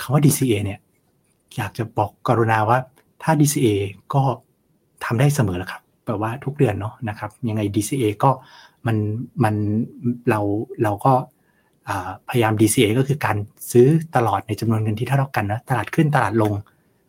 [0.00, 0.78] คำว่า DCA เนี่ย
[1.56, 2.78] อยากจะบอกกรุณาว่า
[3.22, 3.68] ถ้า DCA
[4.14, 4.22] ก็
[5.04, 8.30] ทำได้เสมอแหละครับแปลว่าทุกเดือนเนาะนะครับ ยังไง DCA ก็
[8.86, 8.96] มัน
[9.44, 9.54] มัน
[10.28, 10.40] เรา
[10.82, 11.12] เราก็
[12.28, 13.36] พยายาม DCA ก็คือการ
[13.72, 13.86] ซื้อ
[14.16, 16.52] ตลอดในจำนวนเงินที่เท่ากันนะตลาดขึ้นตลาดลง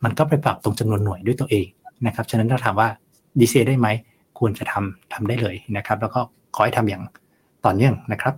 [0.03, 1.67] มันก็ไปปรับตรงจำนวนหน่วยด้วยตัวเอง
[2.07, 2.87] นะครับฉะนั้นถ้าถามว่า
[3.39, 3.87] DCA ได้ไหม
[4.39, 6.19] ควรจะทำทำได้เลยนะครับ แล้วก็
[6.55, 7.03] ขอให้ทำอย่าง
[7.65, 8.33] ต่อเนื่องนะครับ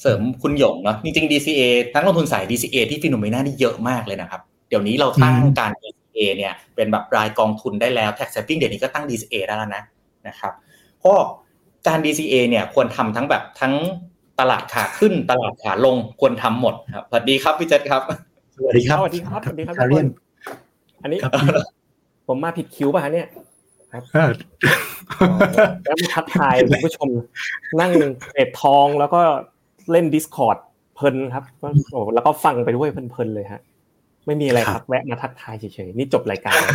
[0.00, 1.62] เสริมคุณหยงเนาะจริงๆ DCA
[1.94, 9.82] ทั้งลงทุนสาย DCA ที่ฟิโนเมนานี่เยอะมากเลยนะครับ เดี๋ยวนี้เราตั้งการ DCA เนี่ยเป็นแบบรายกองทุนได้แล้ว tax saving เดี๋ยวนี้ก็ตั้ง DCA ได้แล้วนะ
[10.28, 10.52] นะครับ
[11.04, 11.14] ก็
[11.86, 13.74] การ DCA เนี่ยควรทำทั้งแบบทั้ง
[14.40, 18.02] ตลาดขาขึ้นตลาดขาลงควรทำหมดครับสวัสดีครับพี่เจษครับ
[18.56, 20.06] สวัสดีครับสวัสดีครับสวัสดีครับคาเรียน
[21.02, 21.32] อันนี้ครับ
[22.26, 23.28] ผมมาผิดคิวป่ะฮะเนี่ย
[24.12, 24.30] เออ
[25.84, 27.08] แล้วมาทักทายคุณผู้ชม
[27.80, 27.92] นั่ง
[28.34, 29.20] เอ็ดทองแล้วก็
[29.92, 30.58] เล่น Discord
[30.94, 31.44] เพลินครับ
[31.92, 33.60] โอ้แล้วก็ฟังไปด้วยเพลินๆเลยฮะ
[34.28, 36.74] ไม่มีอะไรครับแวะมาทักทายเฉยๆนี่จบรายการแล้ว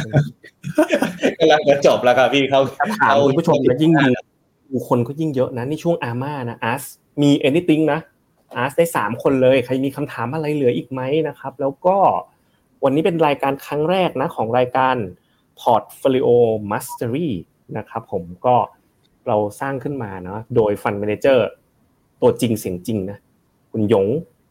[1.40, 4.08] กำลังจะจบแล้วครับพี่เขาถ้าถามคุณผู้ชมแล้วยิ่งดู
[4.72, 6.84] ดูคนก็ยิ่งเยอะนะนี่ช่วงอาม่านะอาร์ส
[7.22, 8.00] มี anything นะ
[8.58, 11.98] อาร์สได้สามคนเลย ใครมีคำถามอะไรเหลืออีกไหมนะครับ แล้วก็
[12.84, 14.96] วันนี้เป็นรายการครั้งแรกนะของรายการ
[15.62, 16.28] Portfolio
[16.72, 17.30] Mastery
[17.78, 18.56] นะครับผมก็
[19.28, 21.40] เราสร้างขึ้นมาเนาะโดย Fund Manager
[22.22, 23.18] ตัวจริงเสียงจริงนะ
[23.72, 24.08] คุณหยง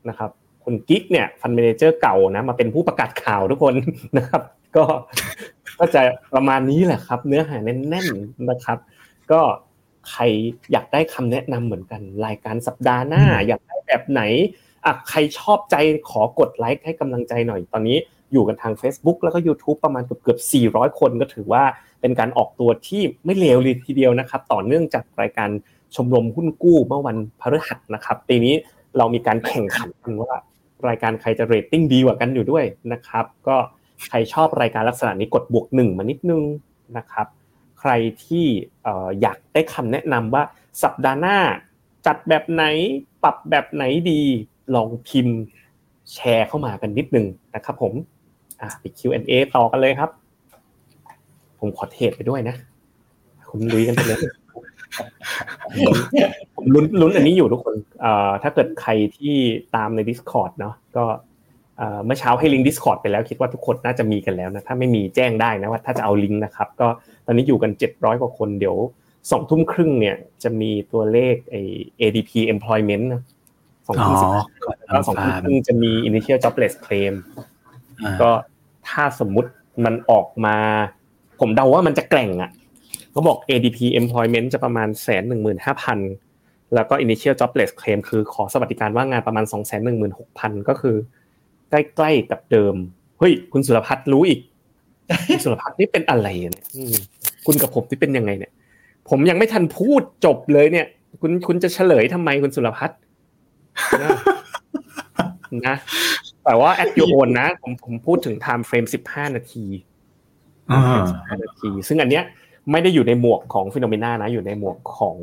[0.08, 0.30] นะครับ
[0.64, 3.74] คุณกิ๊กเนี่ยฟันเมนเจอร์เก่านะมาเป็นผู้ประกาศข่าวทุกคน
[4.16, 4.42] นะครับ
[4.76, 4.84] ก็
[5.78, 6.02] ก็จะ
[6.34, 8.78] ประมาณนี้แหละครับ เนื้อหาแน่นๆนะครับ
[9.32, 9.40] ก็
[10.10, 10.22] ใคร
[10.72, 14.22] อยากได้คำแนะนำเหมือนกัน รายการสัปดาห์หน้า อยากได้แบบไหน
[14.84, 15.76] อะใครชอบใจ
[16.10, 17.96] ขอกดไลค์ให้กำลังใจหน่อยตอนนี้
[18.32, 20.38] อยู่กันทาง Facebook แล้วก็ YouTube ประมาณเกือบเกือบ
[20.70, 21.62] 400 คนก็ถือว่า
[22.00, 25.50] เป็นการออกตัวที่ไม่เลวเลยทีเดียวนะครับ ต่อเนื่องจากรายการ
[25.94, 28.54] ชมรมหุ้นกู้เมื่อวันพฤหัสนะครับปีนี้
[28.98, 30.32] เรามีการแข่งขันกันว่า
[30.88, 33.56] รายการใครจะเรตติ้งดีกว่ากันอยู่ด้วยนะครับ ก็
[34.08, 36.42] ใครชอบรายการลักษณะนี้กดบวกหนึ่งมานิดนึง
[36.96, 37.26] นะครับ
[37.80, 37.90] ใคร
[38.24, 38.46] ที่
[39.20, 40.42] อยากได้คำแนะนำว่า
[40.82, 41.38] สัปดาห์หน้า
[42.06, 42.64] จัดแบบไหน
[43.22, 44.22] ปรับแบบไหนดี
[44.74, 45.38] ลองพิมพ์
[46.12, 47.92] แชร์เข้ามากันนิดนึงนะครับผม
[48.60, 50.10] อะไป Q&A ต่อกันเลยครับ
[51.58, 52.56] ผมขอเทปไปด้วยนะ
[53.50, 54.18] คุณลุยกันไปเลย
[56.54, 59.34] ผมลุ้นลุ้นอันนี้อยู่ทุกคนเอ่อถ้าเกิดใครที่
[59.76, 61.04] ตามใน Discord เนาะก็
[62.04, 66.88] เมื่อเช้าให้ลิงก์ Discord ไปแล้วคิดว่าทุกคนน่าจะมีกันแล้วนะถ้าไม่มีแจ้งได้นะว่าถ้าจะเอาลิงก์นะครับ ก็
[67.26, 68.76] ตอนนี้อยู่กัน 700 กว่าคนเดี๋ยว
[69.30, 71.62] สองทุ่มครึ่งเนี่ยจะมีตัวเลขไอ้
[72.00, 73.22] ADP employment นะ
[73.86, 74.30] สองทุ่มสิบ
[74.92, 77.14] แล้วสองทุ่มครึ่งจะมี initial jobless claim
[78.22, 78.30] ก็
[78.88, 79.50] ถ้าสมมุติ
[79.84, 80.56] มันออกมา
[81.40, 82.50] ผมเดาว่ามันจะแกร่งอะ
[83.12, 85.98] เขาบอก ADP employment จะประมาณแสนหนึ่งหมื่นห้าพัน
[86.74, 90.96] แล้วก็ initial jobless claim คือขอสวัสดิการว่างงานประมาณสองแสนหนึ่งหมื่นหกพันก็คือ
[91.70, 92.74] ใกล้ๆกับเดิม
[93.18, 94.40] เฮ้ยคุณสุรพัฒน์รู้อีก
[95.28, 96.64] คุณสุรพัฒน์นี่เป็นอะไรเนี่ย
[97.46, 98.52] คุณกับผมที่เป็นยังไงเนี่ย
[99.10, 100.86] ผมยังไม่ทันพูดจบเลยเนี่ย
[101.20, 102.98] คุณคุณจะเฉลยทำไมคุณสุรพัฒน์
[105.66, 105.76] นะ
[106.44, 109.64] แต่ว่า at your own นะ ผมผมพูดถึง time frame สิบห้านาที
[111.10, 112.24] สิบห้านาที ซึ่งอันเนี้ย
[112.70, 115.16] ไม่ได้อยู่ในหมวกของฟิโนเมนานะอยู่ในหมวกของ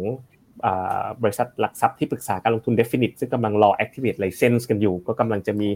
[1.22, 5.70] บริษัทหลักทรัพย์ที่ปรึกษาการลงทุน Definite ซึ่งกำลังรอ activate license กันอยู่ ก็กำลังจะมี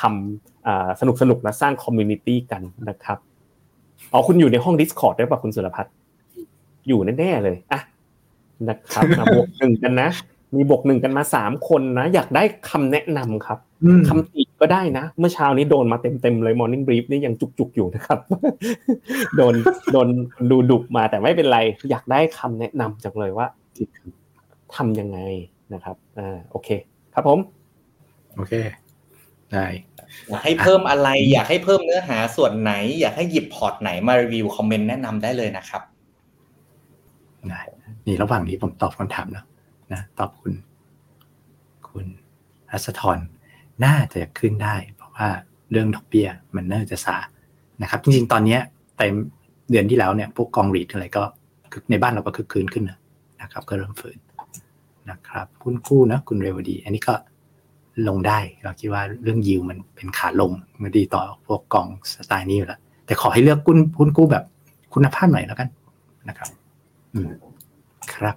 [0.00, 3.18] ทำสนุกสนุกและสร้างคอมมูนิตี้กันนะครับ
[4.12, 5.94] อ๋อคุณอยู่ในห้อง Discord ด้วยป่ะคุณสุรพัฒน์
[6.88, 7.80] อยู่แน่ๆเลยอะ
[8.68, 10.08] นะครับมาบวกหนึ่งกันนะ
[10.54, 13.58] มีบวกหนึ่งกันมาสามคนนะ อยากได้คำแนะนำครับ
[14.08, 18.18] คำติ ก็ได้นะ เมื่อเช้านี้โดนมาเต็มๆเลย Morning Brief นี่ยังจุกๆอยู่นะครับ
[19.36, 19.54] โดน
[19.92, 20.08] โดน
[20.50, 21.58] ดูดุมาแต่ไม่เป็นไร
[21.90, 23.46] อยากได้คำแนะนำจังเลยว่า
[24.76, 25.18] ทำยังไง
[25.74, 26.68] นะครับอ่าโอเค
[27.14, 27.38] ครับผม
[28.36, 28.54] โอเค
[29.52, 29.66] ได้
[30.30, 35.82] อยากให้เพิ่มอะไร อยากให้เพิ่มเนื้อหาส่วนไหน อยากให้หยิบพอร์ตไหนมารีวิวคอมเมนต์แนะนำได้เลยนะครับ
[37.48, 37.60] ได้
[38.06, 39.44] นี่ระหว่างนี้ผมตอบคำถามแล้ว
[39.92, 40.52] นะตอบคุณ
[41.88, 42.06] คุณ
[42.70, 43.18] รัศธร
[43.84, 45.28] น่าจะขึ้นได้ เพราะว่า
[45.70, 47.16] เรื่องดอกเบี้ยมันน่าจะซา
[47.82, 48.58] นะครับ จริงๆ ตอนนี้
[48.96, 49.14] เต็ม
[49.70, 51.22] เดือนที่แล้วเนี่ยพวกกอง REIT อะไรก็
[51.90, 52.84] ในบ้านเราก็คือคืนขึ้น
[53.42, 54.16] นะครับ ก็เริ่มฟื้น
[55.10, 57.14] นะครับคุณกู้นะคุณเรวดี อันนี้ก็
[58.08, 60.52] ลงได้เราคิดว่าเรื่องยิวมันเป็นขาลง
[60.82, 64.44] มันดีต่อพวกกองสไตล์นี้อยู่แล้วแต่ขอให้เลือกกุ้นหุ้นกู้แบบ
[64.94, 65.68] คุณภาพหน่อยแล้วกัน
[66.28, 66.50] นะครับ
[67.14, 67.28] อืม
[68.14, 68.36] ครับ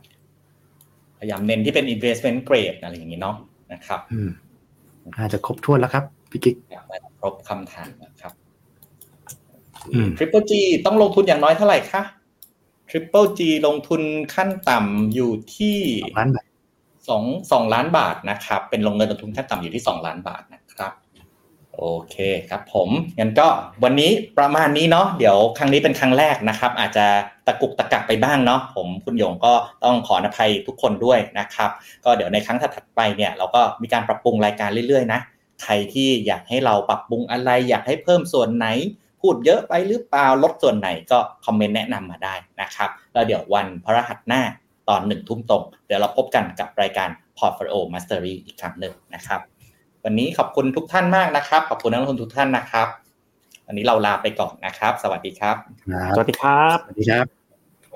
[1.19, 3.35] พยายามเน้นที่เป็น investment grade อะไรอย่างนี้เนาะ
[3.73, 4.29] นะครับ อืม
[5.17, 8.33] น่าจะครบถ้วนแล้วครับพี่กิ๊กอยากได้ครบคำถามนะครับ
[9.93, 10.53] อืม Triple G
[10.85, 12.01] ต้องลงทุนอย่างน้อยเท่าไหร่คะ
[12.89, 14.01] Triple G ลงทุน
[14.35, 15.77] ขั้นต่ำอยู่ที่
[16.19, 16.45] ล้านบาท
[17.09, 20.91] สองสองล้านบาทนะครับ เป็นลงเงินลงทุนขั้นต่ำอยู่ที่สองล้านบาทนะครับ
[21.75, 22.15] โอเค
[22.49, 22.89] ครับผม
[23.19, 23.47] งั้นก็
[23.83, 27.07] วันนี้ประมาณนี้เนาะเดี๋ยวครั้งนี้เป็นครั้งแรกนะครับ อาจจะ
[27.47, 31.69] ตะกุกตะกักไปบ้างเนาะผมคุณหยงก็ต้องขออภัยทุกคนด้วยนะครับ
[32.05, 35.19] ก็เดี๋ยวในครั้งถัดไปเนี่ยเราก็มีการปรับปรุงรายการเรื่อยๆนะ
[35.63, 38.67] ใครที่อยากให้เราปรับปรุงอะไร อยากให้เพิ่มส่วนไหน
[39.21, 44.41] พูดเยอะไปหรือเปล่าลดส่วนไหนก็คอมเมนต์แนะนำมาได้นะครับแล้วเดี๋ยววันพฤหัสหน้า
[44.89, 49.39] ตอนหนึ่งทุ่มตรง เดี๋ยวเราพบกันกับรายการ Portfolio Mastery อีกครั้งหนึ่งนะครับ
[50.03, 52.87] วันนี้ขอบคุณทุกท่านมากนะครับ ขอบคุณนักลงทุนทุกท่านนะครับ
[53.67, 55.55] วันนี้เราลาไปก่อนนะครับ สวัสดีครับ
[56.15, 57.36] สวัสดีครับ สวัสดีครับ